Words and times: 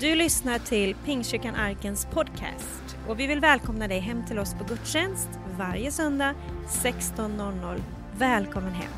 Du 0.00 0.14
lyssnar 0.14 0.58
till 0.58 0.94
Pingstkyrkan 0.94 1.54
Arkens 1.54 2.06
podcast 2.06 2.96
och 3.08 3.20
vi 3.20 3.26
vill 3.26 3.40
välkomna 3.40 3.88
dig 3.88 3.98
hem 3.98 4.26
till 4.26 4.38
oss 4.38 4.54
på 4.54 4.64
gudstjänst 4.64 5.28
varje 5.58 5.90
söndag 5.92 6.34
16.00. 6.68 7.82
Välkommen 8.18 8.72
hem! 8.72 8.92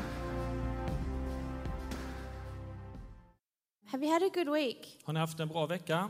Have 3.91 4.05
you 4.05 4.13
had 4.13 4.23
a 4.23 4.29
good 4.33 4.49
week? 4.53 4.99
Har 5.03 5.13
ni 5.13 5.19
haft 5.19 5.39
en 5.39 5.47
bra 5.47 5.65
vecka? 5.65 6.09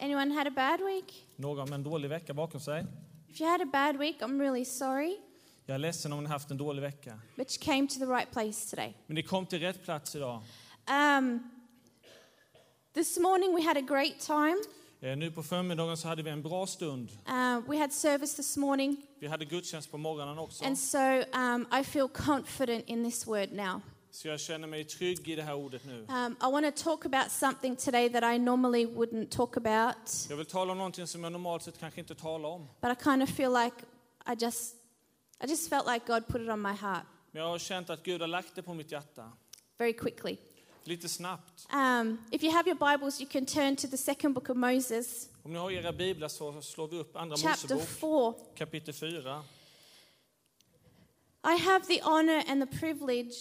Anyone 0.00 0.34
had 0.34 0.46
a 0.46 0.52
bad 0.56 0.80
week? 0.86 1.26
Någon 1.36 1.68
med 1.68 1.74
en 1.74 1.82
dålig 1.82 2.08
vecka 2.08 2.34
bakom 2.34 2.60
sig? 2.60 2.86
If 3.28 3.40
you 3.40 3.50
had 3.50 3.60
a 3.62 3.68
bad 3.72 3.96
week, 3.96 4.20
I'm 4.20 4.40
really 4.40 4.64
sorry, 4.64 5.16
Jag 5.66 5.74
är 5.74 5.78
ledsen 5.78 6.12
om 6.12 6.24
ni 6.24 6.30
haft 6.30 6.50
en 6.50 6.56
dålig 6.56 6.82
vecka. 6.82 7.18
but 7.36 7.58
you 7.58 7.64
came 7.74 7.88
to 7.88 7.94
the 7.94 8.06
right 8.06 8.30
place 8.32 8.70
today. 8.70 8.94
Men 9.06 9.14
ni 9.14 9.22
kom 9.22 9.46
till 9.46 9.60
rätt 9.60 9.84
plats 9.84 10.16
idag. 10.16 10.42
Um, 11.18 11.50
this 12.94 13.18
morning 13.18 13.54
we 13.54 13.62
had 13.62 13.76
a 13.76 13.80
great 13.80 14.20
time. 14.20 14.56
Eh, 15.00 15.16
Nu 15.16 15.30
på 15.30 15.42
förmiddagen 15.42 15.96
så 15.96 16.08
hade 16.08 16.22
vi 16.22 16.30
en 16.30 16.42
bra 16.42 16.66
stund. 16.66 17.08
Uh, 17.28 17.70
we 17.70 17.78
had 17.78 17.92
service 17.92 18.34
this 18.34 18.56
morning, 18.56 18.96
Vi 19.20 19.26
hade 19.26 19.44
gudstjänst 19.44 19.90
på 19.90 19.98
morgonen 19.98 20.38
också. 20.38 20.64
and 20.64 20.78
so 20.78 20.98
um, 21.34 21.66
I 21.80 21.84
feel 21.84 22.08
confident 22.08 22.88
in 22.88 23.04
this 23.04 23.26
word 23.26 23.52
now. 23.52 23.80
Så 24.10 24.28
jag 24.28 24.40
känner 24.40 24.68
mig 24.68 24.84
trygg 24.84 25.28
i 25.28 25.36
det 25.36 25.42
här 25.42 25.54
ordet 25.54 25.84
nu. 25.84 26.06
Um, 26.08 26.36
I 26.42 26.52
want 26.52 26.76
to 26.76 26.82
talk 26.84 27.06
about 27.06 27.30
something 27.30 27.76
today 27.76 28.08
that 28.12 28.34
I 28.34 28.38
normally 28.38 28.86
wouldn't 28.86 29.28
talk 29.28 29.56
about, 29.56 30.26
Jag 30.28 30.36
vill 30.36 30.46
tala 30.46 30.72
om 30.72 30.78
någonting 30.78 31.06
som 31.06 31.24
jag 31.24 31.32
normalt 31.32 31.62
sett 31.62 31.78
kanske 31.78 32.00
inte 32.00 32.14
talar 32.14 32.48
om. 32.48 32.68
but 32.80 32.98
I 33.00 33.04
kind 33.04 33.22
of 33.22 33.28
feel 33.30 33.52
like 33.52 33.76
I 34.26 34.44
just, 34.44 34.74
I 35.44 35.46
just 35.46 35.68
felt 35.68 35.86
like 35.86 36.06
God 36.06 36.26
put 36.26 36.40
it 36.42 36.48
on 36.48 36.62
my 36.62 36.72
heart 36.72 37.02
Men 37.30 37.42
jag 37.42 37.48
har 37.48 37.58
känt 37.58 37.90
att 37.90 38.02
Gud 38.02 38.20
har 38.20 38.28
lagt 38.28 38.54
det 38.54 38.62
på 38.62 38.74
mitt 38.74 38.92
hjärta. 38.92 39.32
very 39.78 39.92
quickly. 39.92 40.36
Lite 40.84 41.08
snabbt. 41.08 41.66
Um, 41.72 42.18
if 42.32 42.42
you 42.42 42.50
have 42.52 42.66
your 42.70 42.76
Bibles, 42.96 43.20
you 43.20 43.26
can 43.30 43.46
turn 43.46 43.76
to 43.76 43.86
the 43.88 43.96
second 43.96 44.32
book 44.34 44.48
of 44.50 44.56
Moses, 44.56 45.28
Om 45.44 45.52
ni 45.52 45.58
har 45.58 45.70
era 45.70 45.92
biblar 45.92 46.28
så 46.28 46.62
slår 46.62 46.86
vi 46.88 46.96
upp 46.98 47.16
Andra 47.16 47.36
chapter 47.36 47.74
Mosebok 47.74 47.88
4. 47.88 48.34
kapitel 48.56 48.94
4. 48.94 49.42
I 51.44 51.56
have 51.56 51.84
the 51.86 52.00
honor 52.02 52.42
and 52.48 52.60
the 52.70 52.78
privilege 52.78 53.34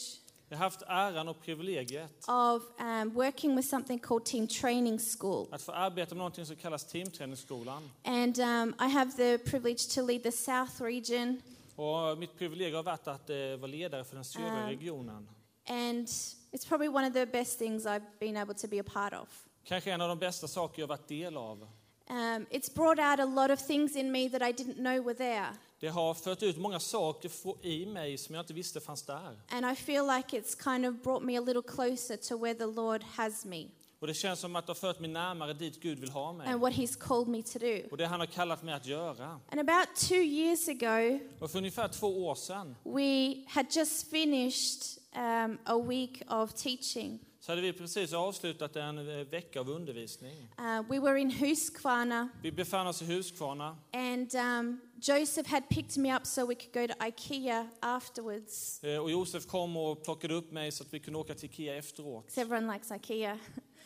Jag 0.50 0.58
har 0.58 0.64
haft 0.64 0.82
äran 0.88 1.28
och 1.28 1.42
privilegiet 1.42 2.28
of 2.28 2.64
um, 2.80 3.10
working 3.14 3.56
with 3.56 3.68
something 3.70 4.00
called 4.00 4.26
Team 4.26 4.48
Training 4.48 5.00
School. 5.20 5.48
att 5.52 5.62
få 5.62 5.72
arbeta 5.72 6.16
med 6.16 6.18
någonting 6.18 6.46
som 6.46 6.56
kallas 6.56 6.86
teamträningsskolan. 6.86 7.90
And 8.04 8.40
um, 8.40 8.76
I 8.80 8.88
have 8.90 9.12
the 9.12 9.38
privilege 9.38 9.90
to 9.96 10.02
lead 10.06 10.24
the 10.24 10.32
South 10.32 10.82
region. 10.82 11.42
Och 11.76 12.18
mitt 12.18 12.38
privilegium 12.38 12.76
har 12.76 12.84
varit 12.84 13.08
att 13.08 13.30
eh, 13.30 13.36
vara 13.38 13.68
ledare 13.72 14.04
för 14.04 14.16
den 14.16 14.26
södra 14.26 14.64
Ah. 14.66 14.70
regionen. 14.70 15.28
And 15.68 16.08
it's 16.52 16.66
probably 16.68 16.88
one 16.90 17.08
of 17.08 17.14
the 17.14 17.26
best 17.26 17.60
things 17.60 17.86
I've 17.86 18.06
been 18.20 18.38
able 18.38 18.54
to 18.54 18.68
be 18.68 18.80
a 18.80 18.84
part 18.84 19.14
of. 19.14 19.28
Kanske 19.64 19.92
en 19.92 20.02
av 20.02 20.10
de 20.10 20.20
bästa 20.20 20.48
saker 20.48 20.82
jag 20.82 20.88
varit 20.88 21.08
del 21.08 21.38
av. 21.38 21.68
Um, 22.10 22.46
it's 22.50 22.74
brought 22.74 23.00
out 23.00 23.20
a 23.20 23.26
lot 23.26 23.52
of 23.52 23.68
things 23.68 23.96
in 23.96 24.12
me 24.12 24.30
that 24.30 24.42
I 24.42 24.52
didn't 24.64 24.76
know 24.76 25.04
were 25.06 25.14
there. 25.16 25.46
Det 25.80 25.88
har 25.90 26.14
fört 26.14 26.44
ut 26.44 26.58
många 26.58 26.80
saker 26.80 27.32
i 27.66 27.86
mig 27.86 28.18
som 28.18 28.36
jag 28.36 28.44
inte 28.44 28.54
visste 28.54 28.80
fanns 28.80 29.04
där. 29.04 29.40
And 29.50 29.66
I 29.72 29.76
feel 29.76 30.08
like 30.18 30.38
it's 30.40 30.56
kind 30.64 30.86
of 30.86 31.04
brought 31.04 31.24
me 31.26 31.38
a 31.38 31.42
little 31.42 31.62
closer 31.62 32.18
to 32.18 32.38
where 32.38 32.54
the 32.54 32.66
Lord 32.66 33.04
has 33.04 33.46
me 33.46 33.68
Och 34.00 34.08
det 34.08 34.14
känns 34.14 34.40
som 34.40 34.56
att 34.56 34.66
det 34.68 34.70
har 34.70 34.76
fört 34.76 35.00
mig 35.00 35.10
närmare 35.10 35.54
dit 35.54 35.82
Gud 35.82 36.00
vill 36.00 36.10
ha 36.12 36.34
mig. 36.34 36.48
and 36.48 36.62
what 36.62 36.74
He's 36.74 37.00
called 37.00 37.28
me 37.28 37.44
to 37.44 37.60
do. 37.60 37.82
Och 37.92 37.98
det 37.98 38.06
han 38.06 38.20
har 38.20 38.28
kallat 38.28 38.64
mig 38.64 38.74
att 38.74 38.86
göra. 38.86 39.40
And 39.50 39.60
about 39.70 39.96
two 39.96 40.16
years 40.24 40.68
ago, 40.70 41.20
Och 41.40 41.52
för 41.52 41.58
ungefär 41.58 41.88
två 41.88 42.28
år 42.28 42.36
sedan 42.36 42.76
we 42.84 43.36
had 43.48 43.66
just 43.76 44.10
finished 44.10 45.01
um, 45.16 45.58
a 45.66 45.78
week 45.78 46.22
of 46.28 46.54
teaching. 46.54 47.20
så 47.40 47.52
hade 47.52 47.62
vi 47.62 47.74
precis 47.74 48.14
avslutat 48.14 48.76
en 48.76 48.98
eh, 48.98 49.28
vecka 49.28 49.60
av 49.60 49.70
undervisning. 49.70 50.48
Uh, 50.60 50.90
we 50.90 51.00
were 51.00 51.18
in 51.20 51.32
Huskvarna, 51.32 52.30
Vi 52.42 52.52
befann 52.52 52.88
oss 52.88 53.02
i 53.02 53.06
Huskvarna 53.06 53.76
and 53.94 54.36
um, 54.36 54.82
Joseph 55.02 55.48
had 55.50 55.64
picked 55.70 55.98
me 55.98 56.16
up 56.16 56.26
so 56.28 56.46
we 56.46 56.56
could 56.56 56.74
go 56.74 56.88
to 56.94 57.06
IKEA 57.08 57.68
afterwards. 57.80 58.84
eh, 58.84 58.98
och 58.98 59.12
Josef 59.12 59.46
kom 59.48 59.78
och 59.78 60.04
plockade 60.04 60.34
upp 60.34 60.52
mig 60.52 60.72
så 60.72 60.84
att 60.84 60.94
vi 60.94 61.00
kunde 61.00 61.20
åka 61.20 61.34
till 61.36 61.46
Ikea 61.50 61.76
efteråt. 61.76 62.38
everyone 62.38 62.74
likes 62.74 62.92
IKEA. 62.92 63.40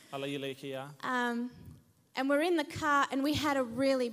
Alla 0.09 0.27
gillar 0.27 0.47
Ikea. 0.47 0.89
Um, 1.03 1.49
and 2.15 2.31
we're 2.31 2.41
in 2.43 2.57
the 2.57 2.77
car, 2.79 3.05
and 3.11 3.23
we 3.23 3.33
had 3.35 3.57
a 3.57 3.63
really, 3.75 4.11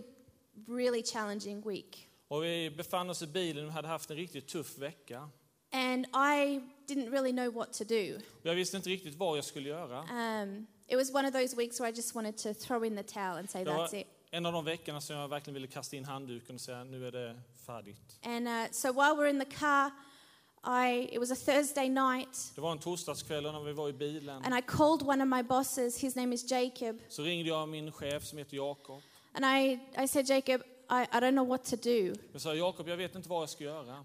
really 0.68 1.02
challenging 1.02 1.60
week. 1.68 2.08
Och 2.28 2.44
vi 2.44 2.70
befann 2.70 3.10
oss 3.10 3.22
i 3.22 3.26
bilen 3.26 3.66
och 3.66 3.72
hade 3.72 3.88
haft 3.88 4.10
en 4.10 4.16
riktigt 4.16 4.48
tuff 4.48 4.78
vecka. 4.78 5.28
And 5.72 6.06
I 6.06 6.60
didn't 6.88 7.10
really 7.10 7.32
know 7.32 7.54
what 7.54 7.72
to 7.72 7.84
do. 7.84 8.19
Jag 8.43 8.54
visste 8.54 8.76
inte 8.76 8.91
riktigt 8.91 9.15
vad 9.15 9.38
jag 9.38 9.44
skulle 9.44 9.69
göra. 9.69 9.98
Um, 10.43 10.66
it 10.88 10.97
was 10.97 11.15
one 11.15 11.28
of 11.28 11.34
those 11.34 11.56
weeks 11.56 11.81
where 11.81 11.91
I 11.93 11.97
just 11.97 12.15
wanted 12.15 12.37
to 12.37 12.54
throw 12.54 12.84
in 12.84 12.97
the 12.97 13.03
towel 13.03 13.37
and 13.38 13.50
say, 13.50 13.65
that's 13.65 13.94
it. 14.00 14.06
en 14.31 14.47
av 14.47 14.53
de 14.53 14.65
veckorna 14.65 15.00
som 15.00 15.16
jag 15.16 15.28
verkligen 15.28 15.54
ville 15.54 15.66
kasta 15.66 15.97
in 15.97 16.04
handduken 16.04 16.54
och 16.54 16.60
säga 16.60 16.84
nu 16.84 17.06
är 17.06 17.12
det 17.12 17.37
färdigt. 17.66 18.19
And 18.22 18.48
uh, 18.48 18.70
so 18.70 18.93
while 18.93 19.15
we're 19.15 19.31
in 19.31 19.38
the 19.41 19.56
car, 19.59 19.91
I, 20.65 21.09
it 21.12 21.19
was 21.19 21.31
a 21.31 21.37
Thursday 21.37 21.88
night, 21.88 22.53
Det 22.54 22.60
var 22.60 22.72
en 22.72 22.78
torsdagskväll 22.78 23.43
när 23.43 23.64
vi 23.64 23.72
var 23.72 23.88
i 23.88 23.93
bilen 23.93 24.44
and 24.44 24.59
I 24.59 24.62
called 24.62 25.03
one 25.03 25.22
of 25.22 25.28
my 25.28 25.43
bosses. 25.43 25.99
His 25.99 26.16
name 26.16 26.34
is 26.34 26.50
Jacob. 26.50 26.99
så 27.09 27.22
ringde 27.22 27.49
jag 27.49 27.69
min 27.69 27.93
chef 27.93 28.25
som 28.25 28.38
heter 28.38 28.56
Jakob. 28.56 29.03
And 29.34 29.44
I, 29.44 29.78
I 30.04 30.09
said, 30.09 30.28
Jacob, 30.28 30.62
I, 30.91 31.06
I 31.12 31.20
don't 31.20 31.32
know 31.32 31.49
what 31.49 31.64
to 31.64 31.76
do. 31.76 32.14
Jag 32.32 32.41
sa 32.41 32.54
Jakob, 32.54 32.88
jag 32.88 32.97
vet 32.97 33.14
inte 33.14 33.28
vad 33.28 33.43
jag 33.43 33.49
ska 33.50 33.64
göra. 33.64 34.04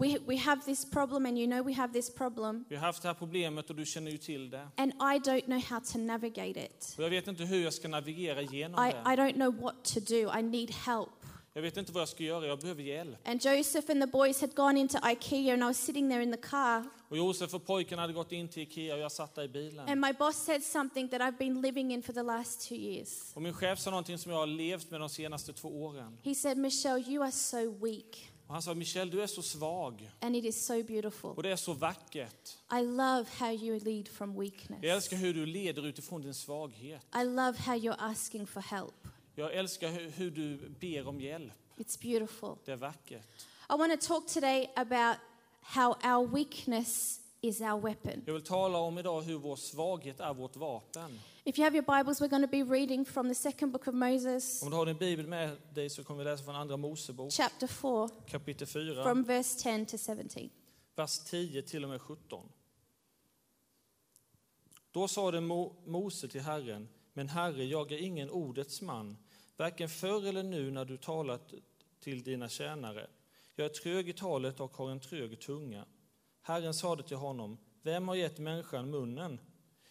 We, 0.00 0.18
we 0.26 0.36
have 0.36 0.62
this 0.64 0.90
problem, 0.90 1.26
and 1.26 1.38
you 1.38 1.46
know 1.46 1.62
we 1.64 1.72
have 1.74 1.92
this 1.92 2.14
problem. 2.14 2.64
Vi 2.68 2.76
har 2.76 2.86
haft 2.86 3.02
det 3.02 3.08
här 3.08 3.14
problemet 3.14 3.70
och 3.70 3.76
du 3.76 3.86
känner 3.86 4.10
ju 4.10 4.18
till 4.18 4.50
det. 4.50 4.68
And 4.76 4.92
I 4.92 5.18
don't 5.30 5.44
know 5.44 5.60
how 5.70 5.80
to 5.92 5.98
navigate 5.98 6.64
it. 6.64 6.94
Och 6.98 7.04
jag 7.04 7.10
vet 7.10 7.26
inte 7.28 7.44
hur 7.44 7.64
jag 7.64 7.72
ska 7.72 7.88
navigera 7.88 8.42
igenom 8.42 8.84
I, 8.86 8.88
I 8.88 8.92
det. 8.92 9.22
don't 9.22 9.32
know 9.34 9.60
what 9.60 9.84
to 9.84 10.00
do. 10.00 10.38
I 10.38 10.42
need 10.42 10.70
help. 10.70 11.08
Jag 11.52 11.62
vet 11.62 11.76
inte 11.76 11.92
vad 11.92 12.00
jag 12.00 12.08
ska 12.08 12.22
göra, 12.22 12.46
jag 12.46 12.58
behöver 12.60 12.82
hjälp. 12.82 13.28
And 13.28 13.44
Joseph 13.44 13.90
and 13.90 14.00
the 14.00 14.06
boys 14.06 14.40
had 14.40 14.54
gone 14.54 14.80
into 14.80 14.98
IKEA, 15.10 15.52
and 15.54 15.62
I 15.62 15.66
was 15.66 15.78
sitting 15.78 16.10
there 16.10 16.22
in 16.22 16.32
the 16.32 16.38
car. 16.38 16.84
Och 17.08 17.16
Josef 17.16 17.54
och 17.54 17.66
pojken 17.66 17.98
hade 17.98 18.12
gått 18.12 18.32
in 18.32 18.48
till 18.48 18.62
Ikea 18.62 18.94
och 18.94 19.00
jag 19.00 19.12
satt 19.12 19.34
där 19.34 19.42
i 19.42 19.48
bilen. 19.48 19.88
And 19.88 20.00
my 20.00 20.12
boss 20.12 20.36
said 20.36 20.62
something 20.62 21.08
that 21.08 21.20
I've 21.20 21.38
been 21.38 21.60
living 21.60 21.92
in 21.92 22.02
for 22.02 22.12
the 22.12 22.22
last 22.22 22.68
two 22.68 22.74
years. 22.74 23.32
Och 23.34 23.42
min 23.42 23.52
chef 23.54 23.78
sa 23.78 23.90
någonting 23.90 24.18
som 24.18 24.32
jag 24.32 24.38
har 24.38 24.46
levt 24.46 24.90
med 24.90 25.00
de 25.00 25.08
senaste 25.08 25.52
två 25.52 25.82
åren. 25.84 26.18
He 26.22 26.34
said, 26.34 26.58
Michelle, 26.58 27.00
you 27.10 27.22
are 27.22 27.32
so 27.32 27.84
weak, 27.84 28.30
Och 28.48 28.54
han 28.54 28.62
sa, 28.62 28.74
Michelle 28.74 29.10
du 29.10 29.22
är 29.22 29.26
så 29.26 29.42
svag. 29.42 30.10
and 30.20 30.36
it 30.36 30.44
is 30.44 30.66
so 30.66 30.82
beautiful. 30.82 31.30
Och 31.30 31.42
det 31.42 31.50
är 31.50 31.56
så 31.56 31.72
vackert. 31.72 32.56
I 32.72 32.82
love 32.82 33.24
how 33.38 33.52
you 33.52 33.80
lead 33.80 34.08
from 34.08 34.40
weakness. 34.40 34.78
Jag 34.82 34.96
älskar 34.96 35.16
hur 35.16 35.34
du 35.34 35.46
leder 35.46 35.86
utifrån 35.86 36.22
din 36.22 36.34
svaghet. 36.34 37.02
I 37.14 37.24
love 37.24 37.58
how 37.58 37.74
you're 37.74 37.96
asking 37.98 38.46
for 38.46 38.60
help. 38.60 39.08
Jag 39.34 39.54
älskar 39.54 39.88
hur, 39.88 40.10
hur 40.10 40.30
du 40.30 40.56
ber 40.80 41.08
om 41.08 41.20
hjälp. 41.20 41.52
It's 41.76 42.02
beautiful. 42.02 42.56
Det 42.64 42.72
är 42.72 42.76
vackert. 42.76 43.26
I 43.70 43.76
want 43.78 44.00
to 44.00 44.06
talk 44.08 44.26
today 44.26 44.70
about 44.76 45.16
how 45.60 45.94
our 46.04 46.26
weakness 46.26 47.20
is 47.40 47.60
our 47.60 47.80
weapon. 47.80 48.22
Jag 48.26 48.32
vill 48.34 48.42
tala 48.42 48.78
om 48.78 48.98
idag 48.98 49.22
hur 49.22 49.38
vår 49.38 49.56
svaghet 49.56 50.20
är 50.20 50.34
vårt 50.34 50.56
vapen. 50.56 51.20
If 51.44 51.58
you 51.58 51.64
have 51.64 51.76
your 51.76 51.98
Bibles, 51.98 52.20
we're 52.20 52.28
going 52.28 52.42
to 52.42 52.50
be 52.50 52.62
reading 52.78 53.04
from 53.04 53.28
the 53.28 53.34
second 53.34 53.72
book 53.72 53.88
of 53.88 53.94
Moses, 53.94 54.62
Om 54.62 54.70
du 54.70 54.76
har 54.76 54.86
din 54.86 54.96
bibel 54.96 55.26
med 55.26 55.56
dig 55.74 55.90
så 55.90 56.04
kommer 56.04 56.24
vi 56.24 56.30
läsa 56.30 56.44
från 56.44 56.56
Andra 56.56 56.76
Mosebok 56.76 57.32
chapter 57.32 57.66
4, 57.66 58.08
kapitel 58.26 58.66
4, 58.66 59.02
from 59.02 59.22
verse 59.22 59.58
10 59.58 59.84
to 59.84 59.98
17. 59.98 60.50
vers 60.96 61.18
10 61.18 61.62
till 61.62 61.84
och 61.84 61.90
med 61.90 62.00
17. 62.00 62.48
Då 64.90 65.08
sade 65.08 65.40
Mo 65.40 65.76
Mose 65.84 66.28
till 66.28 66.40
Herren, 66.40 66.88
men 67.12 67.28
Herre, 67.28 67.64
jag 67.64 67.92
är 67.92 67.98
ingen 67.98 68.30
ordets 68.30 68.82
man, 68.82 69.16
varken 69.56 69.88
förr 69.88 70.26
eller 70.26 70.42
nu 70.42 70.70
när 70.70 70.84
du 70.84 70.96
talat 70.96 71.54
till 72.00 72.22
dina 72.22 72.48
tjänare. 72.48 73.06
Jag 73.56 73.64
är 73.64 73.68
trög 73.68 74.08
i 74.08 74.12
talet 74.12 74.60
och 74.60 74.76
har 74.76 74.90
en 74.90 75.00
trög 75.00 75.40
tunga. 75.40 75.84
Herren 76.48 76.74
sade 76.74 77.02
till 77.02 77.16
honom, 77.16 77.58
vem 77.82 78.08
har 78.08 78.14
gett 78.14 78.38
människan 78.38 78.90
munnen? 78.90 79.40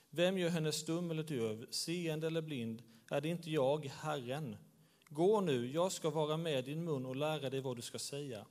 Vem 0.09 0.38
gör 0.38 0.50
henne 0.50 0.72
stum 0.72 1.12
eller 1.12 1.23
döv, 1.23 1.66
seende 1.70 2.28
eller 2.28 2.41
blind? 2.41 2.84
Är 3.09 3.22
det 3.22 3.29
inte 3.29 3.52
jag, 3.52 3.85
Herren? 3.85 4.58
Gå 5.09 5.41
nu, 5.41 5.72
jag 5.72 5.91
ska 5.91 6.09
vara 6.09 6.37
med 6.37 6.66
din 6.66 6.84
mun 6.84 7.05
och 7.05 7.16
lära 7.16 7.49
dig 7.49 7.61
vad 7.61 7.76
du 7.76 7.82
ska 7.82 7.99
säga. 7.99 8.46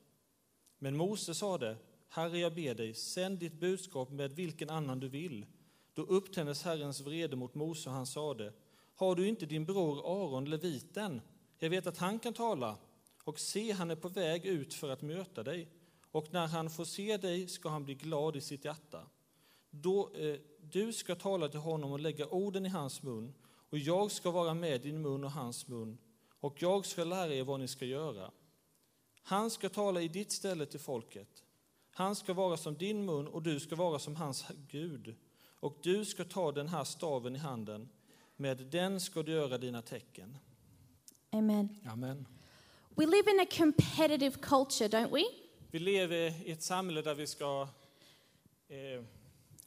Men 0.78 0.96
Mose 0.96 1.34
sade, 1.34 1.76
Herre, 2.08 2.38
jag 2.38 2.54
ber 2.54 2.74
dig, 2.74 2.94
sänd 2.94 3.38
ditt 3.38 3.60
budskap 3.60 4.10
med 4.10 4.32
vilken 4.32 4.70
annan 4.70 5.00
du 5.00 5.08
vill. 5.08 5.46
Då 5.94 6.02
upptändes 6.02 6.62
Herrens 6.62 7.00
vrede 7.00 7.36
mot 7.36 7.54
Mose 7.54 7.88
och 7.88 7.94
han 7.94 8.06
sade, 8.06 8.52
har 8.94 9.14
du 9.14 9.28
inte 9.28 9.46
din 9.46 9.64
bror 9.64 9.98
Aron, 9.98 10.50
leviten? 10.50 11.20
Jag 11.58 11.70
vet 11.70 11.86
att 11.86 11.98
han 11.98 12.18
kan 12.18 12.32
tala, 12.32 12.76
och 13.24 13.40
se, 13.40 13.72
han 13.72 13.90
är 13.90 13.96
på 13.96 14.08
väg 14.08 14.46
ut 14.46 14.74
för 14.74 14.88
att 14.88 15.02
möta 15.02 15.42
dig. 15.42 15.68
Och 16.16 16.32
när 16.32 16.46
han 16.46 16.70
får 16.70 16.84
se 16.84 17.16
dig 17.16 17.48
ska 17.48 17.68
han 17.68 17.84
bli 17.84 17.94
glad 17.94 18.36
i 18.36 18.40
sitt 18.40 18.64
hjärta. 18.64 19.06
Då, 19.70 20.10
eh, 20.14 20.36
du 20.60 20.92
ska 20.92 21.14
tala 21.14 21.48
till 21.48 21.60
honom 21.60 21.92
och 21.92 22.00
lägga 22.00 22.26
orden 22.26 22.66
i 22.66 22.68
hans 22.68 23.02
mun, 23.02 23.34
och 23.70 23.78
jag 23.78 24.10
ska 24.10 24.30
vara 24.30 24.54
med 24.54 24.80
din 24.80 25.02
mun 25.02 25.24
och 25.24 25.30
hans 25.30 25.68
mun, 25.68 25.98
och 26.40 26.62
jag 26.62 26.86
ska 26.86 27.04
lära 27.04 27.34
er 27.34 27.44
vad 27.44 27.60
ni 27.60 27.68
ska 27.68 27.84
göra. 27.84 28.30
Han 29.22 29.50
ska 29.50 29.68
tala 29.68 30.02
i 30.02 30.08
ditt 30.08 30.32
ställe 30.32 30.66
till 30.66 30.80
folket. 30.80 31.44
Han 31.90 32.16
ska 32.16 32.32
vara 32.32 32.56
som 32.56 32.74
din 32.74 33.04
mun 33.04 33.26
och 33.26 33.42
du 33.42 33.60
ska 33.60 33.76
vara 33.76 33.98
som 33.98 34.16
hans 34.16 34.44
Gud. 34.68 35.14
Och 35.60 35.78
du 35.82 36.04
ska 36.04 36.24
ta 36.24 36.52
den 36.52 36.68
här 36.68 36.84
staven 36.84 37.36
i 37.36 37.38
handen. 37.38 37.88
Med 38.36 38.58
den 38.58 39.00
ska 39.00 39.22
du 39.22 39.32
göra 39.32 39.58
dina 39.58 39.82
tecken. 39.82 40.38
Amen. 41.30 41.68
Amen. 41.86 42.28
We 42.96 43.06
live 43.06 43.30
in 43.30 43.40
a 43.40 43.46
competitive 43.58 44.40
culture, 44.40 44.88
don't 44.88 45.10
we? 45.10 45.45
Vi 45.70 45.78
lever 45.78 46.32
i 46.44 46.50
ett 46.52 46.62
samhälle 46.62 47.02
där 47.02 47.14
vi 47.14 47.26
ska 47.26 47.68
eh, 48.68 49.02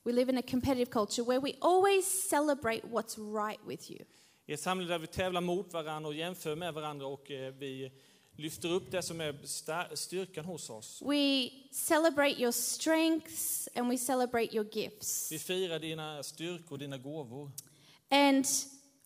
We 0.04 0.12
live 0.12 0.31
in 0.31 0.38
a 0.38 0.42
competitive 0.51 0.92
culture 0.92 1.24
where 1.28 1.40
we 1.40 1.54
always 1.62 2.06
celebrate 2.30 2.81
what's 2.88 3.18
right 3.46 3.60
with 3.68 3.92
you. 3.92 4.00
i 4.46 4.54
ett 4.54 4.60
samhälle 4.60 4.90
där 4.90 5.00
vi 5.00 5.07
tävlar 5.07 5.42
mot 5.42 5.74
varandra 5.74 6.07
och 6.07 6.16
jämför 6.16 6.56
med 6.56 6.74
varandra 6.74 7.07
och 7.07 7.31
eh, 7.31 7.54
vi 7.54 7.92
lyfter 8.36 8.72
upp 8.72 8.92
det 8.92 9.01
som 9.01 9.22
är 9.22 9.96
styrkan 9.96 10.46
hos 10.46 10.69
oss. 10.69 11.01
We 11.06 11.50
celebrate 11.72 12.42
your 12.42 12.52
strengths 12.52 13.69
and 13.75 13.90
we 13.90 13.98
celebrate 13.98 14.56
your 14.56 14.68
gifts. 14.78 15.31
Vi 15.31 15.40
firar 15.40 15.80
dina 15.80 16.24
styrkor, 16.24 16.78
dina 16.78 16.98
gåvor. 16.98 17.52
And 18.10 18.45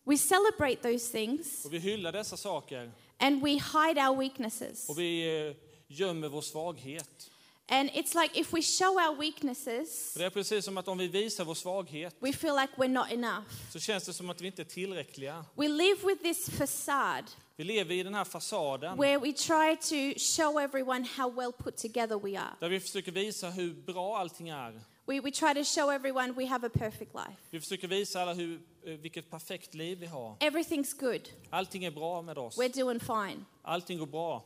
we 0.03 0.17
celebrate 0.17 0.75
those 0.81 1.11
things 1.11 1.65
Och 1.65 1.73
vi 1.73 1.77
hyllar 1.79 2.11
dessa 2.11 2.37
saker 2.37 2.91
and 3.17 3.41
we 3.43 3.49
hide 3.51 4.07
our 4.09 4.17
weaknesses. 4.19 4.89
och 4.89 4.99
vi 4.99 5.47
eh, 5.47 5.55
gömmer 5.93 6.27
vår 6.27 6.41
svaghet. 6.41 7.29
And 7.67 7.89
it's 7.89 8.13
like 8.21 8.39
if 8.39 8.53
we 8.53 8.61
show 8.61 8.97
our 8.97 9.15
weaknesses, 9.19 10.13
det 10.13 10.25
är 10.25 10.29
precis 10.29 10.65
som 10.65 10.77
att 10.77 10.87
om 10.87 10.97
vi 10.97 11.07
visar 11.07 11.45
vår 11.45 11.53
svaghet 11.53 12.15
we 12.19 12.33
feel 12.33 12.55
like 12.55 12.73
we're 12.77 12.87
not 12.87 13.11
enough. 13.11 13.43
så 13.71 13.79
känns 13.79 14.05
det 14.05 14.13
som 14.13 14.29
att 14.29 14.41
vi 14.41 14.47
inte 14.47 14.61
är 14.61 14.65
tillräckliga. 14.65 15.45
We 15.55 15.67
live 15.67 15.99
with 16.07 16.23
this 16.23 16.49
facade 16.49 17.27
Vi 17.55 17.63
lever 17.63 17.95
i 17.95 18.03
den 18.03 18.13
här 18.13 18.23
fasaden 18.23 18.97
where 18.97 19.17
we 19.17 19.33
try 19.33 19.75
to 19.75 20.19
show 20.19 20.59
everyone 20.59 21.05
how 21.17 21.31
well 21.31 21.51
put 21.51 21.77
together 21.77 22.19
we 22.19 22.39
are. 22.39 22.55
där 22.59 22.69
vi 22.69 22.79
försöker 22.79 23.11
visa 23.11 23.49
hur 23.49 23.73
bra 23.73 24.17
allting 24.17 24.49
är. 24.49 24.81
We, 25.05 25.19
we 25.19 25.31
try 25.31 25.53
to 25.53 25.63
show 25.63 25.91
everyone 25.91 26.33
we 26.33 26.45
have 26.45 26.67
a 26.67 26.69
perfect 26.73 27.13
life. 27.13 27.37
Vi 27.49 27.59
försöker 27.59 27.87
visa 27.87 28.21
alla 28.21 28.33
hur, 28.33 28.59
eh, 28.85 28.93
vilket 28.93 29.29
perfekt 29.29 29.73
liv 29.73 29.97
vi 29.99 30.05
har. 30.05 30.35
Everything's 30.39 30.99
good. 30.99 31.29
Allting 31.49 31.85
är 31.85 31.91
bra 31.91 32.21
med 32.21 32.37
oss. 32.37 32.57
We're 32.57 32.79
doing 32.81 32.99
fine. 32.99 33.45
Allting 33.61 33.99
går 33.99 34.05
bra. 34.05 34.43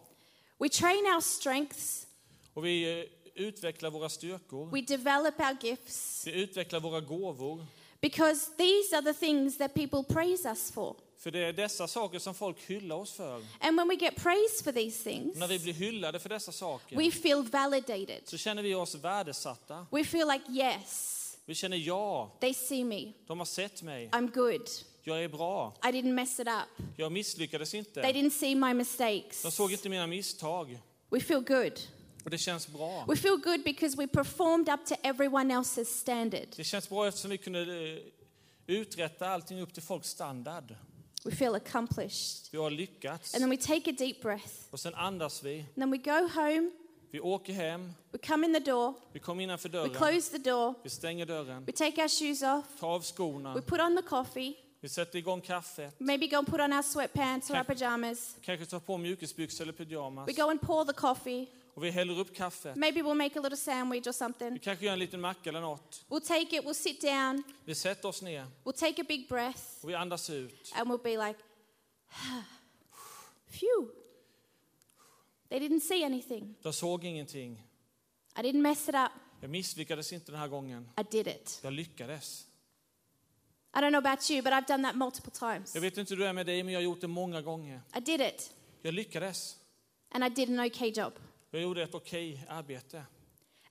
We 0.59 0.69
train 0.69 1.05
our 1.15 1.21
strengths. 1.21 2.07
Och 2.53 2.65
vi 2.65 2.99
eh, 2.99 3.05
utvecklar 3.43 3.89
våra 3.91 4.09
styrkor. 4.09 4.71
We 4.71 4.81
develop 4.81 5.39
our 5.39 5.57
gifts 5.61 6.27
Vi 6.27 6.31
utvecklar 6.31 6.79
våra 6.79 7.01
gåvor. 7.01 7.65
because 8.01 8.51
these 8.57 8.95
are 8.97 9.01
the 9.01 9.13
things 9.13 9.57
that 9.57 9.73
people 9.73 10.03
praise 10.13 10.49
us 10.49 10.71
for. 10.71 10.95
För 11.19 11.31
det 11.31 11.39
är 11.39 11.53
dessa 11.53 11.87
saker 11.87 12.19
som 12.19 12.33
folk 12.33 12.57
hyllar 12.61 12.95
oss 12.95 13.11
för. 13.13 13.35
And 13.59 13.77
when 13.77 13.87
we 13.87 13.95
get 13.95 14.15
praised 14.15 14.63
for 14.63 14.71
these 14.71 15.03
things, 15.09 15.37
När 15.37 15.47
vi 15.47 15.59
blir 15.59 15.73
hyllade 15.73 16.19
för 16.19 16.29
dessa 16.29 16.51
saker 16.51 16.95
we 16.97 17.11
feel 17.11 17.43
validated. 17.43 18.21
så 18.25 18.37
känner 18.37 18.63
vi 18.63 18.75
oss 18.75 18.95
värdesatta. 18.95 19.85
We 19.91 20.03
feel 20.03 20.27
like, 20.27 20.51
yes, 20.51 21.16
Vi 21.47 21.55
känner 21.55 21.77
ja, 21.77 22.37
they 22.39 22.53
see 22.53 22.83
me. 22.83 23.13
de 23.27 23.39
har 23.39 23.45
sett 23.45 23.81
mig. 23.81 24.09
I'm 24.11 24.31
good. 24.33 24.69
Jag 25.03 25.23
är 25.23 25.27
bra. 25.29 25.73
I 25.83 25.87
didn't 25.87 26.13
mess 26.13 26.39
it 26.39 26.47
up. 26.47 26.85
Jag 26.95 27.11
misslyckades 27.11 27.71
They 27.71 27.79
inte. 27.79 28.01
didn't 28.01 28.29
see 28.29 28.55
my 28.55 28.73
mistakes. 28.73 29.41
De 29.43 29.51
såg 29.51 29.71
inte 29.71 29.89
mina 29.89 30.07
misstag. 30.07 30.79
We 31.09 31.19
feel 31.19 31.41
good. 31.41 31.79
Och 32.23 32.29
det 32.29 32.37
känns 32.37 32.67
bra. 32.67 33.05
We 33.07 33.15
feel 33.15 33.37
good 33.37 33.63
because 33.63 33.97
we 33.97 34.07
performed 34.07 34.69
up 34.69 34.85
to 34.85 34.95
everyone 35.03 35.53
else's 35.53 35.85
standard. 35.85 36.47
Det 36.55 36.63
känns 36.63 36.89
bra 36.89 37.07
eftersom 37.07 37.31
vi 37.31 37.37
kunde 37.37 37.61
eh, 37.93 37.99
uträtta 38.67 39.27
allting 39.29 39.61
upp 39.61 39.73
till 39.73 39.83
folks 39.83 40.09
standard. 40.09 40.75
We 41.25 41.31
feel 41.31 41.55
accomplished. 41.55 42.47
Vi 42.51 42.57
har 42.57 42.69
lyckats. 42.71 43.33
And 43.33 43.41
then 43.41 43.49
we 43.49 43.57
take 43.57 43.89
a 43.89 43.93
deep 43.97 44.21
breath. 44.21 44.53
Och 44.71 44.79
sen 44.79 44.95
andas 44.95 45.43
vi. 45.43 45.59
And 45.59 45.75
then 45.75 45.91
we 45.91 45.97
go 45.97 46.27
home. 46.41 46.71
Vi 47.11 47.19
åker 47.19 47.53
hem. 47.53 47.93
We 48.11 48.17
come 48.19 48.45
in 48.47 48.53
the 48.53 48.59
door. 48.59 48.93
Vi 49.13 49.19
kommer 49.19 49.43
innanför 49.43 49.69
We 49.69 49.77
dörren. 49.77 49.93
close 49.93 50.31
the 50.31 50.49
door. 50.49 50.73
Vi 50.83 50.89
stänger 50.89 51.25
dörren. 51.25 51.65
We 51.65 51.71
take 51.71 52.01
our 52.01 52.07
shoes 52.09 52.41
off. 52.43 52.79
Tar 52.79 52.87
av 52.87 53.01
skorna. 53.01 53.53
We 53.53 53.61
put 53.61 53.79
on 53.79 53.95
the 53.95 54.01
coffee. 54.01 54.53
Vi 54.79 54.89
sätter 54.89 55.19
igång 55.19 55.41
kaffet. 55.41 55.99
Maybe 55.99 56.27
go 56.27 56.37
and 56.37 56.47
put 56.47 56.59
on 56.59 56.73
our 56.73 56.81
sweatpants 56.81 57.49
or 57.49 57.55
our 57.57 57.63
pajamas. 57.63 58.35
Kanske 58.41 58.65
tar 58.65 58.79
på 58.79 58.97
mjukisbyxor 58.97 59.63
eller 59.63 59.73
pyjamas. 59.73 60.27
We 60.29 60.33
go 60.33 60.49
and 60.49 60.61
pour 60.61 60.85
the 60.85 60.93
coffee. 60.93 61.47
Och 61.73 61.83
vi 61.83 61.89
häller 61.89 62.19
upp 62.19 62.35
kaffet. 62.35 62.75
Maybe 62.75 63.01
we'll 63.01 63.13
make 63.13 63.39
a 63.39 63.41
little 63.41 63.57
sandwich 63.57 64.07
or 64.07 64.11
Vi 64.11 64.13
something. 64.13 64.59
kanske 64.59 64.85
gör 64.85 64.93
en 64.93 64.99
liten 64.99 65.21
macka 65.21 65.49
eller 65.49 65.61
något. 65.61 66.05
We'll 66.09 66.27
take 66.27 66.55
it, 66.57 66.63
we'll 66.65 66.73
sit 66.73 67.01
down, 67.01 67.43
Vi 67.65 67.75
sätter 67.75 68.07
oss 68.09 68.21
ner 68.21 68.45
we'll 68.63 68.79
take 68.79 69.01
a 69.01 69.05
big 69.07 69.29
breath, 69.29 69.61
och 69.81 69.89
vi 69.89 69.93
andas 69.95 70.29
ut. 70.29 70.73
and 70.75 70.91
we'll 70.91 71.03
be 71.03 71.27
like, 71.27 71.39
phew. 73.51 73.89
They 75.49 75.59
didn't 75.59 75.79
see 75.81 76.03
anything. 76.03 76.55
Jag 76.61 76.73
såg 76.75 77.03
ingenting. 77.03 77.63
I 78.37 78.41
didn't 78.41 78.61
mess 78.61 78.89
it 78.89 78.95
up. 78.95 79.11
Jag 79.41 79.49
misslyckades 79.49 80.13
inte 80.13 80.31
den 80.31 80.41
här 80.41 80.47
gången. 80.47 80.89
I 80.99 81.03
did 81.11 81.27
it. 81.27 81.59
Jag 81.63 81.73
lyckades. 81.73 82.43
I 83.75 83.79
don't 83.79 83.89
know 83.91 84.05
about 84.07 84.29
you, 84.31 84.41
but 84.41 84.53
I've 84.53 84.67
done 84.67 84.83
that 84.83 84.95
multiple 84.95 85.31
times. 85.31 85.75
Jag 85.75 85.81
vet 85.81 85.97
inte 85.97 86.13
hur 86.13 86.21
det 86.21 86.27
är 86.27 86.33
med 86.33 86.45
dig, 86.45 86.63
men 86.63 86.73
jag 86.73 86.79
har 86.79 86.83
gjort 86.83 87.01
det 87.01 87.07
många 87.07 87.41
gånger. 87.41 87.81
I 87.97 87.99
did 87.99 88.21
it, 88.21 88.53
Jag 88.81 88.93
lyckades. 88.93 89.57
and 90.09 90.23
I 90.23 90.29
did 90.29 90.49
an 90.49 90.65
okay 90.65 90.89
job. 90.91 91.13
Jag 91.51 91.61
gjorde 91.61 91.83
ett 91.83 91.95
okej 91.95 92.45
arbete. 92.49 93.03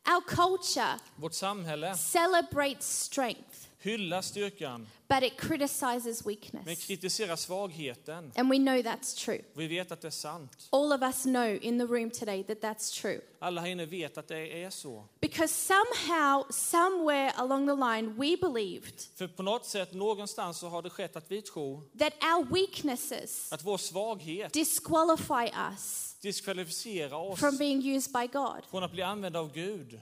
Our 0.08 0.20
culture 0.20 0.98
Vårt 1.16 1.32
samhälle 1.34 1.96
celebrates 1.96 3.00
strength, 3.02 3.65
hyllar 3.78 4.22
styrkan, 4.22 4.86
but 5.08 5.22
it 5.22 5.36
criticizes 5.36 6.24
men 6.24 6.34
weakness. 6.34 6.86
kritiserar 6.86 7.36
svagheten. 7.36 8.32
And 8.36 8.50
we 8.50 8.56
know 8.56 8.82
that's 8.82 9.24
true. 9.24 9.42
Vi 9.54 9.66
vet 9.66 9.92
att 9.92 10.00
det 10.00 10.08
är 10.08 10.10
sant. 10.10 10.68
All 10.70 10.92
of 10.92 11.02
us 11.02 11.22
know 11.22 11.58
in 11.62 11.78
the 11.78 11.86
room 11.86 12.10
today 12.10 12.44
that 12.44 12.60
that's 12.60 13.00
true. 13.02 13.20
Alla 13.38 13.60
här 13.60 13.68
inne 13.68 13.86
vet 13.86 14.18
att 14.18 14.28
det 14.28 14.62
är 14.64 14.70
så. 14.70 15.04
Because 15.20 15.54
somehow, 15.54 16.44
somewhere 16.50 17.30
along 17.30 17.66
the 17.66 17.74
line, 17.74 18.16
we 18.16 18.36
believed 18.36 19.02
För 19.14 19.28
på 19.28 19.42
något 19.42 19.66
sätt, 19.66 19.92
någonstans 19.94 20.58
så 20.58 20.68
har 20.68 20.82
det 20.82 20.90
skett 20.90 21.16
att 21.16 21.30
vi 21.30 21.42
tror 21.42 21.82
that 21.98 22.12
our 22.22 22.44
weaknesses 22.44 23.52
att 23.52 23.64
vår 23.64 23.78
svaghet 23.78 24.52
disqualify 24.52 25.50
us 25.70 26.16
diskvalificerar 26.20 27.16
oss 27.16 27.40
from 27.40 27.56
being 27.56 27.86
used 27.96 28.12
by 28.12 28.26
God. 28.26 28.64
från 28.70 28.84
att 28.84 28.92
bli 28.92 29.02
använda 29.02 29.38
av 29.38 29.52
Gud. 29.52 30.00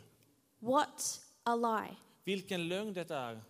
What 0.59 1.21
a 1.43 1.57
lie. 1.57 1.97
Vilken 2.25 2.69
lögn 2.69 2.93
det 2.93 3.11
är. 3.11 3.41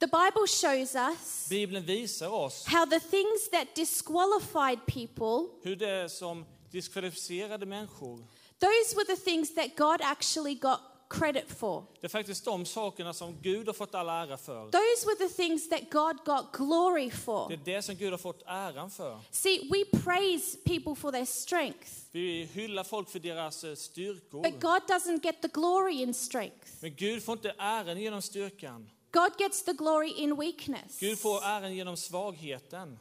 The 0.00 0.06
Bible 0.06 0.46
shows 0.46 0.94
us 0.94 1.48
Bibeln 1.50 1.84
visar 1.84 2.28
oss 2.32 2.64
how 2.66 2.86
the 2.86 3.00
things 3.00 3.50
that 3.52 3.74
disqualified 3.74 4.78
people, 4.86 5.48
hur 5.62 5.76
det 5.76 6.08
som 6.12 6.44
diskvalificerade 6.72 7.66
människor. 7.66 8.18
those 8.58 8.96
were 8.96 9.04
the 9.04 9.16
things 9.16 9.54
that 9.54 9.76
God 9.76 10.00
actually 10.02 10.54
got 10.54 10.80
credit 11.10 11.44
for. 11.50 11.84
Det 12.00 12.06
är 12.06 12.08
faktiskt 12.08 12.44
de 12.44 12.66
sakerna 12.66 13.12
som 13.12 13.36
Gud 13.42 13.66
har 13.66 13.74
fått 13.74 13.94
all 13.94 14.08
ära 14.08 14.36
för. 14.36 14.70
Those 14.70 15.06
were 15.06 15.28
the 15.28 15.34
things 15.34 15.68
that 15.68 15.90
God 15.90 16.16
got 16.24 16.52
glory 16.52 17.04
Det 17.10 17.16
for. 17.16 17.52
är 17.52 17.60
det 17.64 17.82
som 17.82 17.94
Gud 17.94 18.10
har 18.10 18.18
fått 18.18 18.42
äran 18.46 18.90
för. 18.90 19.18
See, 19.30 19.68
we 19.70 19.98
praise 19.98 20.58
people 20.64 20.94
for 20.94 21.12
their 21.12 21.24
strength, 21.24 21.90
Vi 22.12 22.44
hyllar 22.44 22.84
folk 22.84 23.08
för 23.10 23.18
deras 23.18 23.64
eh, 23.64 23.74
styrkor. 23.74 24.42
but 24.42 24.60
God 24.60 24.82
doesn't 24.88 25.24
get 25.24 25.42
the 25.42 25.48
glory 25.48 26.02
in 26.02 26.14
strength. 26.14 26.66
Men 26.80 26.94
Gud 26.94 27.22
får 27.22 27.32
inte 27.32 27.54
äran 27.58 28.00
genom 28.00 28.22
styrkan. 28.22 28.90
God 29.12 29.38
gets 29.38 29.62
the 29.64 29.72
glory 29.72 30.10
in 30.16 30.36
weakness. 30.36 30.98
Gud 31.00 31.18
får 31.18 31.44
äran 31.44 31.74
genom 31.74 31.96
svagheten. 31.96 32.98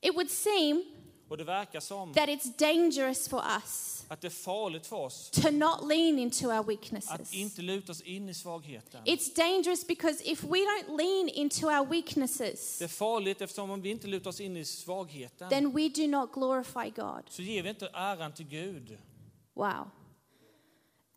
It 0.00 0.14
would 0.14 0.30
seem 0.30 0.84
Och 1.28 1.36
det 1.36 1.44
verkar 1.44 1.80
som 1.80 2.14
that 2.14 2.28
it's 2.28 2.58
dangerous 2.58 3.28
for 3.28 3.42
us 3.56 4.04
att 4.08 4.20
det 4.20 4.28
är 4.28 4.30
farligt 4.30 4.86
för 4.86 4.96
oss 4.96 5.30
to 5.30 5.50
not 5.50 5.88
lean 5.88 6.18
into 6.18 6.46
our 6.46 6.60
att 6.60 6.68
weaknesses. 6.68 7.34
inte 7.34 7.62
luta 7.62 7.92
oss 7.92 8.00
in 8.00 8.28
i 8.28 8.34
svagheten. 8.34 9.04
It's 9.04 9.36
dangerous 9.36 9.86
because 9.86 10.22
if 10.24 10.44
we 10.44 10.58
don't 10.58 10.96
lean 10.96 11.28
into 11.28 11.66
our 11.66 11.86
weaknesses, 11.86 12.78
Det 12.78 12.84
är 12.84 12.88
farligt 12.88 13.40
eftersom 13.40 13.70
om 13.70 13.82
vi 13.82 13.90
inte 13.90 14.06
lutar 14.06 14.30
oss 14.30 14.40
in 14.40 14.56
i 14.56 14.64
svagheten 14.64 15.48
then 15.50 15.72
we 15.72 15.88
do 15.88 16.06
not 16.06 16.32
glorify 16.32 16.90
God. 16.90 17.22
så 17.28 17.42
ger 17.42 17.62
vi 17.62 17.68
inte 17.68 17.88
äran 17.94 18.32
till 18.32 18.46
Gud. 18.48 18.98
Wow. 19.54 19.90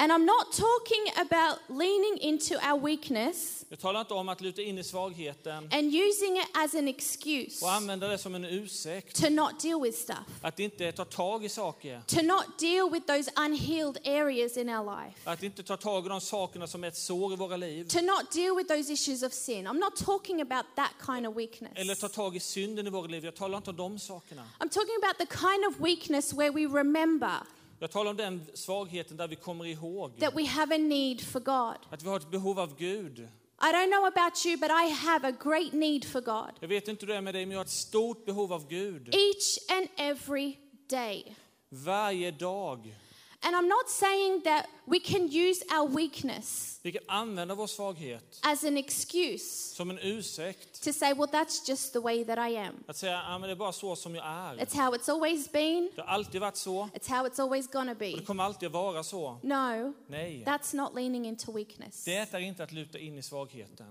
And 0.02 0.12
I'm 0.14 0.26
not 0.26 0.52
talking 0.52 1.06
about 1.16 1.60
leaning 1.80 2.18
into 2.22 2.56
our 2.56 2.80
weakness 2.86 3.66
Jag 3.70 3.80
talar 3.80 4.00
inte 4.02 4.14
om 4.14 4.30
att 4.30 4.42
luta 4.42 4.62
in 4.62 4.78
i 4.78 4.84
svagheten 4.84 5.70
and 5.72 5.94
using 5.96 6.38
it 6.38 6.48
as 6.54 6.76
an 6.76 6.88
excuse 6.88 7.66
och 7.66 7.72
använda 7.72 8.08
det 8.08 8.18
som 8.18 8.36
en 8.36 8.46
ursäkt. 8.46 9.22
to 9.22 9.30
not 9.30 9.60
deal 9.62 9.82
with 9.82 9.98
stuff, 9.98 10.18
Att 10.42 10.60
inte 10.60 10.92
ta 10.92 11.06
tag 11.06 11.46
i 11.46 11.50
saker. 11.50 12.02
to 12.08 12.22
not 12.22 12.60
deal 12.60 12.90
with 12.92 13.06
those 13.08 13.32
unhealed 13.46 13.98
areas 14.08 14.58
in 14.58 14.70
our 14.70 14.86
life, 15.06 15.20
Att 15.30 15.44
inte 15.44 15.64
ta 15.64 15.78
tag 15.78 16.06
i 16.06 16.10
de 16.10 16.22
sakerna 16.22 16.68
som 16.68 16.84
är 16.84 16.88
ett 16.88 16.98
sår 16.98 17.34
i 17.34 17.36
våra 17.36 17.58
liv. 17.58 17.88
to 17.88 18.02
not 18.02 18.32
deal 18.32 18.56
with 18.56 18.68
those 18.76 18.94
issues 18.94 19.24
of 19.24 19.34
sin. 19.34 19.68
I'm 19.68 19.80
not 19.80 19.96
talking 20.06 20.42
about 20.42 20.66
that 20.76 20.92
kind 21.06 21.28
of 21.28 21.34
Eller 21.38 21.48
weakness. 21.48 22.00
ta 22.00 22.08
tag 22.10 22.36
i 22.36 22.40
synden 22.40 22.88
i 22.88 22.90
våra 22.90 23.08
liv. 23.08 23.26
Jag 23.26 23.36
talar 23.36 23.58
inte 23.58 23.70
om 23.70 23.76
de 23.76 24.00
sakerna. 24.00 24.48
I'm 24.60 24.70
talking 24.70 24.96
about 25.04 25.18
the 25.18 25.38
kind 25.38 25.66
of 25.70 25.80
weakness 25.86 26.34
where 26.34 26.52
we 26.52 26.80
remember 26.80 27.32
Jag 27.80 27.92
talar 27.92 28.12
om 28.12 28.18
den 28.18 28.46
svagheten 28.54 29.18
där 29.18 29.28
vi 29.28 29.36
kommer 29.36 29.66
ihåg 29.66 30.20
that 30.20 30.36
we 30.38 30.46
have 30.46 30.76
a 30.76 30.78
need 30.78 31.22
for 31.22 31.40
God. 31.40 31.78
att 31.90 32.04
vi 32.04 32.08
har 32.10 32.18
ett 32.18 32.32
behov 32.32 32.60
av 32.60 32.76
Gud. 32.78 33.20
I 33.62 33.72
don't 33.74 33.92
know 33.92 34.06
about 34.06 34.46
you, 34.46 34.58
but 34.58 34.70
I 34.70 34.90
have 34.90 35.28
a 35.28 35.32
great 35.44 35.74
need 35.74 36.06
for 36.06 36.22
God. 36.22 36.52
Jag 36.60 36.68
vet 36.68 36.88
inte 36.88 37.06
hur 37.06 37.14
det 37.14 37.18
är 37.18 37.22
med 37.22 37.36
dig, 37.36 37.46
men 37.46 37.52
jag 37.52 37.60
har 37.60 37.66
ett 37.66 37.72
stort 37.72 38.26
behov 38.26 38.54
av 38.54 38.68
Gud. 38.68 39.16
Each 39.16 39.58
and 39.70 39.88
every 39.98 40.58
day. 40.90 41.36
Varje 41.70 42.32
dag. 42.32 42.96
And 43.42 43.56
I'm 43.56 43.68
not 43.70 43.90
saying 43.90 44.42
that 44.44 44.66
we 44.86 45.00
can 45.00 45.28
use 45.28 45.66
our 45.72 45.88
weakness 45.88 46.80
Vi 46.84 46.92
kan 46.92 47.02
använda 47.08 47.56
vår 47.56 47.68
svaghet 47.68 48.40
as 48.42 48.64
an 48.64 48.78
excuse 48.78 49.76
som 49.76 49.90
en 49.90 50.00
ursäkt. 50.00 50.82
to 50.84 50.94
say, 50.94 51.14
well, 51.14 51.28
that's 51.32 51.70
just 51.70 51.94
the 51.94 52.00
way 52.00 52.26
that 52.26 52.52
I 52.52 52.58
am. 52.58 52.84
Att 52.88 52.98
säga, 52.98 53.14
ja 53.30 53.38
men 53.40 53.42
det 53.50 53.54
är 53.54 53.56
bara 53.56 53.72
så 53.72 53.96
som 53.96 54.16
jag 54.16 54.26
är. 54.26 54.56
It's 54.58 54.76
how 54.76 54.94
it's 54.96 55.12
always 55.12 55.52
been, 55.52 55.92
Det 55.96 56.02
har 56.02 56.08
alltid 56.08 56.42
varit 56.42 56.58
så 56.58 56.90
it's 56.94 57.10
how 57.10 57.26
it's 57.28 57.42
always 57.42 57.68
gonna 57.68 57.92
och 57.92 57.98
be. 57.98 58.16
det 58.16 58.26
kommer 58.26 58.44
alltid 58.44 58.68
att 58.68 58.74
vara 58.74 59.04
så. 59.04 59.40
No, 59.44 59.94
Nej, 60.08 60.44
that's 60.48 60.76
not 60.76 60.96
leaning 60.96 61.26
into 61.26 61.52
weakness. 61.52 62.04
det 62.06 62.16
är 62.34 62.40
inte 62.40 62.64
att 62.64 62.72
luta 62.72 63.00
in 63.00 63.18
i 63.18 63.24
svagheten. 63.24 63.88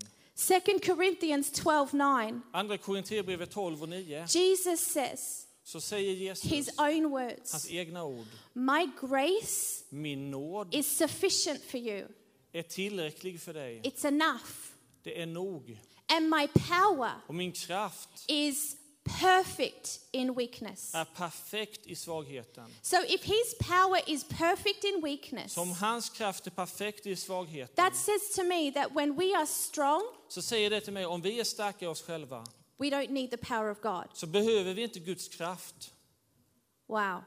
2 0.47 0.59
Corinthians 0.85 1.51
12 1.51 1.87
9, 1.93 2.41
Andra 2.53 2.77
Korinthierbrevet 2.77 3.51
12 3.51 3.81
och 3.83 3.89
9 3.89 4.25
Jesus 4.29 4.79
says, 4.79 5.45
så 5.69 5.81
säger 5.81 6.13
Jesus 6.13 6.51
his 6.51 6.69
own 6.79 7.11
hans 7.11 7.11
words, 7.11 7.71
egna 7.71 8.03
ord. 8.03 8.25
My 8.53 8.89
grace 9.01 9.83
Min 9.89 10.31
nåd 10.31 10.73
is 10.75 10.97
sufficient 10.97 11.63
for 11.63 11.79
you, 11.79 12.07
är 12.51 12.63
tillräcklig 12.63 13.41
för 13.41 13.53
dig. 13.53 13.81
it's 13.83 14.07
enough. 14.07 14.51
Det 15.03 15.21
är 15.21 15.25
nog. 15.25 15.79
And 16.07 16.29
my 16.29 16.47
power 16.47 17.11
Och 17.27 17.35
min 17.35 17.51
kraft 17.51 18.09
is 18.27 18.75
perfect 19.03 19.99
in 20.11 20.33
weakness. 20.33 20.95
är 20.95 21.05
perfekt 21.05 21.87
i 21.87 21.95
svagheten. 21.95 22.65
So 22.81 22.97
if 23.07 23.23
his 23.23 23.55
power 23.59 24.09
is 24.09 24.23
perfect 24.23 24.83
in 24.83 25.01
weakness, 25.03 25.53
Som 25.53 25.71
hans 25.71 26.09
kraft 26.09 26.47
är 26.47 26.51
perfekt 26.51 27.05
i 27.05 27.15
svagheten 27.15 27.75
that 27.75 27.95
says 27.95 28.35
to 28.35 28.43
me 28.43 28.71
that 28.71 28.91
when 28.95 29.15
we 29.15 29.37
are 29.37 29.47
strong, 29.47 30.01
så 30.29 30.41
säger 30.41 30.69
det 30.69 30.81
till 30.81 30.93
mig 30.93 31.05
om 31.05 31.21
vi 31.21 31.39
är 31.39 31.43
starka 31.43 31.85
i 31.85 31.87
oss 31.87 32.01
själva 32.01 32.45
we 32.79 32.89
don't 32.89 33.09
need 33.09 33.31
the 33.31 33.37
power 33.37 33.69
of 33.69 33.81
God. 33.81 34.05
så 34.13 34.27
behöver 34.27 34.73
vi 34.73 34.81
inte 34.81 34.99
Guds 34.99 35.27
kraft. 35.27 35.93
Wow. 36.87 37.23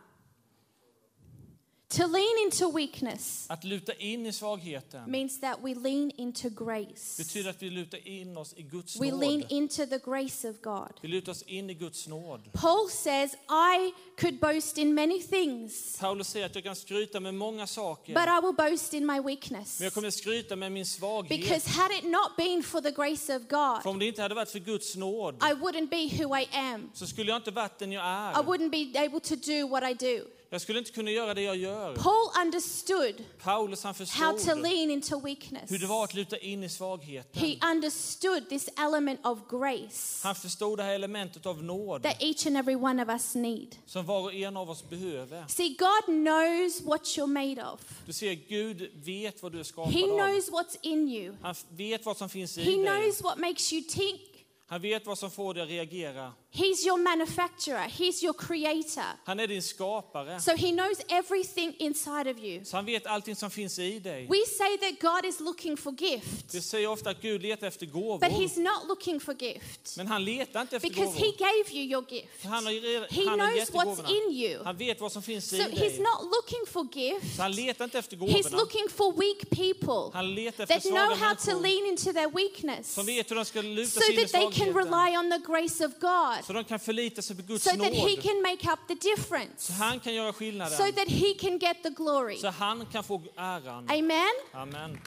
To 1.97 2.07
lean 2.07 2.39
into 2.45 2.71
weakness 2.71 3.47
Att 3.49 3.65
luta 3.65 3.93
in 3.95 4.27
i 4.27 4.33
svagheten 4.33 5.11
means 5.11 5.41
that 5.41 5.59
we 5.63 5.75
lean 5.75 6.11
into 6.17 6.49
grace. 6.49 7.23
betyder 7.23 7.51
att 7.51 7.63
vi 7.63 7.71
lutar 7.71 8.09
in 8.09 8.37
oss 8.37 8.55
i 8.57 8.63
Guds 8.63 9.01
We 9.01 9.05
lean 9.11 9.41
nåd. 9.41 9.47
into 9.53 9.87
the 9.87 9.99
grace 9.99 10.49
of 10.51 10.57
God. 10.63 10.93
Vi 11.01 11.09
lutar 11.09 11.33
oss 11.33 11.43
in 11.43 11.71
i 11.71 11.75
Guds 11.75 12.07
nåd. 12.09 12.41
Paul 12.53 12.89
says, 12.91 13.35
I 13.51 13.93
could 14.21 14.41
boast 14.41 14.79
in 14.79 14.95
many 14.95 15.23
things, 15.23 15.97
Paulus 16.01 16.29
säger 16.29 16.47
att 16.47 16.55
jag 16.55 16.65
kan 16.65 16.77
skryta 16.77 17.21
med 17.21 17.35
många 17.35 17.67
saker, 17.67 18.15
but 18.15 18.25
I 18.25 18.47
will 18.47 18.71
boast 18.71 18.95
in 18.95 19.07
my 19.07 19.21
weakness. 19.21 19.79
men 19.81 19.85
jag 19.85 19.95
kommer 19.95 20.11
skryta 20.11 20.57
med 20.57 20.73
min 20.73 20.87
svaghet. 20.87 21.41
Because 21.41 21.69
had 21.71 21.91
it 21.93 22.05
not 22.05 22.37
been 22.37 22.63
for 22.63 22.81
the 22.81 22.91
grace 22.91 23.37
of 23.37 23.43
För 23.43 23.49
God, 23.83 23.87
om 23.93 23.99
det 23.99 24.07
inte 24.07 24.23
hade 24.23 24.35
varit 24.35 24.51
för 24.51 24.59
Guds 24.59 24.97
nåd 24.97 25.35
I 25.35 25.55
wouldn't 25.55 25.89
be 25.89 26.25
who 26.25 26.37
I 26.39 26.49
am. 26.53 26.91
så 26.95 27.07
skulle 27.07 27.31
jag 27.31 27.37
inte 27.39 27.51
varit 27.51 27.79
den 27.79 27.93
jag 27.93 28.03
I 28.05 28.07
är. 28.39 28.43
wouldn't 28.43 28.71
be 28.93 28.99
able 29.01 29.21
to 29.21 29.35
do 29.37 29.69
what 29.69 29.83
I 29.91 29.95
do. 29.95 30.25
Jag 30.53 30.61
skulle 30.61 30.79
inte 30.79 30.91
kunna 30.93 31.11
göra 31.11 31.35
det 31.35 31.43
jag 31.43 31.57
gör. 31.57 31.95
Paul 31.97 32.45
understood 32.47 33.25
Paulus 33.43 33.83
han 33.85 33.95
how 33.95 34.33
to 34.33 34.39
förstod 34.39 34.63
lean 34.63 34.91
into 34.91 35.21
weakness. 35.21 35.71
hur 35.71 35.79
det 35.79 35.87
var 35.87 36.05
att 36.05 36.15
luta 36.15 36.39
in 36.39 36.63
i 36.65 36.69
svagheten. 36.69 37.43
He 37.43 37.59
understood 37.73 38.49
this 38.49 38.69
element 38.79 39.27
of 39.27 39.39
grace 39.51 40.21
Han 40.27 40.35
förstod 40.35 40.79
det 40.79 40.83
här 40.83 40.95
elementet 40.95 41.47
av 41.47 41.63
nåd 41.65 42.03
that 42.03 42.23
each 42.23 42.47
and 42.47 42.57
every 42.57 42.75
one 42.75 43.03
of 43.03 43.09
us 43.09 43.35
need. 43.35 43.77
som 43.87 44.07
var 44.07 44.21
och 44.21 44.35
en 44.35 44.57
av 44.57 44.71
oss 44.71 44.89
behöver. 44.91 45.45
See, 45.49 45.69
God 45.69 46.05
knows 46.05 46.81
what 46.83 47.03
you're 47.03 47.27
made 47.27 47.65
of. 47.73 47.81
Du 48.07 48.13
ser, 48.13 48.33
Gud 48.33 48.91
vet 49.05 49.43
vad 49.43 49.53
du 49.53 49.59
är 49.59 49.63
He 49.63 49.65
skapad 49.65 49.95
av. 50.03 50.09
knows 50.19 50.51
what's 50.51 50.77
in 50.83 51.09
you. 51.09 51.35
Han 51.43 51.55
vet 51.71 52.05
vad 52.07 52.17
som 52.17 52.29
finns 52.29 52.59
i 52.59 52.63
He 52.63 52.71
dig. 52.71 52.85
knows 52.87 53.23
what 53.23 53.39
makes 53.39 53.73
you 53.73 53.83
tick. 53.83 54.29
Han 54.67 54.81
vet 54.81 55.07
vad 55.07 55.19
som 55.19 55.31
får 55.31 55.55
dig 55.55 55.63
att 55.63 55.69
reagera. 55.69 56.33
He's 56.55 56.87
your 56.87 56.99
manufacturer. 56.99 57.89
He's 57.89 58.23
your 58.25 58.35
creator. 58.35 59.19
Han 59.25 59.41
är 59.41 59.47
din 59.47 59.63
skapare. 59.63 60.41
So 60.41 60.51
he 60.57 60.71
knows 60.73 61.01
everything 61.09 61.75
inside 61.79 62.27
of 62.31 62.39
you. 62.39 62.65
Så 62.65 62.77
han 62.77 62.85
vet 62.87 63.07
allting 63.07 63.37
som 63.37 63.51
finns 63.51 63.79
i 63.79 63.99
dig. 63.99 64.27
We 64.31 64.47
say 64.47 64.77
that 64.79 65.01
God 65.01 65.25
is 65.29 65.41
looking 65.41 65.77
for 65.77 65.93
gift, 65.93 66.55
Vi 66.55 66.61
säger 66.61 66.87
ofta 66.89 67.11
att 67.11 67.23
Gud 67.23 67.43
letar 67.43 67.67
efter 67.67 67.87
but 67.87 67.95
gåvor. 67.95 68.27
he's 68.29 68.59
not 68.61 68.89
looking 68.89 69.21
for 69.21 69.35
gift 69.43 69.97
Men 69.97 70.07
han 70.07 70.25
letar 70.25 70.61
inte 70.61 70.77
efter 70.77 70.89
because 70.89 71.19
he 71.19 71.27
gåvor. 71.27 71.39
gave 71.39 71.77
you 71.79 71.85
your 71.93 72.05
gift. 72.11 72.45
Han 72.45 72.67
har, 72.67 72.73
He 73.13 73.29
han 73.29 73.39
knows 73.39 73.71
what's 73.71 74.11
in 74.11 74.33
you. 74.37 74.65
Han 74.65 74.77
vet 74.77 75.01
vad 75.01 75.13
som 75.13 75.23
finns 75.23 75.49
So 75.51 75.57
i 75.57 75.61
he's 75.61 75.79
dig. 75.79 75.99
not 76.01 76.23
looking 76.23 76.67
for 76.67 76.87
gift. 76.99 77.37
Så 77.37 77.43
han 77.43 77.53
letar 77.53 77.85
inte 77.85 77.99
efter 77.99 78.17
He's 78.17 78.21
gåvorna. 78.43 78.57
looking 78.57 78.89
for 78.89 79.13
weak 79.13 79.51
people 79.51 80.11
Han 80.19 80.35
letar 80.35 80.63
efter 80.65 80.75
that 80.81 80.83
know 80.91 81.17
how 81.29 81.35
to 81.35 81.61
lean 81.61 81.87
into 81.87 82.13
their 82.13 82.31
weakness 82.31 82.95
som 82.95 83.07
vet 83.07 83.31
hur 83.31 83.37
de 83.37 83.45
ska 83.45 83.63
luta 83.63 83.91
so 83.91 84.01
sig 84.01 84.13
in 84.15 84.19
i 84.19 84.23
that 84.23 84.33
they 84.33 84.43
can 84.43 84.53
svagheten. 84.73 84.75
rely 84.75 85.17
on 85.17 85.31
the 85.31 85.39
grace 85.53 85.85
of 85.87 85.93
God, 86.01 86.42
Så 86.47 86.53
de 86.53 86.65
kan 86.65 86.79
förlita 86.79 87.23
sig 87.23 87.37
på 87.37 87.43
Guds 87.43 87.65
so 87.65 87.71
that 87.71 87.95
he 87.95 88.15
nåd. 88.15 88.23
can 88.23 88.43
make 88.43 88.73
up 88.73 88.79
the 88.89 88.95
difference, 88.95 89.67
Så 89.67 89.73
han 89.73 90.01
kan 90.01 90.15
göra 90.15 90.33
so 90.33 90.39
skillnaden. 90.39 90.93
that 90.95 91.09
he 91.09 91.35
can 91.35 91.59
get 91.59 91.83
the 91.83 91.91
glory. 91.91 92.37
Så 92.37 92.49
han 92.49 92.87
kan 92.87 93.05
få 93.05 93.23
äran. 93.37 93.91
Amen? 93.91 94.33
Amen. 94.53 94.99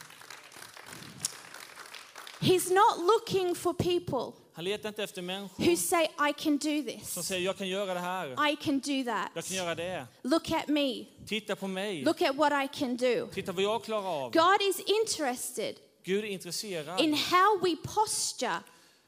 He's 2.40 2.70
not 2.74 3.00
looking 3.00 3.56
for 3.56 3.74
people 3.74 4.34
Han 4.54 4.66
letar 4.66 4.90
inte 4.90 5.04
efter 5.04 5.22
who 5.22 5.26
människor 5.28 5.76
say, 5.76 6.04
I 6.30 6.34
can 6.34 6.58
do 6.58 6.84
som 6.84 6.86
this, 6.86 7.28
säger 7.28 7.46
jag 7.46 7.58
kan 7.58 7.68
göra 7.68 7.94
det 7.94 8.00
här. 8.00 8.52
I 8.52 8.56
can 8.56 8.80
do 8.80 9.04
that. 9.04 9.30
Jag 9.34 9.46
kan 9.46 9.58
göra 9.58 9.76
det. 9.76 10.08
Look 10.22 10.52
at 10.52 10.68
me, 10.68 11.06
Titta 11.28 11.56
på 11.56 11.68
mig. 11.68 12.04
look 12.04 12.22
at 12.22 12.36
what 12.36 12.54
I 12.66 12.68
can 12.80 12.98
do. 12.98 13.28
Titta 13.34 13.52
vad 13.52 13.64
jag 13.64 13.84
klarar 13.84 14.26
av. 14.26 14.32
God 14.32 14.62
is 14.70 14.80
interested 14.80 15.76
Gud 16.04 16.24
är 16.24 16.28
intresserad 16.28 17.00
in 17.02 17.14
how 17.14 17.60
we 17.64 17.76
posture 17.76 18.60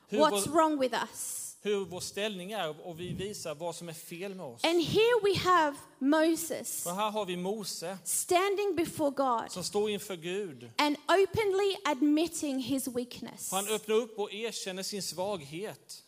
what's 0.09 0.47
vår, 0.47 0.51
wrong 0.51 0.79
with 0.79 0.95
us. 1.11 1.46
Hur 1.67 1.85
vår 1.85 1.99
ställning 1.99 2.51
är 2.51 2.87
och 2.87 2.99
vi 2.99 3.13
visar 3.13 3.55
vad 3.55 3.75
som 3.75 3.89
är 3.89 3.93
fel 3.93 4.35
med 4.35 4.45
oss. 4.45 4.63
And 4.63 4.83
here 4.83 5.21
we 5.23 5.39
have 5.39 5.77
Moses 5.99 6.83
För 6.83 6.91
här 6.91 7.11
har 7.11 7.25
vi 7.25 7.37
Mose 7.37 7.97
standing 8.03 8.75
before 8.75 9.11
God 9.11 9.51
som 9.51 9.63
står 9.63 9.89
inför 9.89 10.15
Gud. 10.15 10.71
and 10.77 10.97
openly 11.07 11.75
admitting 11.85 12.59
his 12.59 12.87
weakness. 12.87 13.51
Han 13.51 13.67
öppnar 13.67 13.95
upp 13.95 14.19
och 14.19 14.33
erkänner 14.33 14.83
sin 14.83 15.03
svaghet. 15.03 16.03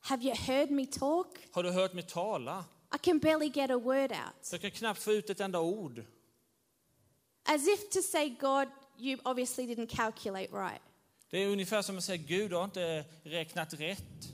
Have 0.00 0.24
you 0.24 0.34
heard 0.34 0.70
me 0.70 0.86
talk? 0.86 1.26
Har 1.50 1.62
du 1.62 1.70
hört 1.70 1.92
mig 1.92 2.04
tala? 2.04 2.64
I 2.94 2.98
can 2.98 3.18
barely 3.18 3.48
get 3.54 3.70
a 3.70 3.78
word 3.78 4.12
out. 4.12 4.52
Jag 4.52 4.60
kan 4.60 4.70
knappt 4.70 5.02
få 5.02 5.12
ut 5.12 5.30
ett 5.30 5.40
enda 5.40 5.60
ord. 5.60 6.04
As 7.44 7.68
if 7.68 7.90
to 7.90 8.02
say, 8.02 8.28
God, 8.28 8.68
you 8.98 9.18
obviously 9.24 9.66
didn't 9.66 9.86
calculate 9.96 10.48
right. 10.52 10.80
Det 11.30 11.38
är 11.38 11.48
ungefär 11.48 11.82
som 11.82 11.98
att 11.98 12.04
säga 12.04 12.16
Gud 12.16 12.52
har 12.52 12.64
inte 12.64 13.04
räknat 13.22 13.74
rätt. 13.74 14.32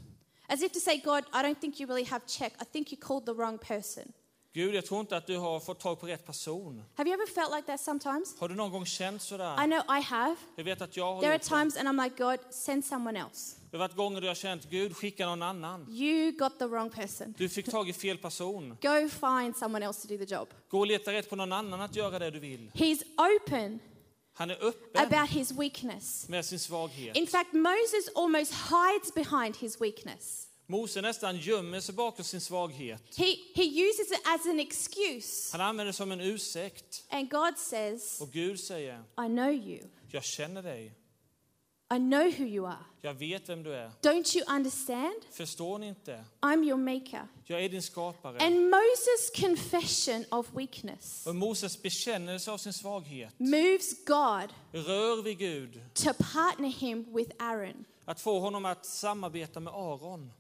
As 0.49 0.63
if 0.63 0.73
to 0.73 0.81
say, 0.81 0.97
God, 1.05 1.25
I 1.33 1.43
don't 1.43 1.61
think 1.61 1.81
you 1.81 1.89
really 1.89 2.05
have 2.05 2.27
check. 2.27 2.53
I 2.63 2.65
think 2.65 2.93
you 2.93 3.01
called 3.01 3.27
the 3.27 3.33
wrong 3.33 3.59
person. 3.59 4.13
Gud, 4.55 4.75
jag 4.75 4.87
tror 4.87 5.01
inte 5.01 5.17
att 5.17 5.27
du 5.27 5.37
har 5.37 5.61
fått 5.61 5.81
tag 5.81 6.01
på 6.01 6.07
rätt 6.07 6.27
person. 6.27 6.83
Have 6.95 7.11
you 7.11 7.15
ever 7.23 7.27
felt 7.35 7.51
like 7.57 7.67
that 7.67 7.81
sometimes? 7.81 8.41
Har 8.41 8.49
du 8.49 8.55
någon 8.55 8.71
gång 8.71 8.87
känt 8.87 9.23
I 9.23 9.25
sådär? 9.25 9.57
know 9.67 9.99
I 9.99 10.01
have. 10.03 10.37
Jag 10.57 10.65
vet 10.65 10.81
att 10.83 10.97
jag 10.97 11.15
har 11.15 11.21
There 11.21 11.29
are 11.31 11.35
gjort 11.35 11.43
det. 11.43 11.49
times 11.49 11.77
and 11.77 11.89
I'm 11.89 12.05
like, 12.05 12.25
God, 12.25 12.39
send 12.51 12.85
someone 12.85 13.19
else. 13.21 13.57
Det 13.71 13.77
har 13.77 13.89
varit 13.89 13.97
gånger 13.97 14.23
jag 14.23 14.29
har 14.31 14.35
känt 14.35 14.65
Gud, 14.71 14.97
skicka 14.97 15.27
någon 15.27 15.43
annan. 15.43 15.87
You 15.91 16.33
got 16.33 16.59
the 16.59 16.67
wrong 16.67 16.91
person. 16.91 17.35
Du 17.39 17.49
fick 17.49 17.71
tag 17.71 17.89
i 17.89 17.93
fel 17.93 18.19
person. 18.19 18.77
Go 18.83 19.09
find 19.09 19.57
someone 19.57 19.87
else 19.87 20.09
to 20.09 20.15
do 20.17 20.27
the 20.27 20.35
job. 20.35 20.49
Gå 20.69 20.79
och 20.79 20.87
leta 20.87 21.13
rätt 21.13 21.31
på 21.31 21.37
någon 21.37 21.53
annan 21.53 21.81
att 21.81 21.97
göra 21.97 22.19
det 22.19 22.31
du 22.31 22.39
vill. 22.39 22.71
He's 22.75 23.03
open 23.17 23.79
Han 24.39 24.51
är 24.51 24.65
öppen 24.65 25.13
about 25.13 25.31
his 25.31 25.53
weakness. 25.53 26.29
med 26.29 26.45
sin 26.45 26.59
svaghet. 26.59 27.17
In 27.17 27.27
fact, 27.27 27.53
Moses 27.53 28.09
almost 28.15 28.53
hides 28.53 29.15
behind 29.15 29.57
his 29.57 29.81
weakness. 29.81 30.49
Mose 30.69 31.01
nästan 31.03 31.37
gömmer 31.37 31.81
sig 31.81 31.95
bakom 31.95 32.25
sin 32.25 32.41
svaghet. 32.41 33.17
He, 33.17 33.37
he 33.55 33.65
uses 33.89 34.11
it 34.11 34.21
as 34.25 34.47
an 34.47 34.61
excuse. 34.61 35.53
Han 35.53 35.61
använder 35.61 35.85
det 35.85 35.93
som 35.93 36.13
en 36.13 36.21
ursäkt. 36.21 37.05
And 37.11 37.31
God 37.31 37.59
says, 37.59 38.21
Och 38.21 38.31
Gud 38.33 38.61
säger, 38.61 38.99
I 38.99 39.27
know 39.29 39.51
you. 39.53 39.89
jag 40.11 40.25
känner 40.25 40.63
dig. 40.63 40.93
I 41.95 41.99
know 41.99 42.31
who 42.31 42.45
you 42.45 42.67
are. 42.67 42.85
Jag 43.01 43.15
vet 43.15 43.49
vem 43.49 43.63
du 43.63 43.75
är. 43.75 43.91
Don't 44.03 44.37
you 44.37 44.57
understand? 44.57 45.15
Förstår 45.31 45.79
ni 45.79 45.89
inte? 45.89 46.25
I'm 46.41 46.65
your 46.65 46.77
maker. 46.77 47.29
Jag 47.45 47.65
är 47.65 47.69
din 47.69 47.83
skapare. 47.83 48.39
And 48.39 48.55
Moses' 48.55 49.41
confession 49.41 50.25
of 50.31 50.47
weakness 50.55 51.27
Och 51.27 51.37
Moses 51.37 51.83
bekännelse 51.83 52.51
av 52.51 52.59
sin 52.59 52.73
svaghet 52.73 53.35
moves 53.39 54.05
God 54.05 54.53
rör 54.73 55.23
vid 55.23 55.39
Gud. 55.39 55.81
to 55.95 56.11
partner 56.33 56.69
him 56.69 57.15
with 57.17 57.31
Aaron. 57.39 57.85
Att 58.05 58.21
få 58.21 58.41
honom 58.41 58.65
att 58.65 58.87
samarbeta 58.87 59.61
med 59.61 59.73
Aron. 59.73 60.33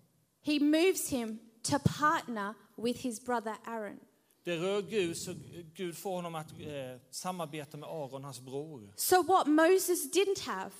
He 0.42 0.60
moves 0.60 1.08
him 1.08 1.38
to 1.62 1.78
partner 1.98 2.54
with 2.76 3.00
his 3.00 3.24
brother 3.24 3.56
Aaron. 3.64 4.00
Det 4.44 4.56
rör 4.56 4.82
Gud 4.82 5.16
så 5.16 5.34
Gud 5.74 5.96
får 5.96 6.12
honom 6.12 6.34
att 6.34 6.50
eh, 6.60 7.00
samarbeta 7.10 7.76
med 7.76 7.88
Aron, 7.88 8.24
hans 8.24 8.40
bror. 8.40 8.92
So, 8.96 9.22
what 9.22 9.46
Moses 9.46 10.12
didn't 10.12 10.40
have, 10.46 10.70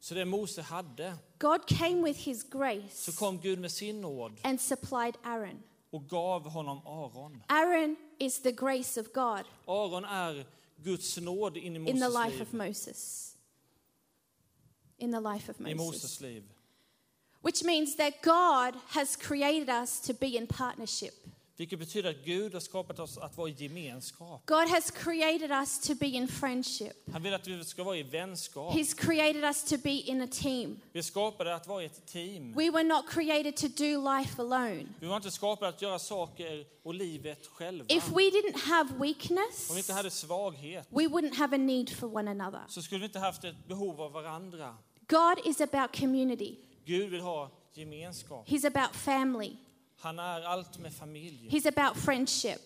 Så 0.00 0.14
det 0.14 0.24
Mose 0.24 0.62
hade, 0.62 1.18
God 1.38 1.66
came 1.66 2.02
with 2.02 2.18
his 2.18 2.40
så 2.40 2.58
grace 2.58 3.12
kom 3.18 3.38
Gud 3.38 3.58
med 3.58 3.70
sin 3.70 4.00
nåd 4.00 4.32
and 4.44 4.58
supplied 4.60 5.14
Aaron. 5.24 5.62
och 5.90 6.08
gav 6.08 6.48
honom 6.48 6.80
Aron. 6.86 7.42
Aaron 7.48 7.96
is 8.18 8.38
the 8.38 8.52
grace 8.52 9.00
of 9.00 9.06
God 9.12 9.44
Aron 9.66 10.04
är 10.04 10.34
er 10.34 10.44
Guds 10.84 11.20
nåd 11.20 11.56
in 11.56 11.76
i 11.76 11.76
in 11.76 11.84
the 11.84 12.08
Moses 12.08 12.24
life 12.24 12.42
of 12.42 12.52
liv. 12.52 12.58
Moses. 12.58 13.32
In 14.98 15.12
the 15.12 15.20
life 15.20 15.50
of 15.50 15.60
I 15.60 15.62
Moses. 15.62 15.76
Moses 15.76 16.20
liv. 16.20 16.42
Which 17.42 17.64
means 17.64 17.96
that 17.96 18.12
God 18.22 18.80
has 18.86 19.16
created 19.16 19.68
us 19.82 20.00
to 20.00 20.12
be 20.12 20.26
in 20.26 20.46
partnership. 20.46 21.14
Vilket 21.58 21.78
betyder 21.78 22.10
att 22.10 22.24
Gud 22.24 22.52
har 22.52 22.60
skapat 22.60 22.98
oss 22.98 23.18
att 23.18 23.36
vara 23.36 23.48
i 23.48 23.52
gemenskap. 23.52 24.46
God 24.46 24.68
has 24.68 24.90
created 24.90 25.50
us 25.50 25.80
to 25.80 25.94
be 25.94 26.06
in 26.06 26.28
friendship. 26.28 26.92
Han 27.12 27.22
vill 27.22 27.34
att 27.34 27.46
vi 27.46 27.64
ska 27.64 27.82
vara 27.84 27.96
i 27.96 28.02
vänskap. 28.02 28.74
He's 28.74 28.94
created 28.96 29.44
us 29.44 29.64
to 29.64 29.76
be 29.82 29.90
in 29.90 30.22
a 30.22 30.26
team. 30.30 30.80
Vi 30.92 30.98
är 30.98 31.02
skapade 31.02 31.54
att 31.54 31.66
vara 31.66 31.82
i 31.82 31.86
ett 31.86 32.06
team. 32.06 32.54
We 32.54 32.70
were 32.70 32.82
not 32.82 33.08
created 33.08 33.56
to 33.56 33.68
do 33.68 34.16
life 34.16 34.42
alone. 34.42 34.86
Vi 35.00 35.06
var 35.06 35.16
inte 35.16 35.30
skapade 35.30 35.68
att 35.68 35.82
göra 35.82 35.98
saker 35.98 36.66
och 36.82 36.94
livet 36.94 37.46
själva. 37.46 37.84
If 37.88 38.08
we 38.08 38.22
didn't 38.22 38.58
have 38.58 38.90
Om 38.90 39.02
vi 39.02 39.08
inte 39.08 39.28
weakness, 39.28 39.90
hade 39.90 40.10
svaghet 40.10 40.88
we 40.90 41.02
wouldn't 41.06 41.34
have 41.34 41.56
a 41.56 41.58
need 41.58 41.90
for 41.90 42.16
one 42.16 42.30
another. 42.30 42.60
så 42.68 42.82
skulle 42.82 42.98
vi 42.98 43.06
inte 43.06 43.18
haft 43.18 43.44
ett 43.44 43.68
behov 43.68 44.00
av 44.00 44.12
varandra. 44.12 44.76
God 45.08 45.46
is 45.46 45.60
about 45.60 46.00
community. 46.00 46.56
Gud 46.84 47.10
vill 47.10 47.20
ha 47.20 47.50
gemenskap. 47.74 48.48
He's 48.48 48.66
about 48.66 48.96
family. 48.96 49.56
Han 49.98 50.18
är 50.18 50.42
allt 50.42 50.78
med 50.78 50.92
familj 50.94 51.48
He's 51.52 51.68
about 51.78 51.96
friendship. 52.04 52.60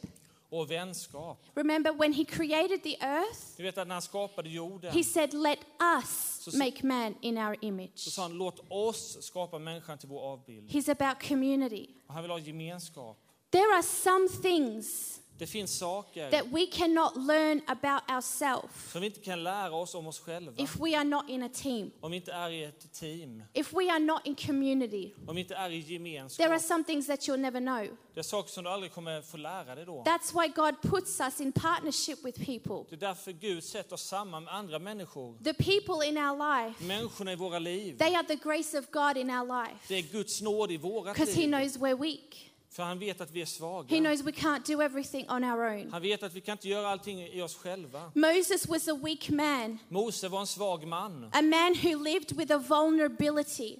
och 0.51 0.71
vänskap. 0.71 1.39
Remember 1.55 1.93
when 1.93 2.13
he 2.13 2.25
created 2.25 2.83
the 2.83 2.97
earth, 3.01 3.41
Du 3.57 3.63
vet 3.63 3.79
att 3.79 3.89
när 3.89 3.95
han 3.95 4.03
skapade 4.03 4.49
jorden 4.49 4.93
he 4.93 5.05
said, 5.05 5.35
"Let 5.35 5.59
us 5.99 6.39
Så- 6.41 6.59
make 6.59 6.87
man 6.87 7.15
in 7.21 7.39
our 7.39 7.57
image." 7.61 7.91
så 7.95 8.11
sa 8.11 8.23
han 8.23 8.33
låt 8.33 8.61
oss 8.71 9.23
skapa 9.27 9.59
människan 9.59 9.99
till 9.99 10.09
vår 10.09 10.21
avbild. 10.21 10.71
He's 10.71 10.91
about 10.91 11.29
community. 11.29 11.87
Och 12.07 12.15
han 12.15 12.23
vill 12.23 12.31
ha 12.31 12.39
gemenskap. 12.39 13.17
There 13.51 13.75
are 13.75 13.83
some 13.83 14.29
things 14.43 15.20
Det 15.41 15.47
finns 15.47 15.79
saker 15.79 16.31
that 16.31 16.45
we 16.53 16.67
cannot 16.67 17.17
learn 17.17 17.61
about 17.67 18.03
ourselves 18.11 18.93
som 18.93 19.01
vi 19.01 19.07
inte 19.07 19.21
kan 19.21 19.43
lära 19.43 19.73
oss 19.75 19.95
om 19.95 20.07
oss 20.07 20.21
själva 20.21 20.53
if 20.57 20.77
we 20.81 20.97
are 20.97 21.05
not 21.05 21.29
in 21.29 21.43
a 21.43 21.49
team. 21.55 21.91
om 22.01 22.11
vi 22.11 22.17
inte 22.17 22.33
är 22.33 22.51
i 22.51 22.65
ett 22.65 22.93
team, 22.93 23.43
If 23.53 23.73
we 23.73 23.91
are 23.93 23.99
not 23.99 24.21
in 24.27 24.35
community, 24.35 25.15
om 25.27 25.35
vi 25.35 25.41
inte 25.41 25.55
är 25.55 25.71
i 25.71 25.83
there 25.83 25.95
are 25.95 25.95
gemenskap. 25.95 26.61
some 26.63 26.85
things 26.85 27.07
that 27.07 27.21
you'll 27.29 27.37
never 27.37 27.61
know. 27.61 27.97
Det 28.15 28.21
är 28.21 28.23
saker 28.23 28.51
som 28.51 28.65
du 28.65 28.71
aldrig 28.71 28.93
kommer 28.93 29.23
få 29.23 29.37
lära 29.37 29.75
dig 29.75 29.87
då. 29.87 30.03
That's 30.07 30.43
why 30.43 30.49
God 30.49 30.75
puts 30.83 31.21
us 31.21 31.41
in 31.41 31.53
partnership 31.53 32.25
with 32.25 32.39
people. 32.47 32.85
Det 32.91 32.97
är 33.05 33.09
därför 33.09 33.33
Gud 33.33 33.65
sätter 33.65 33.95
oss 33.95 34.03
samman 34.03 34.45
med 34.45 34.55
andra 34.55 34.79
människor. 34.79 35.37
The 35.45 35.55
people 35.55 36.07
in 36.09 36.19
our 36.19 36.65
life, 36.65 36.85
Människorna 36.85 37.33
i 37.33 37.37
våra 37.37 37.59
liv. 37.59 37.99
they 37.99 38.15
are 38.15 38.25
the 38.27 38.37
grace 38.37 38.79
of 38.79 38.91
God 38.91 39.17
in 39.17 39.31
our 39.31 39.65
life 39.65 39.77
Det 39.89 39.95
är 39.95 40.03
Guds 40.03 40.43
nåd 40.43 40.71
i 40.73 40.77
våra 40.77 41.13
because 41.13 41.33
He 41.33 41.41
liv. 41.41 41.49
knows 41.49 41.77
we're 41.79 41.99
weak. 42.03 42.50
För 42.73 42.83
han 42.83 42.99
vet 42.99 43.21
att 43.21 43.31
vi 43.31 43.41
är 43.41 43.45
He 43.45 43.51
svaga. 43.51 43.99
knows 43.99 44.21
we 44.23 44.31
can't 44.31 44.67
do 44.77 44.81
everything 44.83 45.31
on 45.31 45.45
our 45.45 45.65
own. 45.75 45.91
Han 45.93 46.03
vet 46.03 46.23
att 46.23 46.35
vi 46.35 46.41
kan 46.41 46.53
inte 46.53 46.69
göra 46.69 46.89
allting 46.89 47.23
i 47.27 47.43
oss 47.43 47.57
själva. 47.57 48.13
Moses 48.15 48.69
was 48.69 48.89
a 48.89 48.99
weak 49.05 49.29
man, 49.31 49.79
Mose 49.89 50.29
var 50.29 50.41
en 50.41 50.47
svag 50.47 50.87
man. 50.87 51.25
a 51.33 51.43
man 51.43 51.75
who 51.83 52.03
lived 52.05 52.33
with 52.37 52.53
a 52.53 52.59
vulnerability 52.59 53.77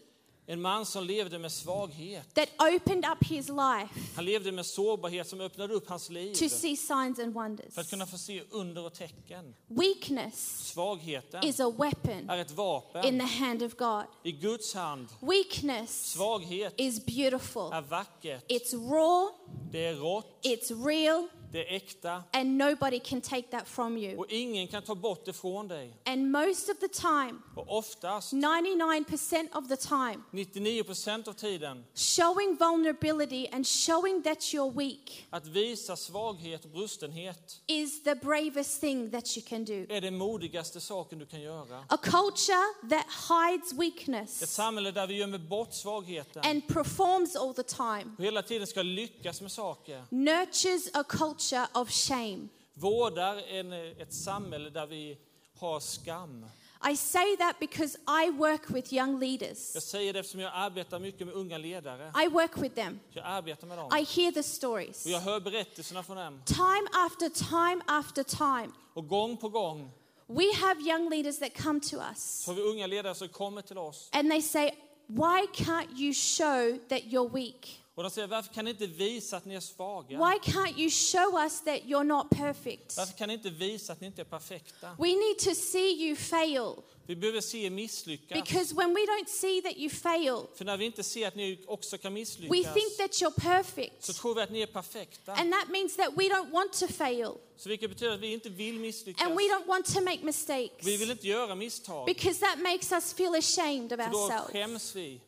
En 0.51 0.61
man 0.61 0.87
som 0.87 1.05
levde 1.05 1.39
med 1.39 1.53
svaghet. 1.53 2.35
that 2.35 2.49
opened 2.75 3.05
up 3.13 3.25
his 3.29 3.49
life 3.49 4.01
Han 4.17 4.25
levde 4.25 4.53
med 4.53 4.67
sårbarhet 4.67 5.29
som 5.29 5.41
öppnade 5.41 5.75
upp 5.75 5.89
hans 5.89 6.11
liv. 6.11 6.35
to 6.35 6.49
see 6.49 6.77
signs 6.77 7.19
and 7.19 7.35
wonders. 7.35 7.75
För 7.75 7.81
att 7.81 7.91
kunna 7.91 8.07
få 8.07 8.19
se 8.19 8.43
under 8.51 8.85
och 8.87 8.95
tecken. 8.95 9.55
Weakness 9.67 10.59
Svagheten 10.73 11.45
is 11.45 11.61
a 11.61 11.71
weapon 11.79 12.31
är 12.31 12.39
ett 12.39 12.51
in 12.51 12.57
vapen 12.57 13.19
the 13.19 13.25
hand 13.25 13.63
of 13.63 13.75
God. 13.77 14.05
i 14.23 14.33
Guds 14.33 14.75
hand. 14.75 15.09
Weakness 15.21 16.07
Svaghet 16.13 16.75
is 16.77 17.07
beautiful. 17.07 17.73
är 17.73 17.81
vackert. 17.83 18.51
It's 18.51 18.91
raw, 18.91 19.33
Det 19.73 19.85
är 19.87 19.95
rått. 19.95 20.27
it's 20.43 20.87
real, 20.87 21.29
Det 21.53 21.71
är 21.71 21.77
äkta. 21.77 22.23
and 22.33 22.59
nobody 22.59 22.99
can 23.01 23.21
take 23.21 23.43
that 23.51 23.69
from 23.69 23.97
you. 23.97 24.17
Och 24.19 24.27
ingen 24.29 24.69
kan 24.69 24.83
ta 24.83 24.95
bort 24.95 25.25
det 25.25 25.33
från 25.33 25.69
dig. 25.69 25.97
And 26.05 26.31
most 26.31 26.69
of 26.69 26.79
the 26.79 26.89
time, 26.89 27.35
Och 27.57 27.79
oftast, 27.79 28.33
99% 28.33 29.49
of 29.59 29.69
the 29.69 29.77
time, 29.77 30.17
99 30.31 30.83
procent 30.85 31.29
av 31.29 31.33
tiden, 31.33 31.85
showing 31.95 32.57
vulnerability 32.57 33.47
and 33.53 33.67
showing 33.67 34.23
that 34.23 34.39
you're 34.39 34.73
weak 34.79 35.27
att 35.31 35.47
visa 35.47 35.97
svaghet 35.97 36.65
och 36.65 36.71
brustenhet 36.71 37.61
is 37.67 38.03
the 38.03 38.15
bravest 38.15 38.81
thing 38.81 39.11
that 39.11 39.37
you 39.37 39.47
can 39.49 39.65
do. 39.65 39.87
är 39.89 40.01
den 40.01 40.17
modigaste 40.19 40.81
saken 40.81 41.19
du 41.19 41.27
kan 41.27 41.41
göra. 41.41 41.85
A 41.89 41.97
culture 42.03 42.89
that 42.91 43.07
hides 43.29 43.73
Ett 43.73 43.79
weakness 43.79 44.55
samhälle 44.55 44.91
där 44.91 45.07
vi 45.07 45.15
gömmer 45.15 45.39
bort 45.39 45.75
svagheten 45.75 46.43
and 46.45 46.67
performs 46.69 47.37
all 47.37 47.55
the 47.55 47.63
time 47.63 48.05
och 48.19 48.25
hela 48.25 48.43
tiden 48.43 48.67
ska 48.67 48.83
lyckas 48.83 49.41
med 49.41 49.53
saker. 49.53 50.05
nurtures 50.11 50.89
a 50.95 51.05
culture 51.41 51.67
of 51.75 51.91
shame. 51.91 52.49
Vårdar 52.75 53.37
en, 53.49 53.73
ett 53.73 54.13
samhälle 54.13 54.71
där 54.71 54.87
vi 54.87 55.19
har 55.59 55.81
skam. 55.81 56.47
I 56.93 56.97
say 56.97 57.37
that 57.37 57.59
because 57.61 57.99
I 58.07 58.31
work 58.31 58.71
with 58.71 58.93
young 58.93 59.21
leaders. 59.21 59.75
Jag 59.75 59.83
säger 59.83 60.13
det 60.13 60.19
eftersom 60.19 60.41
jag 60.41 60.53
arbetar 60.55 60.99
mycket 60.99 61.27
med 61.27 61.37
unga 61.37 61.59
ledare. 61.59 62.13
I 62.25 62.29
work 62.29 62.57
with 62.57 62.75
them. 62.75 63.01
Jag 63.11 63.25
arbetar 63.27 63.67
med 63.67 63.79
dem. 63.79 63.91
I 63.97 64.05
hear 64.05 64.33
the 64.33 64.43
stories. 64.43 65.05
Och 65.05 65.11
jag 65.11 65.21
hör 65.21 65.41
berättelserna 65.41 66.03
från 66.03 66.17
dem. 66.17 66.43
Time 66.45 66.89
after 67.07 67.29
time 67.29 67.83
after 67.87 68.23
time, 68.23 68.73
Och 68.95 69.09
gång 69.09 69.37
på 69.37 69.49
gång 69.49 69.91
we 70.27 70.55
have 70.55 70.81
young 70.81 71.11
leaders 71.11 71.39
that 71.39 71.55
come 71.55 71.81
to 71.81 71.97
us 71.97 72.43
så 72.45 72.51
har 72.51 72.57
vi 72.57 72.63
unga 72.63 72.87
ledare 72.87 73.15
som 73.15 73.29
kommer 73.29 73.63
till 73.63 73.79
oss. 73.79 74.09
and 74.13 74.31
they 74.31 74.43
say, 74.43 74.71
Why 75.07 75.47
can't 75.55 75.99
you 75.99 76.15
show 76.15 76.79
that 76.89 77.03
you're 77.05 77.29
weak? 77.33 77.81
Och 78.01 78.05
de 78.05 78.11
säger, 78.11 78.29
varför 78.29 78.55
kan 78.55 78.65
ni 78.65 78.71
inte 78.71 78.87
visa 78.87 79.37
att 79.37 79.45
ni 79.45 79.55
är 79.55 79.61
svaga? 79.61 80.19
Why 80.19 80.53
can't 80.53 80.79
you 80.79 80.91
show 80.91 81.35
us 81.43 81.61
that 81.65 81.81
you're 81.85 82.05
not 82.05 82.31
perfect? 82.31 82.97
Varför 82.97 83.19
kan 83.19 83.29
ni 83.29 83.35
inte 83.35 83.51
visa 83.51 83.93
att 83.93 84.01
ni 84.01 84.07
inte 84.07 84.21
är 84.21 84.25
perfekta? 84.25 84.97
We 84.99 85.07
need 85.09 85.39
to 85.39 85.55
see 85.55 85.91
you 86.07 86.17
fail 86.17 86.73
Vi 87.07 87.17
behöver 87.17 87.41
se 87.41 87.67
er 87.67 87.71
misslyckas. 87.71 88.43
because 88.43 88.75
when 88.75 88.95
we 88.95 89.01
don't 89.01 89.29
see 89.29 89.63
that 89.63 89.73
you 89.77 89.91
fail, 89.91 90.41
För 90.55 90.65
när 90.65 90.77
vi 90.77 90.85
inte 90.85 91.03
ser 91.03 91.29
att 91.29 91.35
ni 91.35 91.59
också 91.67 91.99
kan 91.99 92.15
we 92.15 92.21
misslyckas 92.21 92.75
think 92.75 92.97
that 92.97 93.11
you're 93.11 93.41
perfect. 93.41 94.05
så 94.05 94.13
tror 94.13 94.35
vi 94.35 94.41
att 94.41 94.51
ni 94.51 94.61
är 94.61 94.67
perfekta. 94.67 95.33
And 95.33 95.53
that 95.53 95.69
means 95.69 95.97
that 95.97 96.09
we 96.17 96.25
don't 96.29 96.51
want 96.51 96.73
to 96.73 96.89
fail 96.89 97.33
Så 97.57 97.69
vilket 97.69 97.91
betyder 97.91 98.13
att 98.15 98.21
vi 98.21 98.33
inte 98.33 98.49
vill 98.49 98.79
misslyckas. 98.81 99.27
and 99.27 99.35
we 99.37 99.43
don't 99.43 99.67
want 99.67 99.95
to 99.95 100.01
make 100.01 100.19
mistakes 100.25 100.87
Vi 100.87 100.97
vill 100.97 101.11
inte 101.11 101.29
göra 101.29 101.55
misstag. 101.55 102.07
because 102.07 102.41
that 102.41 102.59
makes 102.59 102.93
us 102.93 103.13
feel 103.13 103.35
ashamed 103.35 103.93
of 103.93 103.99
För 104.01 104.11
då 104.13 104.19
ourselves. 104.19 104.53
skäms 104.53 104.97
vi. 104.97 105.21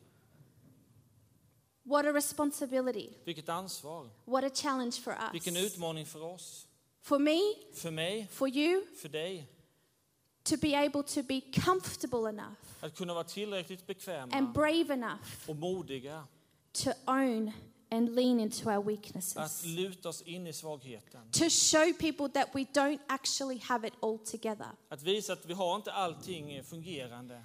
What 1.83 2.05
a 2.05 2.11
responsibility. 2.13 3.09
Vilket 3.25 3.49
ansvar. 3.49 4.09
What 4.25 4.43
a 4.43 4.49
challenge 4.53 5.01
for 5.01 5.15
Vilken 5.31 5.55
us. 5.57 5.63
utmaning 5.73 6.05
för 6.05 6.21
oss. 6.23 6.67
For 7.01 7.19
me, 7.19 7.39
För 7.73 7.91
mig, 7.91 8.27
for 8.31 8.47
you, 8.57 8.85
för 9.01 9.09
dig. 9.09 9.47
to 10.43 10.57
be 10.61 10.75
able 10.75 11.03
to 11.03 11.23
be 11.23 11.41
comfortable 11.65 12.29
enough 12.29 12.55
Att 12.81 12.95
kunna 12.95 13.13
vara 13.13 13.23
tillräckligt 13.23 13.79
and 13.79 13.87
bekväma 13.87 14.41
brave 14.53 14.93
enough 14.93 15.21
och 15.49 15.55
modiga. 15.55 16.27
to 16.71 16.89
own 17.07 17.51
and 17.91 18.15
lean 18.15 18.39
into 18.39 18.69
our 18.69 18.79
Att 18.79 18.87
weaknesses. 18.87 19.65
luta 19.65 20.09
oss 20.09 20.21
in 20.21 20.47
i 20.47 20.53
svagheten. 20.53 21.31
To 21.31 21.49
show 21.49 21.93
people 21.93 22.29
that 22.29 22.55
we 22.55 22.61
don't 22.73 22.99
actually 23.07 23.57
have 23.59 23.87
it 23.87 23.93
all 24.01 24.17
together. 24.19 24.67
Att 24.89 25.01
visa 25.03 25.33
att 25.33 25.45
vi 25.45 25.53
har 25.53 25.75
inte 25.75 25.91
allting 25.91 26.63
fungerande. 26.63 27.43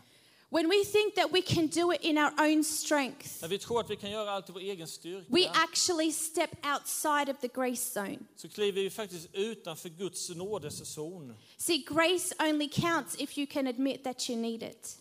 When 0.51 0.69
we 0.69 0.85
think 0.85 1.15
that 1.15 1.33
we 1.33 1.43
can 1.43 1.67
do 1.67 1.93
it 1.93 2.01
in 2.01 2.19
our 2.19 2.33
own 2.41 2.65
strength, 2.65 3.29
När 3.43 3.49
vi 3.49 3.59
tror 3.59 3.81
att 3.81 3.91
vi 3.91 3.97
kan 3.97 4.11
göra 4.11 4.31
allt 4.31 4.49
i 4.49 4.53
vår 4.53 4.61
egen 4.61 4.89
styrka 4.89 5.27
we 5.29 5.49
actually 5.49 6.13
step 6.13 6.51
outside 6.75 7.29
of 7.29 7.41
the 7.41 7.49
grace 7.49 8.01
zone. 8.01 8.19
så 8.37 8.49
kliver 8.49 8.83
vi 8.83 8.91
faktiskt 8.91 9.29
utanför 9.35 9.89
Guds 9.89 10.31
nådeszon. 10.31 11.35
See, 11.57 11.79
grace 11.79 12.35
only 12.41 12.69
counts 12.69 13.17
if 13.21 13.39
you 13.39 13.47
can 13.47 13.67
admit 13.67 14.05
that 14.05 14.31
you 14.31 14.39
need 14.39 14.63
it. 14.63 14.99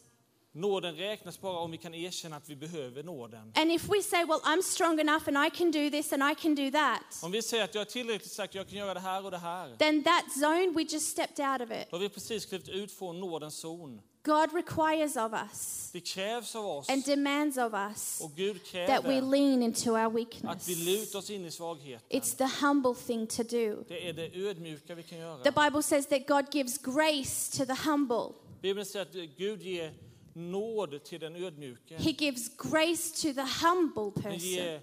Nåden 0.52 0.96
räknas 0.96 1.42
bara 1.42 1.60
om 1.60 1.72
vi 1.72 1.78
kan 1.78 1.94
erkänna 1.94 2.36
att 2.36 2.50
vi 2.50 2.56
behöver 2.56 3.04
nåden. 3.04 3.52
And 3.56 3.72
if 3.72 3.90
we 3.90 4.02
say, 4.04 4.26
well, 4.26 4.40
I'm 4.44 4.62
strong 4.62 5.00
enough 5.00 5.28
and 5.28 5.38
I 5.48 5.50
can 5.58 5.72
do 5.72 5.90
this 5.90 6.14
and 6.14 6.24
I 6.32 6.36
can 6.36 6.56
do 6.56 6.72
that, 6.72 7.24
Om 7.24 7.32
vi 7.32 7.42
säger 7.42 7.64
att 7.64 7.76
jag 7.76 7.82
är 7.82 7.86
tillräckligt 7.86 8.32
stark, 8.32 8.56
jag 8.56 8.70
kan 8.70 8.78
göra 8.78 8.94
det 8.94 9.00
här 9.00 9.26
och 9.26 9.32
det 9.32 9.38
här. 9.38 9.76
then 9.78 10.04
that 10.04 10.24
zone, 10.42 10.72
we 10.76 10.82
just 10.82 11.08
stepped 11.08 11.46
out 11.52 11.62
of 11.62 11.72
it. 11.82 11.88
Då 11.90 11.96
har 11.96 12.02
vi 12.02 12.10
precis 12.10 12.46
klivit 12.46 12.70
ut 12.70 12.92
från 12.92 13.20
nådens 13.20 13.60
zon. 13.60 14.02
God 14.28 14.54
requires 14.54 15.16
of 15.16 15.34
us 15.34 15.90
Det 15.94 16.02
krävs 16.02 16.56
av 16.56 16.66
oss 16.66 16.90
and 16.90 17.06
demands 17.06 17.58
of 17.58 17.74
us 17.74 18.22
och 18.22 18.32
Gud 18.36 18.60
that 18.72 19.06
we 19.06 19.22
lean 19.22 19.63
into 19.63 19.92
our 19.92 20.06
att 20.06 20.16
weakness. 20.16 20.68
vi 20.68 20.76
lutar 20.76 21.20
oss 21.20 21.30
in 21.30 21.46
i 21.46 21.52
svagheten. 21.52 22.08
It's 22.10 22.38
the 22.38 22.66
humble 22.66 22.96
thing 23.08 23.28
to 23.28 23.44
do. 23.44 23.84
Det 23.88 24.10
är 24.10 24.13
det 24.13 24.36
ödmjuka 24.36 24.96
vi 24.96 25.04
kan 25.04 25.18
göra. 25.18 25.44
The 25.44 25.52
Bible 25.52 25.84
says 25.84 26.08
that 26.08 26.28
God 26.28 26.56
gives 26.56 26.78
grace 26.78 27.58
to 27.58 27.66
the 27.66 27.90
humble. 27.90 28.34
Bibeln 28.62 28.86
säger 28.86 29.06
att 29.06 29.38
Gud 29.38 29.62
ger 29.62 29.94
nåd 30.34 31.04
till 31.04 31.20
den 31.20 31.36
ödmjuke. 31.36 31.98
He 31.98 32.12
gives 32.12 32.50
grace 32.58 33.13
to 33.13 33.34
the 33.34 33.66
humble 33.66 34.22
person. 34.22 34.80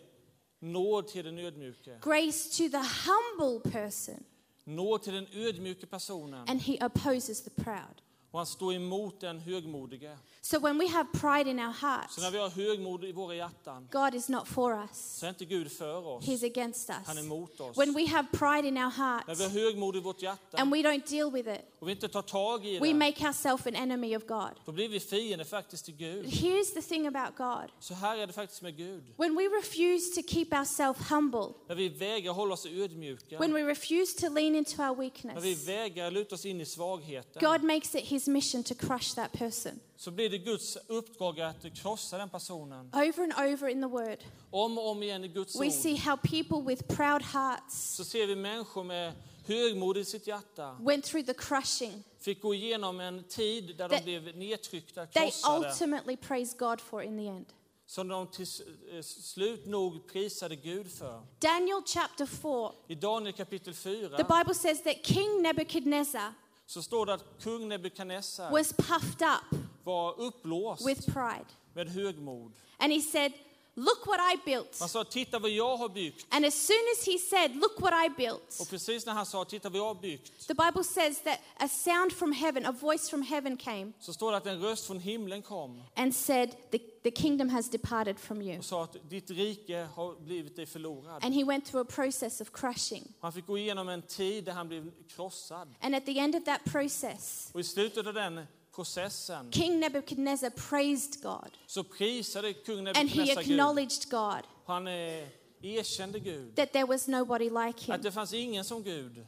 nåd 0.61 1.09
till 1.09 1.24
den 1.24 1.38
ödmjuke. 1.38 1.98
Grace 2.02 2.50
to 2.50 2.78
the 2.78 3.11
humble 3.11 3.70
person. 3.70 4.24
Nåd 4.64 5.02
till 5.02 5.12
den 5.12 5.26
ödmjuke 5.35 5.87
personen. 5.87 6.48
And 6.48 6.62
he 6.62 6.87
opposes 6.87 7.42
the 7.42 7.50
proud. 7.50 8.03
Och 8.35 8.40
han 8.40 8.47
står 8.47 8.75
emot 8.75 9.20
den 9.20 9.38
högmodige. 9.38 10.18
So 10.46 10.59
when 10.59 10.78
we 10.78 10.88
have 10.88 11.09
pride 11.12 11.50
in 11.50 11.59
our 11.59 11.72
heart, 11.72 12.11
Så 12.11 12.20
när 12.20 12.30
vi 12.30 12.38
har 12.38 12.48
högmod 12.48 13.04
i 13.04 13.12
våra 13.12 13.35
hjärtan 13.35 13.88
God 13.92 14.14
is 14.14 14.28
not 14.28 14.48
for 14.48 14.72
us, 14.83 15.16
så 15.18 15.26
är 15.26 15.30
inte 15.30 15.44
Gud 15.44 15.72
för 15.72 16.07
oss. 16.07 16.24
He's 16.24 16.46
against 16.46 16.88
Han 16.88 17.16
är 17.16 17.20
us. 17.20 17.26
emot 17.26 17.61
oss. 17.61 17.78
When 17.78 17.94
we 17.94 18.07
have 18.07 18.28
pride 18.33 18.68
in 18.68 18.78
our 18.78 18.92
När 19.26 19.35
vi 19.35 19.42
har 19.42 19.50
högmod 19.50 19.96
i 19.96 20.00
vårt 20.00 20.22
hjärta 20.22 20.59
and 20.59 20.72
we 20.72 20.76
don't 20.78 21.11
deal 21.11 21.33
with 21.33 21.48
it, 21.48 21.61
och 21.78 21.88
vi 21.88 21.92
inte 21.92 22.09
tar 22.09 22.22
tag 22.22 22.66
i 22.66 22.78
we 22.78 22.87
det, 22.87 22.94
make 22.94 23.26
ourselves 23.26 23.66
an 23.66 23.74
enemy 23.74 24.16
of 24.16 24.26
God. 24.26 24.50
då 24.64 24.72
blir 24.72 24.88
vi 24.88 25.00
fiender 25.00 25.44
faktiskt 25.44 25.85
till 25.85 25.96
Gud. 25.96 26.26
Here's 26.26 26.74
the 26.74 26.83
thing 26.83 27.07
about 27.07 27.37
God 27.37 27.70
Så 27.80 27.94
här 27.94 28.18
är 28.18 28.26
det 28.26 28.33
faktiskt 28.33 28.62
med 28.62 28.76
Gud. 28.76 29.04
when 29.16 29.37
we 29.37 29.42
refuse 29.44 30.22
to 30.22 30.28
keep 30.28 30.46
ourselves 30.52 31.11
humble, 31.11 31.48
När 31.68 31.74
vi 31.74 31.88
vägrar 31.88 32.33
hålla 32.33 32.54
oss 32.54 32.66
ödmjuka, 32.66 33.38
when 33.38 33.52
we 33.52 33.62
refuse 33.62 34.20
to 34.20 34.28
lean 34.35 34.54
into 34.54 34.83
our 34.83 34.88
när 34.88 34.94
vi 34.94 35.00
weakness, 35.00 35.68
vägrar 35.68 36.11
luta 36.11 36.35
oss 36.35 36.46
in 36.46 36.61
i 36.61 36.64
svagheten, 36.66 37.50
God 37.50 37.62
makes 37.62 37.94
it 37.94 38.04
His 38.04 38.26
mission 38.26 38.62
to 38.62 38.74
crush 38.74 39.14
that 39.14 39.33
person. 39.33 39.80
Så 39.96 40.11
blir 40.11 40.30
det 40.30 40.38
Guds 40.38 40.78
uppdrag 40.87 41.40
att 41.40 41.74
krossa 41.74 42.18
den 42.18 42.28
personen. 42.28 42.90
Over 42.94 43.22
and 43.22 43.33
over 43.33 43.68
in 43.68 43.80
the 43.83 43.88
Word, 43.88 44.18
Om 44.50 44.78
och 44.78 44.88
om 44.90 45.02
igen 45.02 45.24
i 45.24 45.28
Guds 45.28 45.61
we 45.61 45.70
see 45.70 45.92
ord 45.92 45.98
how 45.98 46.16
people 46.16 46.62
with 46.74 46.83
proud 46.96 47.22
hearts 47.22 47.94
så 47.96 48.04
ser 48.04 48.26
vi 48.26 48.37
människor 48.37 48.85
med 48.85 49.12
högmod 49.46 49.96
i 49.96 50.04
sitt 50.04 50.26
hjärta. 50.26 50.76
went 50.80 51.04
through 51.04 51.26
the 51.26 51.35
crushing. 51.35 52.04
Fick 52.20 52.42
gå 52.42 52.54
igenom 52.54 53.00
en 53.00 53.24
tid 53.24 53.76
där 53.76 53.88
That- 53.88 53.96
de 53.98 54.02
blev 54.20 54.37
nedtryckta, 54.37 55.07
they 55.07 55.22
krossade, 55.30 55.68
ultimately 55.68 56.16
praise 56.16 56.57
God 56.59 56.80
for 56.80 57.02
in 57.02 57.16
the 57.18 57.26
end. 57.28 57.46
som 57.87 58.09
de 58.09 58.26
till 58.26 58.42
s- 58.42 58.61
eh, 58.92 59.02
slut 59.02 59.66
nog 59.66 60.07
prisade 60.12 60.57
Gud 60.57 60.92
för. 60.92 61.22
Daniel 61.40 61.83
chapter 61.87 62.26
4, 62.26 62.72
I 62.88 62.94
Daniel 62.94 63.33
kapitel 63.33 63.74
4 63.74 64.16
the 64.16 64.24
Bible 64.38 64.54
says 64.54 64.83
that 64.83 64.96
King 65.07 65.42
Nebuchadnezzar 65.42 66.33
så 66.66 66.83
står 66.83 67.07
det 67.07 67.14
att 67.14 67.24
kung 67.42 67.68
Nebukadnessar 67.68 68.50
was 68.50 68.72
puffed 68.72 69.22
up 69.28 69.61
var 69.85 70.20
uppblåst 70.20 70.87
with 70.88 71.12
pride. 71.12 71.47
med 71.75 71.88
högmod. 71.88 72.53
And 72.79 72.92
he 72.92 73.01
said, 73.01 73.33
Look 73.77 74.07
what 74.07 74.20
I 74.20 74.37
built. 74.44 74.77
Han 74.81 74.88
sa, 74.88 75.05
titta 75.05 75.38
vad 75.38 75.51
jag 75.51 75.77
har 75.77 75.88
byggt. 75.88 76.27
And 76.31 76.44
as 76.47 76.55
soon 76.66 76.85
as 76.99 77.07
he 77.07 77.18
said, 77.18 77.57
Look 77.57 77.81
what 77.81 77.92
I 78.07 78.09
built, 78.16 78.61
Och 78.61 78.68
precis 78.70 79.07
när 79.07 79.12
han 79.12 79.27
sa, 79.27 79.44
titta 79.44 79.68
vad 79.68 79.79
jag 79.81 79.85
har 79.87 79.94
byggt, 79.94 80.47
the 80.47 80.55
Bible 80.55 80.85
says 80.85 81.20
that 81.23 81.38
a 81.57 81.68
sound 81.68 82.12
from 82.12 82.33
heaven, 82.33 82.66
a 82.66 82.73
voice 82.73 83.11
from 83.11 83.23
heaven 83.23 83.57
came 83.57 83.92
så 84.01 84.12
står 84.12 84.31
det 84.31 84.37
att 84.37 84.47
en 84.47 84.61
röst 84.61 84.87
från 84.87 85.01
himlen 85.01 85.42
kom 85.42 85.83
and 85.97 86.14
said, 86.14 86.57
The, 86.70 86.79
the 87.03 87.11
kingdom 87.11 87.49
has 87.49 87.70
departed 87.70 88.18
from 88.18 88.42
you. 88.42 88.59
och 88.59 88.64
sa 88.64 88.85
att 88.85 88.97
ditt 89.11 89.31
rike 89.31 89.88
har 89.94 90.14
blivit 90.20 90.57
dig 90.57 90.66
förlorad. 90.66 91.25
And 91.25 91.35
he 91.35 91.44
went 91.44 91.66
through 91.66 91.88
a 91.88 91.92
process 91.94 92.40
of 92.40 92.51
crushing. 92.53 93.12
Han 93.20 93.33
fick 93.33 93.47
gå 93.47 93.59
igenom 93.59 93.88
en 93.88 94.03
tid 94.03 94.44
där 94.44 94.53
han 94.53 94.68
blev 94.68 94.90
krossad. 95.09 95.75
And 95.81 95.94
at 95.94 96.07
the 96.07 96.18
end 96.18 96.37
of 96.37 96.44
that 96.44 96.64
process, 96.64 97.51
Och 97.55 97.61
i 97.61 97.64
slutet 97.64 98.07
av 98.07 98.14
den 98.14 98.47
processen 98.74 99.50
King 99.50 99.78
Nebuchadnezzar 99.80 100.50
praised 100.50 101.22
God 101.22 101.50
så 101.66 101.82
prisade 101.84 102.52
kung 102.54 102.78
and 102.88 102.96
he 102.96 103.04
Nebukadnessar 103.04 103.42
Gud. 103.42 103.50
acknowledged 103.50 104.10
God 104.10 104.42
Han 104.64 104.87
eh, 104.87 105.28
erkände 105.62 106.20
Gud. 106.20 106.56
that 106.56 106.72
there 106.72 106.84
was 106.87 107.08
nobody 107.08 107.44
like 107.50 107.68
Att 107.92 107.98
him. 107.98 108.02
det 108.02 108.12
fanns 108.12 108.32
ingen 108.32 108.64
som 108.64 108.82
Gud. 108.82 109.26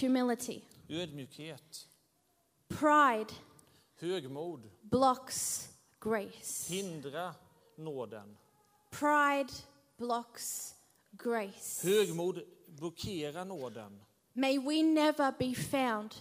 Humility. 0.00 0.60
Ödmjukhet, 0.88 1.86
Pride 2.68 3.34
högmod, 4.00 4.70
blocks 4.82 5.68
grace. 6.00 6.72
hindra 6.74 7.34
nåden. 7.76 8.36
Pride 8.90 9.52
blocks 9.98 10.74
grace. 11.12 11.88
Högmod 11.88 12.42
blockerar 12.66 13.44
nåden. 13.44 14.00
May 14.32 14.58
we 14.58 14.82
never 14.82 15.32
be 15.38 15.54
found 15.54 16.14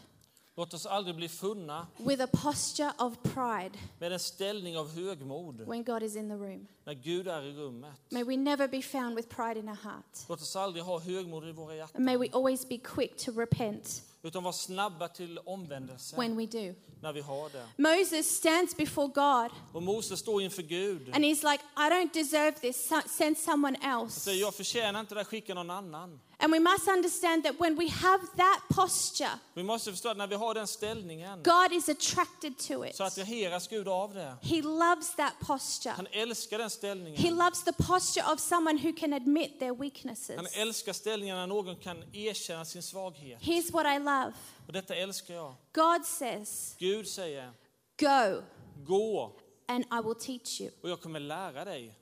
Låt 0.58 0.74
oss 0.74 0.86
aldrig 0.86 1.16
bli 1.16 1.30
funna 1.30 1.88
with 1.98 2.24
a 2.24 2.28
posture 2.44 2.92
of 2.98 3.14
pride 3.24 3.72
med 4.00 4.12
en 4.12 4.20
ställning 4.20 4.78
av 4.78 4.90
högmod 4.96 5.62
when 5.68 5.84
God 5.84 6.04
is 6.04 6.16
in 6.16 6.30
the 6.30 6.36
room. 6.36 6.68
när 6.86 6.94
Gud 6.94 7.28
är 7.28 7.42
i 7.44 7.54
rummet. 7.54 7.92
May 8.12 8.24
we 8.24 8.38
never 8.38 8.68
be 8.68 8.82
found 8.82 9.16
with 9.16 9.28
pride 9.36 9.60
in 9.60 9.70
our 9.70 9.76
heart. 9.76 10.06
Låt 10.30 10.42
oss 10.42 10.56
aldrig 10.56 10.84
ha 10.86 11.00
högmod 11.00 11.50
i 11.50 11.52
våra 11.52 11.70
And 11.72 11.78
hjärtan, 11.78 12.04
may 12.06 12.18
we 12.18 12.30
always 12.34 12.70
be 12.70 12.78
quick 12.78 13.18
to 13.26 13.32
repent 13.32 14.02
utan 14.24 14.44
vara 14.44 14.54
snabba 14.54 15.08
till 15.08 15.40
omvändelse 15.46 16.16
when 16.18 16.38
we 16.38 16.46
do. 16.46 16.74
när 17.02 17.14
vi 17.14 17.22
har 17.22 17.50
det. 17.50 17.68
Moses 17.78 18.38
stands 18.38 18.78
before 18.78 19.08
God 19.08 19.52
Och 19.74 19.84
Moses 19.84 20.20
står 20.20 20.42
inför 20.42 20.62
Gud 20.64 21.08
and 21.16 21.24
he's 21.26 21.52
like, 21.52 21.64
I 21.78 21.90
don't 21.90 22.14
deserve 22.14 22.52
this. 22.60 22.92
So- 22.92 23.08
Send 23.10 23.38
someone 23.38 23.78
och 23.78 24.04
else. 24.04 24.20
säger, 24.20 24.42
jag 24.42 24.56
förtjänar 24.56 25.00
inte 25.00 25.16
det, 25.16 25.24
skicka 25.26 25.54
någon 25.54 25.70
annan. 25.70 26.20
And 26.40 26.54
we 26.54 26.60
must 26.60 26.88
understand 26.88 27.44
that 27.44 27.60
when 27.60 27.76
we 27.80 27.90
have 27.90 28.28
that 28.38 28.62
posture, 28.76 29.30
Vi 29.54 29.64
måste 29.64 29.92
förstå 29.92 30.10
att 30.10 30.18
när 30.18 30.28
vi 30.28 30.36
har 30.36 30.54
den 30.54 30.68
ställningen 30.68 31.44
God 31.44 31.74
is 31.74 31.90
attracted 31.90 32.58
to 32.58 32.86
it. 32.86 32.96
så 32.96 33.04
attraheras 33.04 33.68
Gud 33.68 33.88
av 33.88 34.14
det. 34.14 34.38
He 34.42 34.62
loves 34.62 35.16
that 35.16 35.34
posture. 35.40 35.94
Han 35.96 36.08
älskar 36.12 36.58
den 36.58 36.66
He 36.66 36.70
ställningen. 36.70 37.36
loves 37.38 37.64
the 37.64 37.74
posture 37.74 38.34
of 38.34 38.40
someone 38.40 38.80
who 38.84 38.94
can 38.94 39.14
admit 39.14 39.60
their 39.60 39.76
weaknesses. 39.76 40.36
Han 40.36 40.48
älskar 40.54 40.94
ställningen 40.94 41.36
när 41.36 41.48
någon 41.48 41.76
kan 41.76 42.04
erkänna 42.14 42.66
sin 42.66 42.84
svaghet. 42.84 43.42
Here's 43.42 43.72
what 43.72 43.86
I 43.86 44.00
love 44.00 44.34
Och 44.68 44.74
detta 44.74 44.96
älskar 44.96 45.34
jag. 45.34 45.56
God 45.74 46.06
says, 46.06 46.76
Gud 46.80 47.08
säger, 47.08 47.52
Go 48.00 48.42
gå 48.86 49.32
and 49.68 49.84
I 49.86 50.02
will 50.08 50.16
teach 50.16 50.62
you. 50.62 50.72
och 50.84 50.90
jag 50.90 51.02
kommer 51.02 51.20
lära 51.20 51.66
dig. 51.66 52.00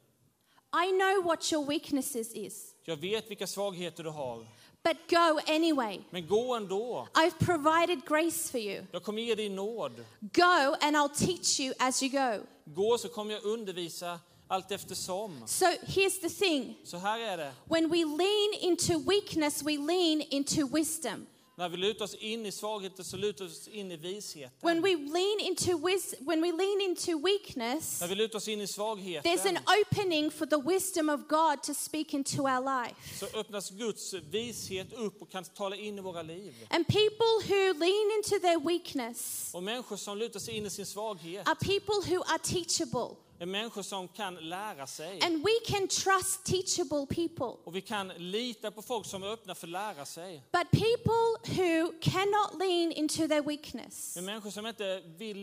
I 0.85 0.91
know 0.91 1.23
what 1.23 1.51
your 1.53 1.65
weaknesses 1.65 2.33
is, 2.33 2.72
Jag 2.85 2.97
vet 2.97 3.29
vilka 3.31 3.47
svagheter 3.47 4.03
du 4.03 4.09
har. 4.09 4.45
but 4.83 4.97
go 5.09 5.39
anyway. 5.53 5.99
Men 6.09 6.27
gå 6.27 6.55
ändå. 6.55 7.07
I've 7.13 7.39
provided 7.39 8.05
grace 8.05 8.51
for 8.51 8.59
you. 8.59 8.85
Jag 8.91 9.03
kommer 9.03 9.21
ge 9.21 9.35
dig 9.35 9.49
nåd. 9.49 10.05
Go 10.19 10.75
and 10.81 10.95
I'll 10.97 11.25
teach 11.25 11.59
you 11.59 11.73
as 11.79 12.03
you 12.03 12.11
go. 12.11 12.43
Gå 12.65 12.97
så 12.97 13.09
kommer 13.09 13.33
jag 13.33 13.43
undervisa 13.43 14.19
allt 14.47 14.71
eftersom. 14.71 15.43
So 15.47 15.65
here's 15.65 16.21
the 16.21 16.29
thing 16.29 16.75
Så 16.83 16.97
här 16.97 17.19
är 17.19 17.37
det. 17.37 17.51
when 17.65 17.89
we 17.89 17.97
lean 17.97 18.53
into 18.71 18.99
weakness, 19.09 19.63
we 19.63 19.71
lean 19.77 20.21
into 20.29 20.67
wisdom. 20.75 21.25
När 21.55 21.69
vi 21.69 21.77
lutar 21.77 22.05
oss 22.05 22.13
in 22.15 22.45
i 22.45 22.51
svagheten 22.51 23.05
så 23.05 23.17
lutar 23.17 23.45
vi 23.45 23.51
oss 23.51 23.67
in 23.67 23.91
i 23.91 23.97
visheten. 23.97 24.51
When 24.61 24.81
we 24.81 24.95
lean 24.95 25.39
into 25.39 25.71
wis- 25.77 26.15
when 26.19 26.41
we 26.41 26.51
lean 26.51 26.81
into 26.81 27.19
weakness, 27.25 28.01
När 28.01 28.07
vi 28.07 28.15
lutar 28.15 28.37
oss 28.37 28.47
in 28.47 28.61
i 28.61 28.65
there's 28.65 28.73
svagheten 28.73 29.57
an 29.57 29.63
opening 29.81 30.31
for 30.31 30.45
the 30.45 30.57
wisdom 30.57 31.09
of 31.09 31.19
God 31.27 31.63
to 31.63 31.73
speak 31.73 32.13
into 32.13 32.41
our 32.41 32.83
life. 32.83 32.95
så 33.19 33.25
öppnas 33.39 33.69
Guds 33.69 34.13
vishet 34.13 34.93
upp 34.93 35.21
och 35.21 35.31
kan 35.31 35.43
tala 35.43 35.75
in 35.75 35.97
i 35.97 36.01
våra 36.01 36.21
liv. 36.21 36.53
And 36.69 36.87
people 36.87 37.55
who 37.55 37.73
lean 37.73 38.11
into 38.17 38.39
their 38.39 38.59
weakness 38.67 39.49
Och 39.53 39.63
människor 39.63 39.97
som 39.97 40.17
lutar 40.17 40.39
sig 40.39 40.57
in 40.57 40.65
i 40.65 40.69
sin 40.69 40.85
svaghet 40.85 41.47
are 41.47 41.55
people 41.55 42.15
who 42.15 42.23
are 42.23 42.39
teachable. 42.39 43.15
Människor 43.45 43.81
som 43.81 44.07
kan 44.07 44.35
lära 44.35 44.87
sig. 44.87 45.19
And 45.23 45.43
we 45.43 45.51
can 45.65 45.87
trust 45.87 46.43
teachable 46.43 47.05
people. 47.05 47.57
Och 47.63 47.75
vi 47.75 47.81
kan 47.81 48.07
lita 48.07 48.71
på 48.71 48.81
folk 48.81 49.05
som 49.05 49.23
är 49.23 49.27
öppna 49.27 49.55
för 49.55 49.67
att 49.67 49.71
lära 49.71 50.05
sig. 50.05 50.43
But 50.51 50.71
people 50.71 51.55
who 51.63 51.91
cannot 52.01 52.59
lean 52.59 52.91
into 52.91 53.27
their 53.27 53.41
weakness, 53.41 54.15
Men 54.15 54.25
människor 54.25 54.49
som 54.51 54.67
inte 54.67 55.01
vill 55.17 55.41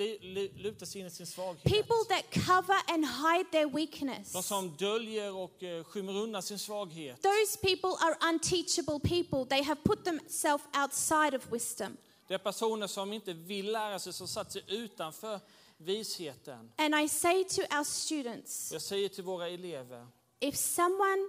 luta 0.56 0.86
sig 0.86 1.00
in 1.00 1.06
i 1.06 1.10
sin 1.10 1.26
svaghet. 1.26 1.62
people 1.64 2.04
that 2.08 2.24
cover 2.46 2.76
and 2.94 3.04
hide 3.06 3.50
their 3.52 3.66
De 3.66 3.76
weakness, 3.76 4.46
som 4.46 4.76
döljer 4.76 5.34
och 5.34 5.62
eh, 5.62 5.84
skymmer 5.84 6.16
undan 6.16 6.42
sin 6.42 6.58
svaghet. 6.58 7.22
those 7.22 7.58
people 7.62 7.90
are 8.06 8.30
unteachable 8.32 9.00
people. 9.00 9.46
They 9.56 9.62
have 9.62 9.80
put 9.84 10.04
themselves 10.04 10.64
outside 10.84 11.34
of 11.34 11.52
wisdom. 11.52 11.96
Det 12.28 12.34
är 12.34 12.38
personer 12.38 12.86
som 12.86 13.12
inte 13.12 13.32
vill 13.32 13.72
lära 13.72 13.98
sig, 13.98 14.12
som 14.12 14.28
satt 14.28 14.52
sig 14.52 14.62
utanför 14.68 15.40
visheten. 15.80 16.72
And 16.76 16.94
I 16.94 17.08
say 17.08 17.44
to 17.44 17.62
our 17.76 17.84
students 17.84 18.72
Jag 18.72 18.82
säger 18.82 19.08
till 19.08 19.24
våra 19.24 19.48
elever, 19.48 20.06
if 20.40 20.56
someone 20.56 21.28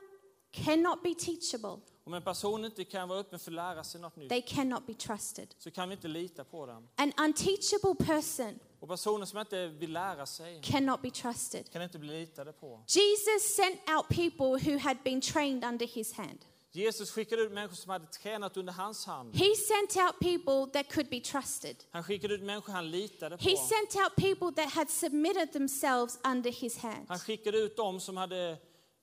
cannot 0.51 1.03
be 1.03 1.13
teachable, 1.15 1.77
om 2.03 2.13
en 2.13 2.21
person 2.21 2.65
inte 2.65 2.83
kan 2.83 3.09
vara 3.09 3.19
öppen 3.19 3.39
för 3.39 3.51
att 3.51 3.55
lära 3.55 3.83
sig 3.83 4.01
något 4.01 4.15
nytt 4.15 4.29
they 4.29 4.41
cannot 4.41 4.87
be 4.87 4.93
trusted. 4.93 5.55
så 5.57 5.71
kan 5.71 5.89
vi 5.89 5.95
inte 5.95 6.07
lita 6.07 6.43
på 6.43 6.65
dem. 6.65 6.87
An 6.95 7.13
unteachable 7.17 7.95
person 8.05 8.59
Och 8.79 8.87
personer 8.89 9.25
som 9.25 9.39
inte 9.39 9.67
vill 9.67 9.93
lära 9.93 10.25
sig 10.25 10.61
cannot 10.63 11.01
be 11.01 11.09
trusted. 11.11 11.71
kan 11.71 11.81
inte 11.81 11.99
bli 11.99 12.19
litade 12.19 12.53
på. 12.53 12.83
Jesus 12.87 13.55
sent 13.55 13.79
out 13.89 14.07
people 14.09 14.71
who 14.71 14.77
had 14.79 14.97
been 15.03 15.21
trained 15.21 15.63
under 15.65 15.87
his 15.87 16.13
hand. 16.13 16.45
Jesus 16.73 17.11
skickade 17.11 17.41
ut 17.41 17.51
människor 17.51 17.75
som 17.75 17.89
hade 17.89 18.05
tränat 18.05 18.57
under 18.57 18.73
hans 18.73 19.05
hand. 19.05 19.35
He 19.35 19.55
sent 19.55 19.97
out 20.07 20.19
people 20.19 20.71
that 20.73 20.93
could 20.93 21.09
be 21.09 21.19
trusted. 21.19 21.75
Han 21.91 22.03
skickade 22.03 22.33
ut 22.33 22.41
människor 22.43 22.73
han 22.73 22.91
litade 22.91 23.37
He 23.39 23.51
på. 23.51 23.57
sent 23.57 23.95
out 23.95 24.15
people 24.15 24.63
that 24.63 24.73
had 24.73 24.89
submitted 24.89 25.51
themselves 25.53 26.19
under 26.23 26.51
his 26.51 26.77
hand. 26.77 27.05
Han 27.09 27.19
skickade 27.19 27.57
ut 27.57 27.77
dem 27.77 27.99
som 27.99 28.17
hade 28.17 28.57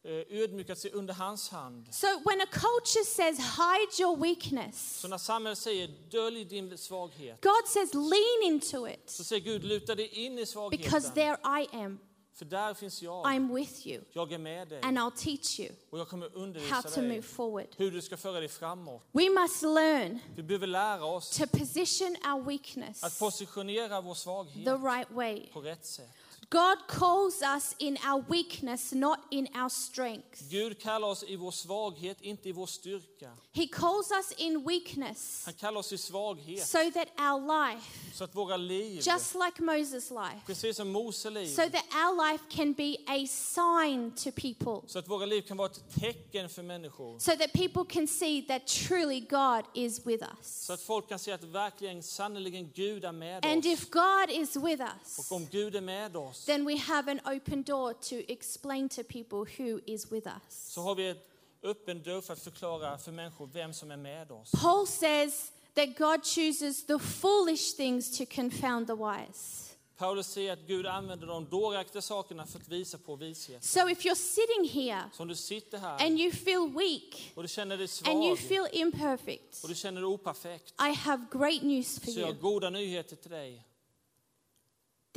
eh, 0.05 0.13
ödmjukat 0.43 0.79
sig 0.79 0.93
under 0.93 1.15
hans 1.15 1.49
hand. 1.49 1.95
So 1.95 2.07
when 2.25 2.41
a 2.41 2.47
culture 2.51 3.05
says, 3.05 3.39
hide 3.39 4.03
your 4.03 4.17
weakness, 4.17 5.01
Så 5.01 5.09
när 5.09 5.19
samhället 5.19 5.59
säger 5.59 5.89
dölj 6.11 6.45
din 6.45 6.79
svaghet 6.79 7.41
God 7.41 7.67
says, 7.67 7.95
lean 7.95 8.43
into 8.53 8.67
så 8.67 8.87
it 8.89 9.11
säger 9.11 9.45
Gud 9.45 9.65
luta 9.65 9.95
dig 9.95 10.07
in 10.09 10.33
i 10.33 10.37
because 10.37 10.53
svagheten. 10.53 11.15
there 11.15 11.37
I 11.63 11.67
am. 11.77 11.99
För 12.39 12.45
där 12.45 12.75
finns 12.75 13.03
jag. 13.03 13.27
I'm 13.27 13.55
with 13.55 13.87
you. 13.89 14.03
Jag 14.13 14.33
är 14.33 14.39
med 14.39 14.69
dig 14.69 14.81
And 14.83 14.99
I'll 14.99 15.17
teach 15.17 15.61
you 15.61 15.73
och 15.91 15.99
jag 15.99 16.09
kommer 16.09 16.29
how 16.31 16.37
undervisa 16.43 16.83
to 16.83 17.01
dig 17.01 17.09
move 17.09 17.23
forward. 17.23 17.67
hur 17.77 17.91
du 17.91 18.03
ska 18.03 18.17
föra 18.17 18.41
dig 18.41 18.49
framåt. 18.49 19.03
We 19.13 19.31
must 19.31 19.63
learn 19.63 20.19
Vi 20.37 20.43
behöver 20.43 20.67
lära 20.67 21.05
oss 21.05 21.31
to 21.39 21.47
position 21.47 22.17
our 22.25 22.43
weakness 22.45 23.05
att 23.05 23.19
positionera 23.19 24.01
vår 24.01 24.15
the 24.15 24.21
svaghet 24.21 24.67
right 24.67 25.11
way. 25.11 25.47
på 25.53 25.61
rätt 25.61 25.87
sätt. 25.87 26.11
God 26.51 26.79
calls 26.89 27.43
us 27.43 27.75
in 27.79 27.99
our 28.07 28.25
weakness, 28.29 28.93
not 28.93 29.19
in 29.31 29.49
our 29.55 29.69
strength. 29.69 30.51
Gud 30.51 30.79
kallar 30.81 31.09
oss 31.09 31.25
i 31.29 31.37
vår 31.37 31.51
svaghet, 31.51 32.21
inte 32.23 32.49
i 32.49 32.53
vår 32.53 32.67
styrka. 32.67 33.31
He 33.53 33.67
calls 33.67 34.11
us 34.11 34.33
in 34.39 34.65
weakness 34.69 35.43
Han 35.45 35.55
kallar 35.55 35.79
oss 35.81 35.93
i 35.93 35.99
svaghet 35.99 36.67
so 36.67 36.79
that 36.95 37.09
our 37.21 37.41
life, 37.41 38.15
så 38.15 38.25
att 38.25 38.35
våra 38.35 38.57
liv, 38.57 39.03
just 39.07 39.35
like 39.35 39.63
Moses' 39.63 40.11
life, 40.11 40.41
precis 40.47 40.77
som 40.77 40.89
Mose 40.93 41.31
liv, 41.31 41.47
so 41.49 41.63
that 41.71 41.85
our 41.95 42.31
life 42.33 42.45
can 42.51 42.73
be 42.73 42.97
a 43.07 43.27
sign 43.27 44.11
to 44.17 44.31
people, 44.33 44.89
så 44.89 44.99
att 44.99 45.09
våra 45.09 45.27
liv 45.27 45.43
kan 45.43 45.57
vara 45.57 45.71
ett 45.71 46.01
tecken 46.01 46.49
för 46.49 46.63
människor. 46.63 47.19
so 47.19 47.37
that 47.37 47.53
people 47.53 47.85
can 47.95 48.07
see 48.09 48.43
that 48.43 48.67
truly 48.67 49.21
God 49.21 49.65
is 49.75 50.07
with 50.07 50.25
us. 50.39 50.65
Så 50.67 50.73
att 50.73 50.81
folk 50.83 51.09
kan 51.09 51.19
se 51.19 51.33
att 51.33 51.43
verkligen, 51.45 52.03
sannerligen 52.03 52.71
Gud 52.75 53.05
är 53.05 53.13
med 53.13 53.45
And 53.47 53.59
oss. 53.59 53.67
if 53.67 53.91
God 53.91 54.31
is 54.31 54.57
with 54.57 54.83
us, 54.83 55.19
Och 55.19 55.37
om 55.37 55.47
Gud 55.51 55.77
är 55.77 55.81
med 55.81 56.17
oss 56.17 56.38
then 56.47 56.65
we 56.69 56.77
have 56.79 57.11
an 57.11 57.21
open 57.25 57.63
door 57.63 57.93
to 57.93 58.33
explain 58.33 58.89
to 58.89 59.03
people 59.03 59.39
who 59.39 59.81
is 59.87 60.13
with 60.13 60.27
us. 60.27 60.73
så 60.73 60.81
har 60.81 60.95
vi 60.95 61.09
ett 61.09 61.29
öppen 61.63 62.03
dörr 62.03 62.21
för 62.21 62.33
att 62.33 62.43
förklara 62.43 62.99
för 62.99 63.13
människor 63.13 63.47
vem 63.53 63.73
som 63.75 63.91
är 63.91 63.97
med 63.97 64.33
oss. 64.33 64.51
Paul 64.63 64.87
says 64.87 65.53
that 65.75 65.99
God 65.99 66.25
chooses 66.25 66.87
the 66.87 66.99
foolish 66.99 67.77
things 67.77 68.19
to 68.19 68.25
confound 68.35 68.87
the 68.87 68.95
wise. 68.95 69.69
Paulus 69.99 70.27
säger 70.27 70.53
att 70.53 70.67
Gud 70.67 70.87
använder 70.87 71.27
de 71.27 71.49
dåraktiga 71.49 72.03
sakerna 72.03 72.47
för 72.47 72.59
att 72.59 72.69
visa 72.69 72.99
på 72.99 73.17
vishet. 73.17 73.65
So 73.65 73.89
if 73.89 74.05
you're 74.05 74.15
sitting 74.15 74.83
here 74.83 75.03
Så 75.13 75.23
om 75.23 75.29
du 75.29 75.35
sitter 75.35 75.79
här 75.79 76.07
and 76.07 76.21
you 76.21 76.33
feel 76.33 76.69
weak 76.69 77.33
och 77.35 77.43
du 77.43 77.49
känner 77.49 77.77
dig 77.77 77.89
and 78.05 78.25
you 78.25 78.37
svag 78.37 78.49
feel 78.49 78.67
imperfect, 78.73 79.63
och 79.63 79.69
du 79.69 79.75
känner 79.75 80.01
dig 80.01 80.09
operfekt 80.09 80.75
I 80.81 80.95
have 80.95 81.25
great 81.33 81.63
news 81.63 82.01
for 82.01 82.11
så 82.11 82.21
jag 82.21 82.27
har 82.27 82.35
goda 82.35 82.71
nyheter 82.71 83.17
till 83.17 83.31
dig. 83.31 83.65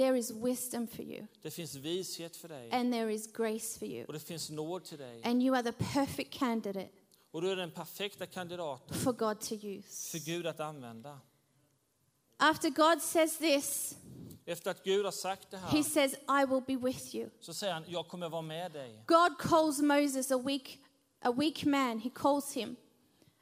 There 0.01 0.17
is 0.17 0.31
wisdom 0.31 0.87
for 0.87 1.01
you, 1.01 1.27
Det 1.41 1.51
finns 1.51 1.75
vishet 1.75 2.37
för 2.37 2.47
dig 2.47 2.71
and 2.71 2.93
there 2.93 3.13
is 3.13 3.27
grace 3.33 3.79
for 3.79 3.87
you, 3.87 4.05
och 4.05 4.13
det 4.13 4.19
finns 4.19 4.49
nåd 4.49 4.83
till 4.83 4.97
dig. 4.97 5.21
and 5.23 5.43
you 5.43 5.55
are 5.55 5.63
the 5.63 5.83
perfect 5.93 6.33
candidate 6.33 6.89
Och 7.31 7.41
du 7.41 7.51
är 7.51 7.55
den 7.55 7.71
perfekta 7.71 8.25
kandidaten 8.25 8.97
for 8.97 9.13
God 9.13 9.39
to 9.39 9.55
use. 9.55 10.11
för 10.11 10.25
Gud 10.25 10.47
att 10.47 10.59
använda. 10.59 11.19
After 12.37 12.69
God 12.69 13.01
says 13.01 13.37
this, 13.37 13.95
Efter 14.45 14.71
att 14.71 14.83
Gud 14.83 15.05
har 15.05 15.11
sagt 15.11 15.51
det 15.51 15.57
He 15.57 15.63
här 15.77 15.83
says, 15.83 16.13
I 16.13 16.45
will 16.49 16.63
be 16.67 16.87
with 16.87 17.15
you. 17.15 17.29
så 17.39 17.53
säger 17.53 17.73
han, 17.73 17.83
jag 17.87 18.07
kommer 18.07 18.29
vara 18.29 18.41
med 18.41 18.71
dig. 18.71 19.03
God 19.07 19.37
calls 19.39 19.79
Moses 19.81 20.31
a 20.31 20.37
weak, 20.37 20.79
a 21.21 21.31
weak 21.31 21.63
man. 21.65 21.99
He 21.99 22.09
calls 22.15 22.53
him. 22.53 22.75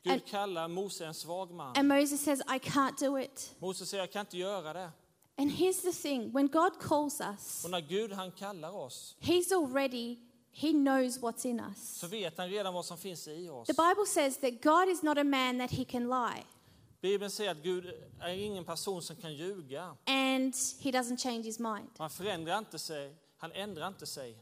Gud 0.04 0.14
And- 0.14 0.26
kallar 0.26 0.68
Mose 0.68 1.06
en 1.06 1.14
svag 1.14 1.52
man. 1.52 1.78
And 1.78 1.88
Moses 1.88 2.24
says, 2.24 2.40
I 2.42 2.60
can't 2.60 3.00
do 3.00 3.20
it. 3.20 3.56
Mose 3.60 3.86
säger, 3.86 4.04
jag 4.04 4.12
kan 4.12 4.20
inte 4.20 4.38
göra 4.38 4.74
det. 4.74 4.92
And 5.40 5.52
here's 5.52 5.82
the 5.82 5.92
thing 5.92 6.32
when 6.32 6.48
God 6.48 6.80
calls 6.80 7.22
us, 7.22 7.64
Och 7.66 7.72
när 7.72 7.82
Gud 7.82 8.12
han 8.12 8.32
kallar 8.32 8.76
oss 8.76 9.16
He's 9.20 9.52
already, 9.54 10.18
He 10.52 10.72
knows 10.72 11.20
what's 11.20 11.46
in 11.48 11.60
us. 11.60 11.98
så 12.00 12.08
vet 12.08 12.38
han 12.38 12.50
redan 12.50 12.74
vad 12.74 12.86
som 12.86 12.98
finns 12.98 13.28
i 13.28 13.50
oss. 13.50 13.68
The 13.68 13.74
Bible 13.74 14.06
says 14.06 14.38
that 14.38 14.62
God 14.64 14.90
is 14.90 15.02
not 15.04 15.18
a 15.18 15.24
man 15.24 15.60
that 15.60 15.72
He 15.72 15.86
can 15.86 16.04
lie, 16.10 16.44
Bibeln 17.02 17.32
säger 17.32 17.52
att 17.52 17.58
Gud 17.64 17.86
är 18.20 18.34
ingen 18.34 18.66
person 18.66 19.02
som 19.02 19.16
kan 19.16 19.34
ljuga. 19.34 19.96
and 20.06 20.54
He 20.80 20.92
doesn't 20.92 21.18
change 21.18 21.42
His 21.44 21.60
mind. 21.60 21.90
Han 21.98 22.10
förändrar 22.10 22.58
inte 22.58 22.80
sig, 22.80 23.16
han 23.38 23.52
ändrar 23.52 23.88
inte 23.88 24.06
sig. 24.06 24.38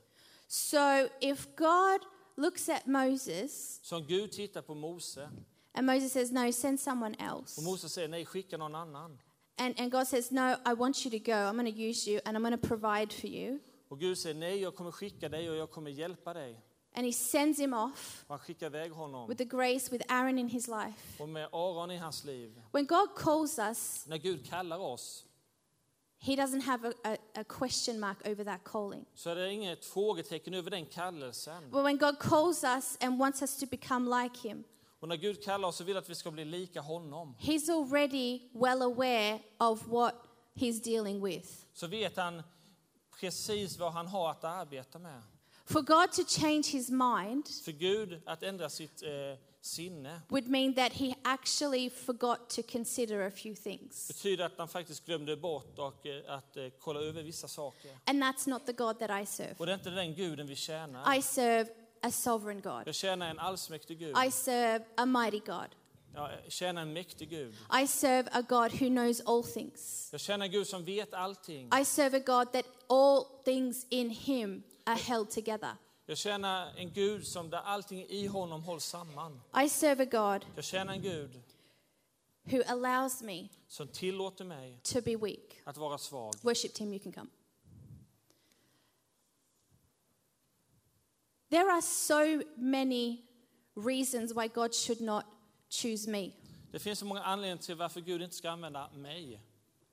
So 0.47 0.77
if 1.21 1.47
God 1.55 2.01
looks 2.36 2.69
at 2.69 2.86
Moses 2.86 3.79
Så 3.83 3.95
om 3.97 4.07
Gud 4.07 4.31
tittar 4.31 4.62
på 4.62 4.75
Mose 4.75 5.29
and 5.73 5.86
Moses 5.86 6.12
says, 6.13 6.31
No, 6.31 6.51
send 6.51 6.79
someone 6.79 7.15
else. 7.19 7.62
och 7.62 7.63
Mose 7.63 7.89
säger 7.89 8.07
nej, 8.07 8.25
skicka 8.25 8.57
någon 8.57 8.75
annan. 8.75 9.19
And, 9.60 9.80
and 9.80 9.91
God 9.91 10.08
says, 10.08 10.32
No, 10.32 10.56
I 10.65 10.74
want 10.74 11.06
you 11.06 11.12
to 11.12 11.20
go. 11.20 11.34
I'm 11.50 11.58
going 11.58 11.74
to 11.74 11.80
use 11.89 12.08
you 12.12 12.20
and 12.26 12.38
I'm 12.38 12.43
going 12.43 12.58
to 12.62 12.67
provide 12.67 13.13
for 13.13 13.28
you. 13.28 13.60
Och 13.89 14.00
Gud 14.00 14.17
säger 14.17 14.36
nej, 14.36 14.62
jag 14.62 14.76
kommer 14.76 14.91
skicka 14.91 15.30
dig 15.30 15.50
och 15.50 15.56
jag 15.56 15.72
kommer 15.72 15.91
hjälpa 15.91 16.34
dig. 16.34 16.62
And 16.96 17.06
He 17.06 17.13
sends 17.13 17.60
him 17.60 17.74
off 17.74 18.24
Och 18.28 18.36
han 18.36 18.39
skickar 18.39 18.65
iväg 18.65 18.91
honom. 18.91 19.28
with 19.30 19.38
the 19.38 19.46
grace 19.58 19.91
with 19.91 20.06
Aaron 20.13 20.38
in 20.39 20.48
his 20.50 20.67
life. 20.67 21.24
Och 21.24 21.30
med 21.30 21.50
Aron 21.52 21.91
i 21.91 21.98
hans 21.98 22.24
liv. 22.24 22.62
When 22.72 22.86
God 22.86 23.15
calls 23.15 23.60
us, 23.60 24.06
När 24.08 24.17
Gud 24.17 24.46
kallar 24.50 24.78
oss 24.78 25.24
He 26.20 26.36
doesn't 26.36 26.62
have 26.62 26.88
a, 26.89 26.93
a, 27.04 27.17
a 27.36 27.43
question 27.43 28.00
mark 28.00 28.28
over 28.28 28.43
that 28.43 28.63
calling. 28.63 29.06
så 29.15 29.30
är 29.30 29.36
det 29.36 29.52
inget 29.54 29.86
frågetecken 29.86 30.54
över 30.54 30.72
den 30.72 30.86
kallelsen. 30.86 31.70
But 31.72 31.86
when 31.86 31.98
God 31.98 32.20
calls 32.20 32.63
us 32.63 32.98
and 33.02 33.20
wants 33.20 33.41
us 33.41 33.58
to 33.58 33.65
become 33.72 34.24
like 34.24 34.48
Him, 34.50 34.63
Och 34.99 35.07
när 35.07 35.15
Gud 35.15 35.43
kallar 35.43 35.67
oss 35.67 35.75
så 35.75 35.83
vill 35.83 35.97
att 35.97 36.10
vi 36.10 36.15
ska 36.15 36.31
bli 36.31 36.45
lika 36.45 36.81
honom. 36.81 37.36
He's 37.39 37.69
already 37.71 38.41
well 38.53 38.81
aware 38.81 39.39
of 39.57 39.88
what 39.88 40.15
He's 40.55 40.83
dealing 40.83 41.23
with. 41.25 41.49
Så 41.73 41.88
vet 41.88 42.17
han 42.17 42.43
precis 43.19 43.77
vad 43.77 43.93
han 43.93 44.07
har 44.07 44.31
att 44.31 44.43
arbeta 44.43 44.99
med. 44.99 45.21
For 45.65 45.81
God 45.81 46.12
to 46.12 46.23
change 46.27 46.63
His 46.71 46.89
mind 46.89 47.47
För 47.65 47.71
Gud 47.71 48.21
att 48.25 48.43
ändra 48.43 48.69
sitt 48.69 49.03
eh, 49.03 49.10
sinne 49.62 50.21
would 50.29 50.47
mean 50.47 50.73
that 50.73 50.93
He 50.93 51.15
actually 51.23 51.89
forgot 51.89 52.49
to 52.49 52.62
consider 52.71 53.27
a 53.27 53.31
few 53.31 53.63
things. 53.63 54.07
betyder 54.07 54.45
att 54.45 54.57
han 54.57 54.67
faktiskt 54.67 55.05
glömde 55.05 55.36
bort 55.38 55.79
och, 55.79 56.05
eh, 56.05 56.33
att 56.33 56.57
eh, 56.57 56.67
kolla 56.79 56.99
över 56.99 57.23
vissa 57.23 57.47
saker. 57.47 57.91
And 58.05 58.23
that's 58.23 58.49
not 58.49 58.65
the 58.65 58.73
God 58.73 58.99
that 58.99 59.23
I 59.23 59.25
serve. 59.25 59.55
Och 59.57 59.65
det 59.65 59.71
är 59.71 59.75
inte 59.75 59.89
den 59.89 60.13
guden 60.15 60.47
vi 60.47 60.55
tjänar. 60.55 61.15
I 61.15 61.21
serve 61.21 61.69
a 62.01 62.12
sovereign 62.12 62.62
God, 62.62 62.83
Jag 62.86 62.95
tjänar 62.95 63.29
en 63.29 63.39
allsmäktig 63.39 63.99
Gud. 63.99 64.15
I 64.27 64.31
serve 64.31 64.86
a 64.97 65.05
mighty 65.05 65.39
God. 65.39 65.67
Jag 66.13 66.29
tjänar 66.47 66.81
en 66.81 66.93
mäktig 66.93 67.29
Gud. 67.29 67.55
I 67.83 67.88
serve 67.88 68.29
a 68.31 68.41
God 68.41 68.71
who 68.71 68.88
knows 68.89 69.21
all 69.25 69.43
things. 69.43 70.10
Jag 70.12 70.21
tjänar 70.21 70.45
en 70.45 70.51
Gud 70.51 70.67
som 70.67 70.86
vet 70.86 71.13
allting. 71.13 71.69
I 71.81 71.86
serve 71.86 72.17
a 72.17 72.23
God 72.25 72.51
that 72.53 72.65
all 72.89 73.25
things 73.45 73.86
in 73.89 74.10
Him 74.10 74.63
are 74.86 74.95
held 74.95 75.29
together. 75.29 75.75
Jag 76.05 76.17
tjänar 76.17 76.73
en 76.77 76.93
Gud 76.93 77.27
som 77.27 77.49
där 77.49 77.57
allting 77.57 78.05
i 78.10 78.27
honom 78.27 78.63
hålls 78.63 78.86
samman. 78.86 79.41
I 79.65 79.69
serve 79.69 80.03
a 80.03 80.05
God 80.05 80.45
Jag 80.55 80.63
tjänar 80.63 80.93
en 80.93 81.01
Gud 81.01 81.41
who 82.43 82.62
allows 82.67 83.21
me 83.21 83.47
som 83.67 83.88
tillåter 83.88 84.45
mig 84.45 84.79
to 84.83 85.01
be 85.01 85.15
weak. 85.15 85.62
att 85.63 85.77
vara 85.77 85.97
svag. 85.97 86.33
Worship 86.41 86.73
team, 86.73 86.93
you 86.93 86.99
can 86.99 87.12
come. 87.12 87.27
There 91.49 91.69
are 91.71 91.81
so 91.81 92.41
many 92.55 93.21
reasons 93.75 94.33
why 94.36 94.47
God 94.47 94.73
should 94.73 95.01
not 95.01 95.23
choose 95.69 96.10
me. 96.12 96.31
Det 96.71 96.79
finns 96.79 96.99
så 96.99 97.05
många 97.05 97.23
anledningar 97.23 97.57
till 97.57 97.75
varför 97.75 98.01
Gud 98.01 98.21
inte 98.21 98.36
ska 98.36 98.49
använda 98.49 98.89
mig. 98.95 99.41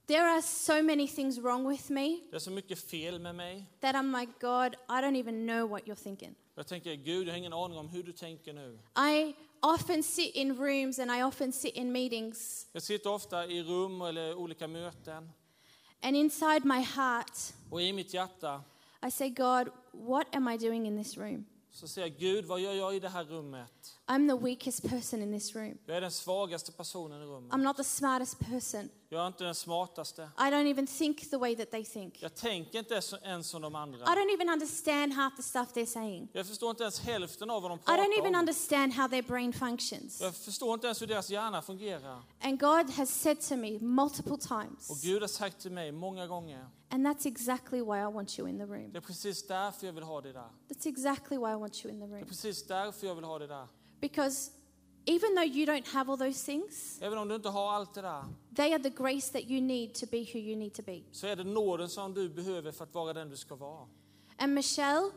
There 0.06 0.22
are 0.22 0.42
so 0.42 0.82
many 0.82 1.08
things 1.08 1.38
wrong 1.38 1.68
with 1.68 1.90
me 1.92 2.20
Det 2.30 2.36
är 2.36 2.40
så 2.40 2.50
mycket 2.50 2.90
fel 2.90 3.18
med 3.18 3.34
mig. 3.34 3.66
that 3.80 3.94
I'm 3.94 4.20
like, 4.20 4.32
God, 4.40 4.74
I 4.88 5.02
don't 5.02 5.16
even 5.20 5.46
know 5.46 5.68
what 5.70 5.82
you're 5.86 6.02
thinking. 6.02 6.34
Jag 6.54 6.66
tänker, 6.66 6.94
Gud, 6.94 7.26
jag 7.28 7.32
har 7.32 7.38
ingen 7.38 7.52
aning 7.52 7.78
om 7.78 7.88
hur 7.88 8.02
du 8.02 8.12
tänker 8.12 8.52
nu. 8.52 8.78
I 9.12 9.34
often 9.62 10.02
sit 10.02 10.34
in 10.34 10.56
rooms 10.56 10.98
and 10.98 11.10
I 11.10 11.22
often 11.22 11.52
sit 11.52 11.74
in 11.74 11.92
meetings, 11.92 12.66
Jag 12.72 12.82
sitter 12.82 13.10
ofta 13.10 13.46
i 13.46 13.62
rum 13.62 14.02
eller 14.02 14.34
olika 14.34 14.68
möten 14.68 15.30
and 16.02 16.16
inside 16.16 16.64
my 16.64 16.80
heart, 16.80 17.38
och 17.70 17.82
i 17.82 17.92
mitt 17.92 18.14
hjärta 18.14 18.62
I 19.06 19.10
say, 19.10 19.30
God, 19.30 19.70
what 19.92 20.26
am 20.32 20.48
I 20.48 20.56
doing 20.56 20.86
in 20.86 20.96
this 20.96 21.18
room? 21.18 21.46
så 21.74 21.88
säger 21.88 22.08
jag, 22.08 22.18
Gud, 22.18 22.44
vad 22.44 22.60
gör 22.60 22.72
jag 22.72 22.96
i 22.96 23.00
det 23.00 23.08
här 23.08 23.24
rummet? 23.24 23.98
I'm 24.06 24.28
the 24.28 24.46
weakest 24.46 24.88
person 24.88 25.22
in 25.22 25.32
this 25.32 25.56
room. 25.56 25.78
Jag 25.86 25.96
är 25.96 26.00
den 26.00 26.10
svagaste 26.10 26.72
personen 26.72 27.22
i 27.22 27.24
rummet. 27.24 27.52
I'm 27.52 27.62
not 27.62 27.76
the 27.76 27.84
smartest 27.84 28.38
person. 28.38 28.88
Jag 29.08 29.22
är 29.22 29.26
inte 29.26 29.44
den 29.44 29.54
smartaste. 29.54 30.22
I 30.38 30.42
don't 30.42 30.70
even 30.70 30.86
think 30.86 31.30
the 31.30 31.36
way 31.36 31.56
that 31.56 31.70
they 31.70 31.84
think. 31.84 32.22
Jag 32.22 32.34
tänker 32.34 32.78
inte 32.78 33.02
ens- 33.22 33.48
som 33.48 33.62
de 33.62 33.74
andra. 33.74 33.98
I 33.98 34.02
don't 34.02 34.34
even 34.34 34.48
understand 34.48 35.12
half 35.12 35.36
the 35.36 35.42
stuff 35.42 35.68
they're 35.74 35.86
saying. 35.86 36.28
Jag 36.32 36.46
förstår 36.46 36.70
inte 36.70 36.82
ens 36.82 37.00
hälften 37.00 37.50
av 37.50 37.62
vad 37.62 37.70
de 37.70 37.78
I 37.78 37.82
don't 37.82 37.92
even 37.94 38.10
pratar 38.12 38.28
om. 38.28 38.34
understand 38.34 38.92
how 38.92 39.08
their 39.08 39.22
brain 39.22 39.52
functions. 39.52 40.20
Jag 40.20 40.34
förstår 40.36 40.74
inte 40.74 40.86
ens 40.86 41.02
hur 41.02 41.06
deras 41.06 41.30
hjärna 41.30 41.62
fungerar. 41.62 42.22
And 42.42 42.60
God 42.60 42.90
has 42.90 43.10
said 43.20 43.40
to 43.40 43.56
me 43.56 43.78
multiple 43.78 44.32
Och 44.32 44.40
times, 44.40 45.02
Gud 45.02 45.20
har 45.22 45.28
sagt 45.28 45.60
till 45.60 45.72
mig 45.72 45.92
många 45.92 46.26
gånger, 46.26 46.66
and 46.90 47.06
that's 47.06 47.26
exactly 47.28 47.78
why 47.82 47.98
I 47.98 48.12
want 48.12 48.38
you 48.38 48.48
in 48.48 48.58
the 48.58 48.64
room. 48.64 48.92
det 48.92 48.98
är 48.98 49.00
precis 49.00 49.46
därför 49.46 49.86
jag 49.86 49.92
vill 49.92 50.04
ha 50.04 50.20
det 50.20 50.32
där. 50.32 50.48
That's 50.68 50.88
exactly 50.88 51.36
why 51.38 51.50
I 51.50 51.54
want 51.54 51.84
you 51.84 51.94
in 51.94 52.00
the 52.00 52.06
Det 52.06 52.12
är 52.14 52.18
room. 52.18 52.28
precis 52.28 52.66
därför 52.66 53.06
jag 53.06 53.14
vill 53.14 53.24
ha 53.24 53.38
det 53.38 53.46
där. 53.46 53.68
Because 54.00 54.50
even 55.06 55.34
though 55.34 55.56
you 55.56 55.66
don't 55.66 55.86
have 55.88 56.10
all 56.12 56.18
those 56.18 56.44
things, 56.46 56.98
Även 57.02 57.18
om 57.18 57.28
du 57.28 57.34
inte 57.34 57.48
har 57.48 57.72
allt 57.72 57.94
det 57.94 58.02
där, 58.02 58.24
they 58.56 58.72
are 58.72 58.82
the 58.82 58.90
grace 58.90 59.32
that 59.32 59.50
you 59.50 59.60
need 59.60 59.94
to 59.94 60.06
be 60.10 60.18
who 60.18 60.38
you 60.38 60.56
need 60.56 60.74
to 60.74 60.82
be. 60.82 61.02
så 61.12 61.26
är 61.26 61.36
det 61.36 61.44
nåden 61.44 61.88
som 61.88 62.14
du 62.14 62.28
behöver 62.28 62.72
för 62.72 62.84
att 62.84 62.94
vara 62.94 63.12
den 63.12 63.28
du 63.30 63.36
ska 63.36 63.54
vara. 63.54 63.86
And 64.38 64.54
Michelle, 64.54 65.10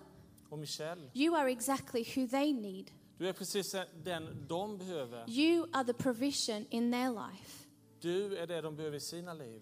Och 0.50 0.60
Michelle, 0.60 1.02
you 1.14 1.36
are 1.36 1.52
exactly 1.52 2.04
who 2.16 2.28
they 2.28 2.54
need. 2.54 2.92
du 3.18 3.28
är 3.30 3.34
precis 3.34 3.76
den 4.04 4.46
de 4.48 4.78
behöver. 4.78 5.30
You 5.30 5.68
are 5.74 5.84
the 5.86 5.94
provision 5.94 6.66
in 6.70 6.92
their 6.92 7.10
life. 7.12 7.64
Du 8.02 8.38
är 8.38 8.48
det 8.48 8.62
de 8.62 8.76
behöver 8.76 8.98
i 8.98 9.00
sina 9.00 9.34
liv. 9.34 9.62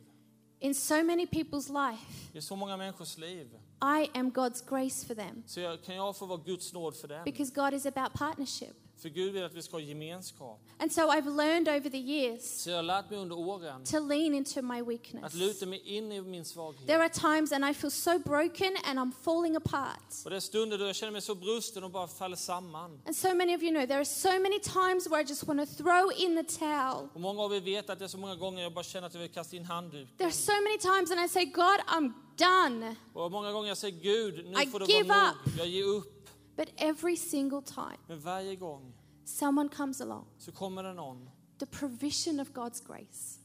In 0.60 0.76
so 0.76 1.04
many 1.04 1.26
people's 1.26 1.90
life, 1.92 2.38
I 2.38 2.42
så 2.42 2.56
många 2.56 2.78
människors 2.78 3.18
liv 3.18 3.60
I 3.82 4.10
am 4.20 4.32
God's 4.32 4.70
grace 4.70 5.06
for 5.08 5.16
them. 5.16 5.44
Så 5.48 5.60
jag, 5.60 5.84
kan 5.84 5.96
jag 5.96 6.18
få 6.18 6.26
vara 6.26 6.42
Guds 6.46 6.74
nåd 6.74 6.96
för 6.96 7.08
dem? 7.08 7.24
Because 7.26 7.54
God 7.56 7.74
is 7.74 7.86
about 7.86 8.14
partnership. 8.14 8.76
För 8.98 9.10
Gud 9.10 9.34
vill 9.34 9.44
att 9.44 9.54
vi 9.54 9.62
ska 9.62 9.72
ha 9.76 9.82
gemenskap. 9.82 10.60
And 10.80 10.92
so 10.92 11.02
I've 11.02 11.36
learned 11.38 11.68
over 11.68 11.90
the 11.90 11.98
years 11.98 12.42
Så 12.44 12.70
jag 12.70 12.78
har 12.78 12.84
lärt 12.84 13.10
mig 13.10 13.20
under 13.20 13.38
åren 13.38 13.84
to 13.84 14.00
lean 14.00 14.34
into 14.34 14.62
my 14.62 14.80
att 14.82 14.88
weakness. 14.88 15.34
luta 15.34 15.66
mig 15.66 15.82
in 15.86 16.12
i 16.12 16.22
min 16.22 16.46
svaghet. 16.46 16.88
There 16.88 17.00
are 17.00 17.10
times 17.10 17.52
and 17.52 17.66
I 17.66 17.74
feel 17.74 17.92
so 17.92 18.20
broken 18.20 18.78
and 18.86 19.00
I'm 19.00 19.12
falling 19.24 19.56
apart. 19.56 20.00
Och 20.26 20.30
det 20.30 20.36
är 20.36 20.40
stunder 20.40 20.78
då 20.78 20.86
jag 20.86 20.96
känner 20.96 21.12
mig 21.12 21.22
så 21.22 21.36
brusten 21.36 21.84
och 21.84 21.92
bara 21.92 22.08
faller 22.08 22.36
samman. 22.36 23.02
And 23.06 23.16
so 23.16 23.34
many 23.34 23.56
of 23.56 23.62
you 23.64 23.72
know 23.72 23.86
there 23.86 23.98
are 23.98 24.06
so 24.06 24.32
many 24.40 24.60
times 24.60 25.08
where 25.08 25.22
I 25.22 25.26
just 25.26 25.44
want 25.48 25.70
to 25.70 25.84
throw 25.84 26.12
in 26.18 26.36
the 26.46 26.60
towel. 26.60 27.08
Och 27.14 27.22
många 27.22 27.42
av 27.42 27.56
er 27.56 27.60
vet 27.62 27.90
att 27.90 28.00
det 28.00 28.06
är 28.06 28.10
så 28.10 28.18
många 28.18 28.36
gånger 28.36 28.64
jag 28.64 28.74
bara 28.74 28.84
känner 28.84 29.08
att 29.08 29.14
jag 29.14 29.22
vill 29.22 29.32
kasta 29.32 29.56
in 29.56 29.66
handduken. 29.66 30.18
There 30.18 30.28
are 30.28 30.34
so 30.34 30.52
many 30.52 30.78
times 30.78 31.12
and 31.12 31.20
I 31.26 31.30
say, 31.30 31.46
God, 31.46 31.80
I'm 31.88 32.14
done. 32.38 32.96
Och 33.14 33.32
många 33.32 33.52
gånger 33.52 33.68
jag 33.68 33.78
säger 33.78 34.00
Gud, 34.00 34.46
nu 34.46 34.62
I 34.62 34.68
får 34.68 34.80
det 34.80 34.86
give 34.86 35.04
vara 35.10 35.26
nog. 35.26 35.58
Jag 35.58 35.68
ger 35.68 35.84
upp. 35.84 36.12
But 36.56 36.70
every 36.78 37.18
single 37.18 37.62
time 37.62 37.98
Men 38.08 38.20
varje 38.20 38.56
gång 38.56 38.94
someone 39.26 39.70
comes 39.70 40.02
along, 40.02 40.26
så 40.38 40.52
kommer 40.52 40.84
det 40.84 40.94
någon. 40.94 41.30
the 41.58 41.66
provision 41.66 42.40
of 42.40 42.54
God's 42.54 42.82
grace. 42.88 43.40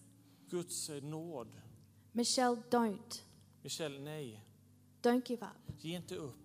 Guds 0.51 0.91
eh, 0.91 1.03
nåd. 1.03 1.49
Michelle, 2.13 2.57
don't. 2.71 3.23
Michelle, 3.63 3.99
nej. 3.99 4.45
Don't 5.03 5.23
give 5.31 5.43
up. 5.43 5.73
Ge 5.81 5.97
inte 5.97 6.17
upp. 6.17 6.37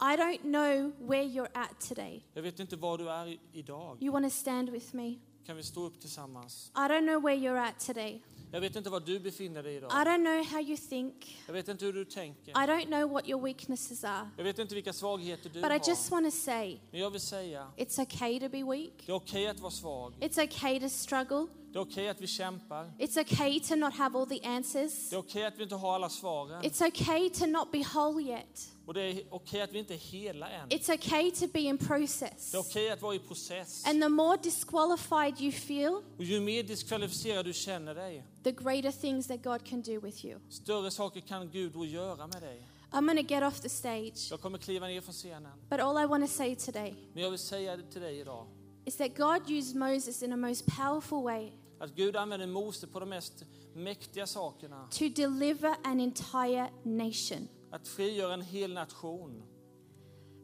I 0.00 0.16
don't 0.16 0.42
know 0.42 0.92
where 0.98 1.22
you're 1.22 1.50
at 1.54 1.80
today. 1.80 2.24
Jag 2.34 2.42
vet 2.42 2.60
inte 2.60 2.76
var 2.76 2.98
du 2.98 3.10
är 3.10 3.38
idag. 3.52 4.02
You 4.02 4.12
want 4.12 4.24
to 4.24 4.30
stand 4.30 4.68
with 4.70 4.94
me? 4.96 5.18
Kan 5.46 5.56
vi 5.56 5.62
stå 5.62 5.84
upp 5.84 6.00
tillsammans? 6.00 6.72
I 6.74 6.88
don't 6.88 7.06
know 7.06 7.20
where 7.22 7.36
you're 7.36 7.68
at 7.68 7.78
today. 7.80 8.22
Jag 8.52 8.60
vet 8.60 8.76
inte 8.76 8.90
var 8.90 9.00
du 9.00 9.20
befinner 9.20 9.62
dig 9.62 9.74
I 9.74 9.76
idag. 9.76 9.90
don't 9.90 10.16
know 10.24 10.44
how 10.52 10.60
you 10.60 10.76
think. 10.76 11.42
Jag 11.46 11.52
vet 11.52 11.68
inte 11.68 11.84
hur 11.84 11.92
du 11.92 12.04
tänker. 12.04 12.50
I 12.50 12.54
don't 12.54 12.86
know 12.86 13.10
what 13.10 13.28
your 13.28 13.42
weaknesses 13.42 14.04
are. 14.04 14.28
Jag 14.36 14.44
vet 14.44 14.58
inte 14.58 14.74
vilka 14.74 14.92
svagheter 14.92 15.50
du 15.50 15.60
But 15.62 15.70
I 15.70 15.72
har. 15.72 15.88
just 15.88 16.10
want 16.10 16.26
to 16.26 16.30
say 16.30 16.78
Men 16.90 17.00
jag 17.00 17.10
vill 17.10 17.20
säga, 17.20 17.66
it's 17.76 18.02
okay 18.02 18.40
to 18.40 18.48
be 18.48 18.62
weak. 18.64 18.92
det 19.06 19.12
är 19.12 19.16
okej 19.16 19.46
att 19.48 19.60
vara 19.60 19.70
svag. 19.70 20.12
It's 20.20 20.44
okay 20.44 20.80
to 20.80 20.88
struggle. 20.88 21.46
Det 21.72 21.78
är 21.78 21.82
okej 21.82 22.08
att 22.08 22.20
vi 22.20 22.26
kämpar. 22.26 22.92
It's 22.98 23.20
okay 23.20 23.60
to 23.60 23.76
not 23.76 23.94
have 23.94 24.18
all 24.18 24.26
the 24.26 24.40
answers. 24.46 25.10
Det 25.10 25.16
är 25.16 25.20
okej 25.20 25.46
att 25.46 25.58
vi 25.58 25.62
inte 25.62 25.74
har 25.74 25.94
alla 25.94 26.08
svaren. 26.08 26.62
It's 26.62 26.88
okay 26.88 27.30
to 27.30 27.46
not 27.46 27.72
be 27.72 27.84
whole 27.94 28.22
yet. 28.22 28.68
Och 28.86 28.94
det 28.94 29.02
är 29.02 29.22
okej 29.30 29.62
att 29.62 29.72
vi 29.72 29.78
inte 29.78 29.94
är 29.94 29.98
hela 29.98 30.50
än. 30.50 30.68
It's 30.68 30.94
okay 30.94 31.30
to 31.30 31.46
be 31.52 31.60
in 31.60 31.78
process. 31.78 32.50
Det 32.50 32.56
är 32.56 32.60
okej 32.60 32.90
att 32.90 33.02
vara 33.02 33.14
i 33.14 33.18
process. 33.18 33.86
And 33.86 34.02
the 34.02 34.08
more 34.08 34.36
disqualified 34.42 35.40
you 35.40 35.52
feel, 35.52 36.02
Och 36.18 36.24
ju 36.24 36.40
mer 36.40 36.62
diskvalificerad 36.62 37.44
du 37.44 37.52
känner 37.52 37.94
dig, 37.94 38.24
the 38.44 38.52
greater 38.52 38.92
things 38.92 39.26
that 39.26 39.42
God 39.42 39.64
can 39.64 39.82
do 39.82 40.00
with 40.00 40.24
you. 40.24 40.40
större 40.50 40.90
saker 40.90 41.20
kan 41.20 41.50
Gud 41.50 41.72
då 41.72 41.86
göra 41.86 42.26
med 42.26 42.42
dig. 42.42 42.68
I'm 42.90 43.06
going 43.06 43.26
to 43.26 43.34
get 43.34 43.42
off 43.42 43.60
the 43.60 43.68
stage. 43.68 44.28
Jag 44.30 44.40
kommer 44.40 44.58
kliva 44.58 44.86
ner 44.86 45.00
från 45.00 45.14
scenen. 45.14 45.52
But 45.70 45.80
all 45.80 46.04
I 46.04 46.06
want 46.06 46.24
to 46.26 46.32
say 46.36 46.56
today 46.56 46.94
Men 47.14 47.22
jag 47.22 47.30
vill 47.30 47.38
säga 47.38 47.78
till 47.92 48.00
dig 48.00 48.20
idag. 48.20 48.46
is 48.84 48.96
that 48.96 49.16
God 49.16 49.50
used 49.50 49.76
Moses 49.76 50.22
in 50.22 50.32
a 50.32 50.36
most 50.36 50.66
powerful 50.66 51.22
way 51.22 51.52
Att 51.82 51.94
Gud 51.94 52.16
använder 52.16 52.46
Mose 52.46 52.86
på 52.86 53.00
de 53.00 53.08
mest 53.08 53.44
mäktiga 53.74 54.26
sakerna. 54.26 54.88
to 54.90 55.04
deliver 55.16 55.74
an 55.84 56.00
entire 56.00 56.70
nation. 56.82 57.48
Att 57.70 57.88
frigöra 57.88 58.34
en 58.34 58.42
hel 58.42 58.72
nation. 58.72 59.42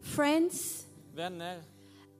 Friends, 0.02 0.86
Vänner, 1.14 1.62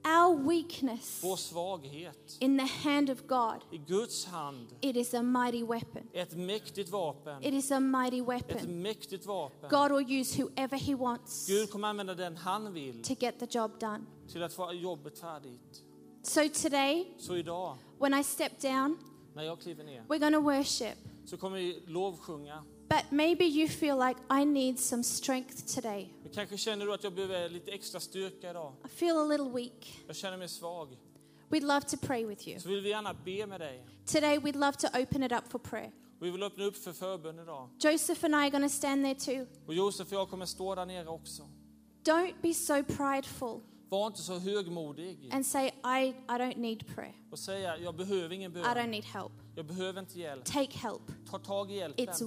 our 0.05 0.47
weakness 0.49 1.23
vår 1.23 1.35
svaghet 1.35 2.37
in 2.39 2.57
the 2.57 2.65
hand 2.89 3.09
of 3.09 3.21
God, 3.27 3.61
i 3.71 3.77
Guds 3.77 4.25
hand 4.25 4.67
it 4.81 4.95
is 4.95 5.13
a 5.13 5.21
mighty 5.21 5.63
weapon. 5.65 6.07
ett 6.13 6.35
mäktigt 6.35 6.89
vapen. 6.89 7.43
It 7.43 7.53
is 7.53 7.71
a 7.71 7.79
mighty 7.79 8.19
Ett 8.19 8.27
weapon. 8.27 8.81
mäktigt 8.81 9.25
vapen. 9.25 9.69
God 9.69 9.91
will 9.91 10.19
use 10.19 10.41
whoever 10.43 10.77
He 10.77 10.95
wants 10.95 11.47
Gud 11.47 11.69
kommer 11.71 11.87
använda 11.87 12.15
den 12.15 12.37
han 12.37 12.73
vill 12.73 13.03
to 13.03 13.13
get 13.19 13.39
the 13.39 13.47
job 13.59 13.71
done. 13.79 13.99
till 14.31 14.43
att 14.43 14.53
få 14.53 14.73
jobbet 14.73 15.19
färdigt. 15.19 15.83
So 16.23 16.41
today, 16.63 17.07
Så 17.17 17.35
idag, 17.35 17.77
when 17.99 18.13
I 18.13 18.23
step 18.23 18.59
down, 18.61 18.97
när 19.35 19.43
jag 19.43 19.59
kliver 19.61 19.83
ner, 19.83 20.03
we're 20.07 20.19
going 20.19 20.33
to 20.33 20.41
worship. 20.41 20.97
så 21.25 21.37
kommer 21.37 21.57
vi 21.57 21.83
lovsjunga. 21.87 22.63
But 22.89 23.11
maybe 23.11 23.45
you 23.45 23.67
feel 23.67 23.97
like 23.97 24.19
I 24.41 24.45
need 24.45 24.79
some 24.79 25.03
strength 25.03 25.75
today. 25.75 26.13
Men 26.23 26.31
kanske 26.31 26.57
känner 26.57 26.85
du 26.85 26.93
att 26.93 27.03
jag 27.03 27.13
behöver 27.13 27.49
lite 27.49 27.71
extra 27.71 27.99
styrka 27.99 28.49
idag. 28.49 28.73
I 28.85 28.87
feel 28.87 29.17
a 29.17 29.23
little 29.23 29.49
weak. 29.49 30.03
Jag 30.07 30.15
känner 30.15 30.37
mig 30.37 30.49
svag. 30.49 30.97
We'd 31.49 31.65
love 31.65 31.81
to 31.81 31.97
pray 31.97 32.25
with 32.25 32.47
you. 32.47 32.59
Så 32.59 32.69
vill 32.69 32.81
vi 32.81 32.89
gärna 32.89 33.13
be 33.13 33.45
med 33.45 33.59
dig. 33.59 33.85
Today, 34.05 34.37
we'd 34.37 34.57
love 34.57 34.73
to 34.73 34.87
open 34.87 35.23
it 35.23 35.31
up 35.31 35.51
for 35.51 35.59
prayer. 35.59 35.91
Vi 36.21 36.31
vill 36.31 36.43
öppna 36.43 36.63
upp 36.63 36.77
för 36.77 36.93
förbön 36.93 37.39
idag. 37.39 37.69
Joseph 37.79 38.25
and 38.25 38.33
I 38.33 38.37
are 38.37 38.49
going 38.49 38.63
to 38.63 38.69
stand 38.69 39.03
there 39.03 39.15
too. 39.15 39.47
Och 39.65 39.73
Josef 39.73 40.07
och 40.07 40.13
jag 40.13 40.29
kommer 40.29 40.45
stå 40.45 40.75
där 40.75 40.85
nere 40.85 41.07
också. 41.07 41.43
Don't 42.03 42.33
be 42.41 42.53
so 42.53 42.83
prideful 42.83 43.61
Var 43.89 44.07
inte 44.07 44.21
så 44.21 44.39
högmodig 44.39 45.29
and 45.33 45.45
say, 45.45 45.67
I, 45.67 46.07
I 46.07 46.13
don't 46.27 46.57
need 46.57 46.95
prayer. 46.95 47.13
och 47.31 47.39
säga 47.39 47.77
jag 47.77 47.95
behöver 47.95 48.35
ingen 48.35 48.51
I 48.51 48.55
don't 48.55 48.73
bön. 48.73 48.91
need 48.91 49.03
help. 49.03 49.31
Jag 49.55 49.65
behöver 49.65 49.99
inte 49.99 50.19
hjälp. 50.19 50.45
Take 50.45 50.77
help. 50.77 51.01
Ta 51.31 51.37
tag 51.39 51.71
i 51.71 51.75
hjälpen. 51.75 52.05
It's 52.07 52.21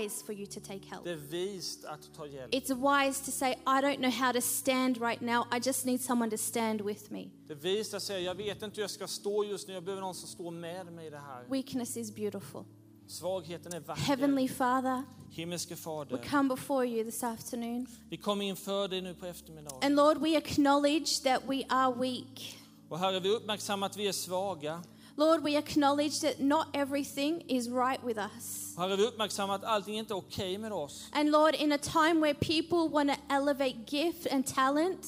wise 0.00 0.24
for 0.26 0.34
you 0.34 0.46
to 0.46 0.60
take 0.60 0.86
help. 0.90 1.04
Det 1.04 1.10
är 1.10 1.16
vist 1.16 1.84
att 1.84 2.14
ta 2.14 2.26
hjälp. 2.26 2.54
It's 2.54 3.06
wise 3.06 3.24
to 3.24 3.30
say, 3.30 3.52
I 3.52 3.80
don't 3.82 3.96
know 3.96 4.10
how 4.10 4.32
to 4.32 4.40
stand 4.40 4.96
right 4.98 5.20
now. 5.20 5.44
I 5.52 5.60
just 5.64 5.84
need 5.84 6.00
someone 6.00 6.30
to 6.30 6.38
stand 6.38 6.80
with 6.80 7.12
me. 7.12 7.30
Det 7.46 7.52
är 7.52 7.58
vist 7.58 7.94
att 7.94 8.02
säga 8.02 8.20
jag 8.20 8.34
vet 8.34 8.62
inte 8.62 8.76
hur 8.76 8.82
jag 8.82 8.90
ska 8.90 9.06
stå 9.06 9.44
just 9.44 9.68
nu. 9.68 9.74
Jag 9.74 9.84
behöver 9.84 10.02
någon 10.02 10.14
som 10.14 10.28
står 10.28 10.50
med 10.50 10.92
mig 10.92 11.06
i 11.06 11.10
det 11.10 11.18
här. 11.18 11.44
Weakness 11.50 11.96
is 11.96 12.14
beautiful. 12.14 12.64
Svagheten 13.08 13.72
är 13.72 13.80
vacker. 13.80 14.02
Heavenly 14.02 14.48
Father, 14.48 15.02
Himmelske 15.30 15.74
we 15.74 15.80
Fader. 15.80 16.18
come 16.30 16.48
before 16.48 16.86
you 16.86 17.04
this 17.04 17.22
afternoon. 17.22 17.86
Vi 18.10 18.16
kommer 18.16 18.44
inför 18.44 18.88
dig 18.88 19.00
nu 19.00 19.14
på 19.14 19.26
eftermiddagen. 19.26 19.78
And 19.82 19.96
Lord, 19.96 20.18
we 20.18 20.36
acknowledge 20.38 21.22
that 21.22 21.42
we 21.48 21.62
are 21.68 21.94
weak. 21.94 22.56
Och 22.88 22.98
Herre, 22.98 23.20
vi 23.20 23.28
uppmärksammar 23.28 23.86
att 23.86 23.96
vi 23.96 24.08
är 24.08 24.12
svaga. 24.12 24.82
Lord, 25.16 25.42
we 25.42 25.58
acknowledge 25.58 26.20
that 26.20 26.38
not 26.38 26.66
everything 26.72 27.42
is 27.46 27.68
right 27.68 28.00
with 28.04 28.20
us. 28.36 28.74
Herre, 28.78 28.96
vi 28.96 29.06
uppmärksammar 29.06 29.54
att 29.54 29.64
allting 29.64 29.98
inte 29.98 30.14
är 30.14 30.16
okej 30.18 30.58
med 30.58 30.72
oss. 30.72 31.08
And 31.12 31.30
Lord, 31.30 31.54
in 31.54 31.72
a 31.72 31.78
time 31.78 32.20
where 32.20 32.34
people 32.34 32.88
want 32.92 33.10
to 33.10 33.34
elevate 33.34 33.76
gift 33.96 34.26
and 34.32 34.46
talent, 34.46 35.06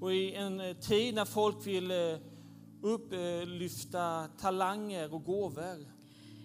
Och 0.00 0.14
i 0.14 0.34
en 0.34 0.60
eh, 0.60 0.76
tid 0.76 1.14
när 1.14 1.24
folk 1.24 1.66
vill 1.66 1.90
eh, 1.90 1.96
upplyfta 2.82 4.28
talanger 4.40 5.14
och 5.14 5.24
gåvor 5.24 5.86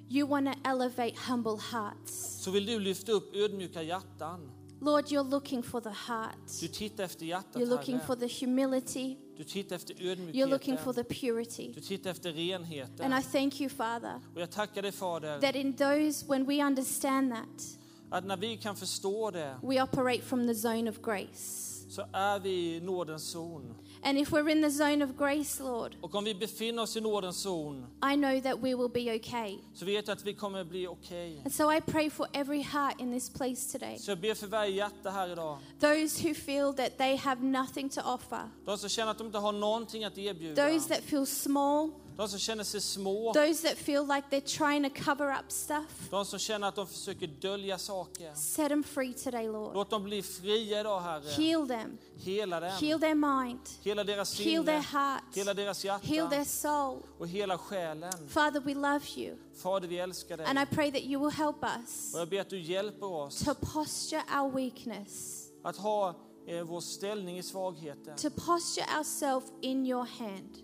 you 0.09 0.29
want 0.29 0.53
to 0.53 0.69
elevate 0.69 1.13
humble 1.29 1.57
hearts. 1.71 2.43
så 2.43 2.51
vill 2.51 2.65
du 2.65 2.79
lyfta 2.79 3.11
upp 3.11 3.35
ödmjuka 3.35 3.81
hjärtan. 3.81 4.51
Lord, 4.81 5.05
you're 5.05 5.29
looking 5.29 5.63
for 5.63 5.81
the 5.81 5.89
heart. 5.89 6.59
Du 6.61 6.67
tittar 6.67 7.03
efter 7.03 7.25
hjärtat, 7.25 7.55
You're 7.61 7.65
looking 7.69 7.99
for 7.99 8.15
Herre. 8.15 8.27
the 8.29 8.45
humility. 8.45 9.15
Du 9.37 9.43
tittar 9.43 9.75
efter 9.75 9.93
You're 9.93 10.45
looking 10.45 10.77
for 10.77 10.89
ödmjukheten. 10.91 10.93
the 10.93 11.03
purity. 11.03 11.73
Du 11.75 11.81
tittar 11.81 12.09
efter 12.09 12.29
And 12.29 12.37
renheten. 12.39 13.13
I 13.13 13.23
thank 13.23 13.61
you, 13.61 13.69
Father, 13.69 14.21
Och 14.35 14.41
jag 14.41 14.51
tackar 14.51 14.81
dig 14.81 14.91
Fader, 14.91 15.39
that 15.41 15.55
in 15.55 15.73
those, 15.73 16.25
when 16.27 16.45
we 16.45 16.63
understand 16.65 17.31
that, 17.31 17.77
att 18.09 18.25
när 18.25 18.37
vi 18.37 18.57
kan 18.57 18.75
förstå 18.75 19.31
det 19.31 19.55
we 19.63 19.81
operate 19.83 20.21
from 20.21 20.47
the 20.47 20.53
zone 20.67 20.89
of 20.89 21.01
grace. 21.01 21.73
så 21.89 22.01
är 22.13 22.39
vi 22.39 22.75
i 22.75 22.79
nådens 22.81 23.31
zon. 23.31 23.75
And 24.03 24.17
if 24.17 24.31
we're 24.31 24.49
in 24.51 24.61
the 24.61 24.69
zone 24.69 25.03
of 25.05 25.17
grace, 25.17 25.63
Lord, 25.63 25.95
Och 26.01 26.15
om 26.15 26.23
vi 26.23 26.33
befinner 26.35 26.81
oss 26.83 26.95
i 26.97 27.01
nådens 27.01 27.41
zon 27.41 27.85
I 28.13 28.15
know 28.15 28.41
that 28.41 28.57
we 28.63 28.75
will 28.75 28.89
be 28.93 29.15
okay. 29.15 29.57
så 29.73 29.85
vet 29.85 30.07
jag 30.07 30.15
att 30.17 30.25
vi 30.25 30.33
kommer 30.33 30.63
bli 30.63 30.87
okej. 30.87 31.41
And 31.45 31.53
so 31.53 31.73
I 31.73 31.81
pray 31.81 32.09
for 32.09 32.27
every 32.33 32.61
heart 32.61 33.01
in 33.01 33.11
this 33.13 33.29
place 33.29 33.71
today. 33.79 33.97
Så 33.99 34.11
jag 34.11 34.19
ber 34.19 34.33
för 34.33 34.47
varje 34.47 34.71
hjärta 34.71 35.09
här 35.09 35.31
idag. 35.31 35.57
Those 35.79 36.27
who 36.27 36.33
feel 36.33 36.73
that 36.73 36.97
they 36.97 37.15
have 37.17 37.43
nothing 37.43 37.89
to 37.89 38.01
offer, 38.01 38.49
De 38.65 38.77
som 38.77 38.89
känner 38.89 39.11
att 39.11 39.17
de 39.17 39.27
inte 39.27 39.37
har 39.39 39.51
någonting 39.51 40.03
att 40.03 40.17
erbjuda. 40.17 40.69
those 40.69 40.89
that 40.95 41.03
feel 41.03 41.25
small, 41.25 41.91
De 42.17 42.29
som 42.29 42.39
känner 42.39 42.63
sig 42.63 42.81
små. 42.81 43.33
those 43.33 43.67
that 43.69 43.77
feel 43.77 44.05
like 44.07 44.23
they're 44.31 44.57
trying 44.57 44.89
to 44.89 45.03
cover 45.03 45.31
up 45.39 45.51
stuff. 45.51 46.09
De 46.09 46.25
som 46.25 46.39
känner 46.39 46.67
att 46.67 46.75
de 46.75 46.87
försöker 46.87 47.27
dölja 47.27 47.77
saker. 47.77 48.33
Set 48.35 48.69
them 48.69 48.83
free 48.83 49.13
today, 49.13 49.47
Lord. 49.47 49.73
Låt 49.75 49.89
dem 49.89 50.03
bli 50.03 50.21
fria 50.23 50.79
idag 50.79 50.99
Herre. 51.01 51.29
Heal 51.43 51.67
them, 51.67 51.97
Hela 52.15 52.59
dem. 52.59 52.71
heal 52.81 52.99
their 52.99 53.15
mind, 53.15 53.59
Hela 53.83 54.03
deras 54.03 54.39
heal 54.39 54.65
their 54.65 54.81
sinne. 54.81 54.99
heart, 55.01 55.23
Hela 55.35 55.53
deras 55.53 55.83
heal 55.85 55.99
their 56.29 56.39
hjärta. 56.39 56.45
soul. 56.45 57.01
Och 57.19 57.27
hela 57.27 57.57
själen. 57.57 58.11
Father, 58.29 58.59
we 58.61 58.73
love 58.73 59.05
you. 59.15 59.35
Fader 59.55 59.87
vi 59.87 59.97
älskar 59.99 60.37
And 60.37 60.59
I 60.59 60.65
dig. 60.65 60.67
pray 60.75 60.91
that 60.91 61.01
you 61.03 61.19
will 61.23 61.31
help 61.37 61.63
us 61.63 62.13
Och 62.13 62.19
jag 62.19 62.29
ber 62.29 62.41
att 62.41 62.49
du 62.49 62.59
hjälper 62.61 63.11
oss 63.11 63.39
to 63.45 63.53
posture 63.73 64.23
our 64.41 64.51
weakness, 64.51 65.43
att 65.63 65.77
ha 65.77 66.15
eh, 66.47 66.63
vår 66.63 66.81
ställning 66.81 67.37
i 67.37 67.43
svagheten. 67.43 68.15
to 68.17 68.29
posture 68.29 68.85
ourselves 68.97 69.51
in 69.61 69.85
your 69.85 70.03
hand, 70.19 70.57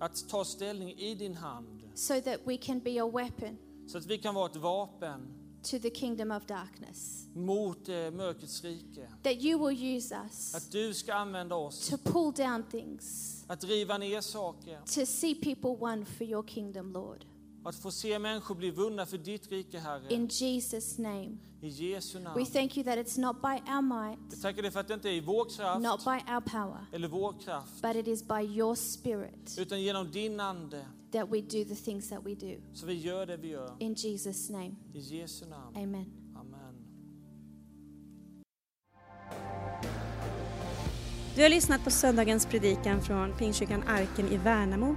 Att 0.00 0.28
ta 0.28 0.44
ställning 0.44 0.92
i 0.98 1.14
din 1.14 1.34
hand. 1.34 1.82
so 1.94 2.20
that 2.20 2.40
we 2.44 2.56
can 2.56 2.80
be 2.80 3.02
a 3.02 3.10
weapon 3.14 3.56
Så 3.86 3.98
att 3.98 4.06
vi 4.06 4.18
kan 4.18 4.34
vara 4.34 4.46
ett 4.50 4.56
vapen 4.56 5.34
to 5.62 5.78
the 5.78 5.90
kingdom 5.90 6.30
of 6.30 6.46
darkness. 6.46 7.26
mot 7.34 7.88
eh, 7.88 7.94
mörkrets 8.10 8.64
rike. 8.64 9.08
That 9.22 9.32
you 9.42 9.68
will 9.68 9.96
use 9.96 10.14
us 10.24 10.54
Att 10.54 10.70
du 10.72 10.94
ska 10.94 11.14
använda 11.14 11.54
oss. 11.56 11.88
to 11.88 11.96
pull 11.98 12.32
down 12.46 12.62
things, 12.70 13.36
Att 13.48 13.64
riva 13.64 13.98
ner 13.98 14.20
saker. 14.20 14.80
to 14.94 15.06
see 15.06 15.34
people 15.34 15.76
won 15.76 16.06
for 16.06 16.26
your 16.26 16.42
kingdom, 16.46 16.92
Lord. 16.92 17.24
Att 17.64 17.76
få 17.76 17.90
se 17.90 18.18
människor 18.18 18.54
bli 18.54 18.70
vunna 18.70 19.06
för 19.06 19.18
ditt 19.18 19.50
rike, 19.52 19.78
Herre. 19.78 20.14
In 20.14 20.28
Jesus' 20.28 20.98
name. 21.02 21.36
I 21.62 21.68
Jesu 21.68 22.18
We 22.18 22.24
namn. 22.24 22.46
thank 22.46 22.76
you 22.76 22.84
that 22.84 22.98
it's 22.98 23.20
not 23.20 23.42
by 23.42 23.72
our 23.72 23.82
might, 23.82 24.18
Vi 24.30 24.36
tackar 24.42 24.62
dig 24.62 24.70
för 24.70 24.80
att 24.80 24.88
det 24.88 24.94
inte 24.94 25.08
är 25.08 25.12
i 25.12 25.20
vår 25.20 25.44
kraft 25.56 25.80
not 25.82 26.04
by 26.04 26.32
our 26.34 26.40
power, 26.40 26.86
eller 26.92 27.08
vår 27.08 27.34
kraft, 27.44 27.82
but 27.82 27.96
it 27.96 28.08
is 28.08 28.28
by 28.28 28.40
your 28.58 28.74
Spirit 28.74 29.56
utan 29.58 29.82
genom 29.82 30.10
din 30.10 30.40
Ande. 30.40 30.86
that 31.12 31.28
we 31.32 31.40
do 31.40 31.64
the 31.64 31.74
things 31.74 32.08
that 32.08 32.26
we 32.26 32.34
do. 32.34 32.60
Så 32.74 32.86
vi 32.86 32.94
gör 32.94 33.26
det 33.26 33.36
vi 33.36 33.48
gör. 33.48 33.76
In 33.78 33.94
Jesus' 33.94 34.52
name. 34.52 34.74
I 34.94 34.98
Jesu 35.00 35.46
namn. 35.46 35.76
Amen. 35.76 36.06
Amen. 36.36 36.74
Du 41.36 41.42
har 41.42 41.48
lyssnat 41.48 41.84
på 41.84 41.90
söndagens 41.90 42.46
predikan 42.46 43.02
från 43.02 43.32
Pingstkyrkan 43.32 43.82
Arken 43.88 44.28
i 44.32 44.36
Värnamo. 44.36 44.96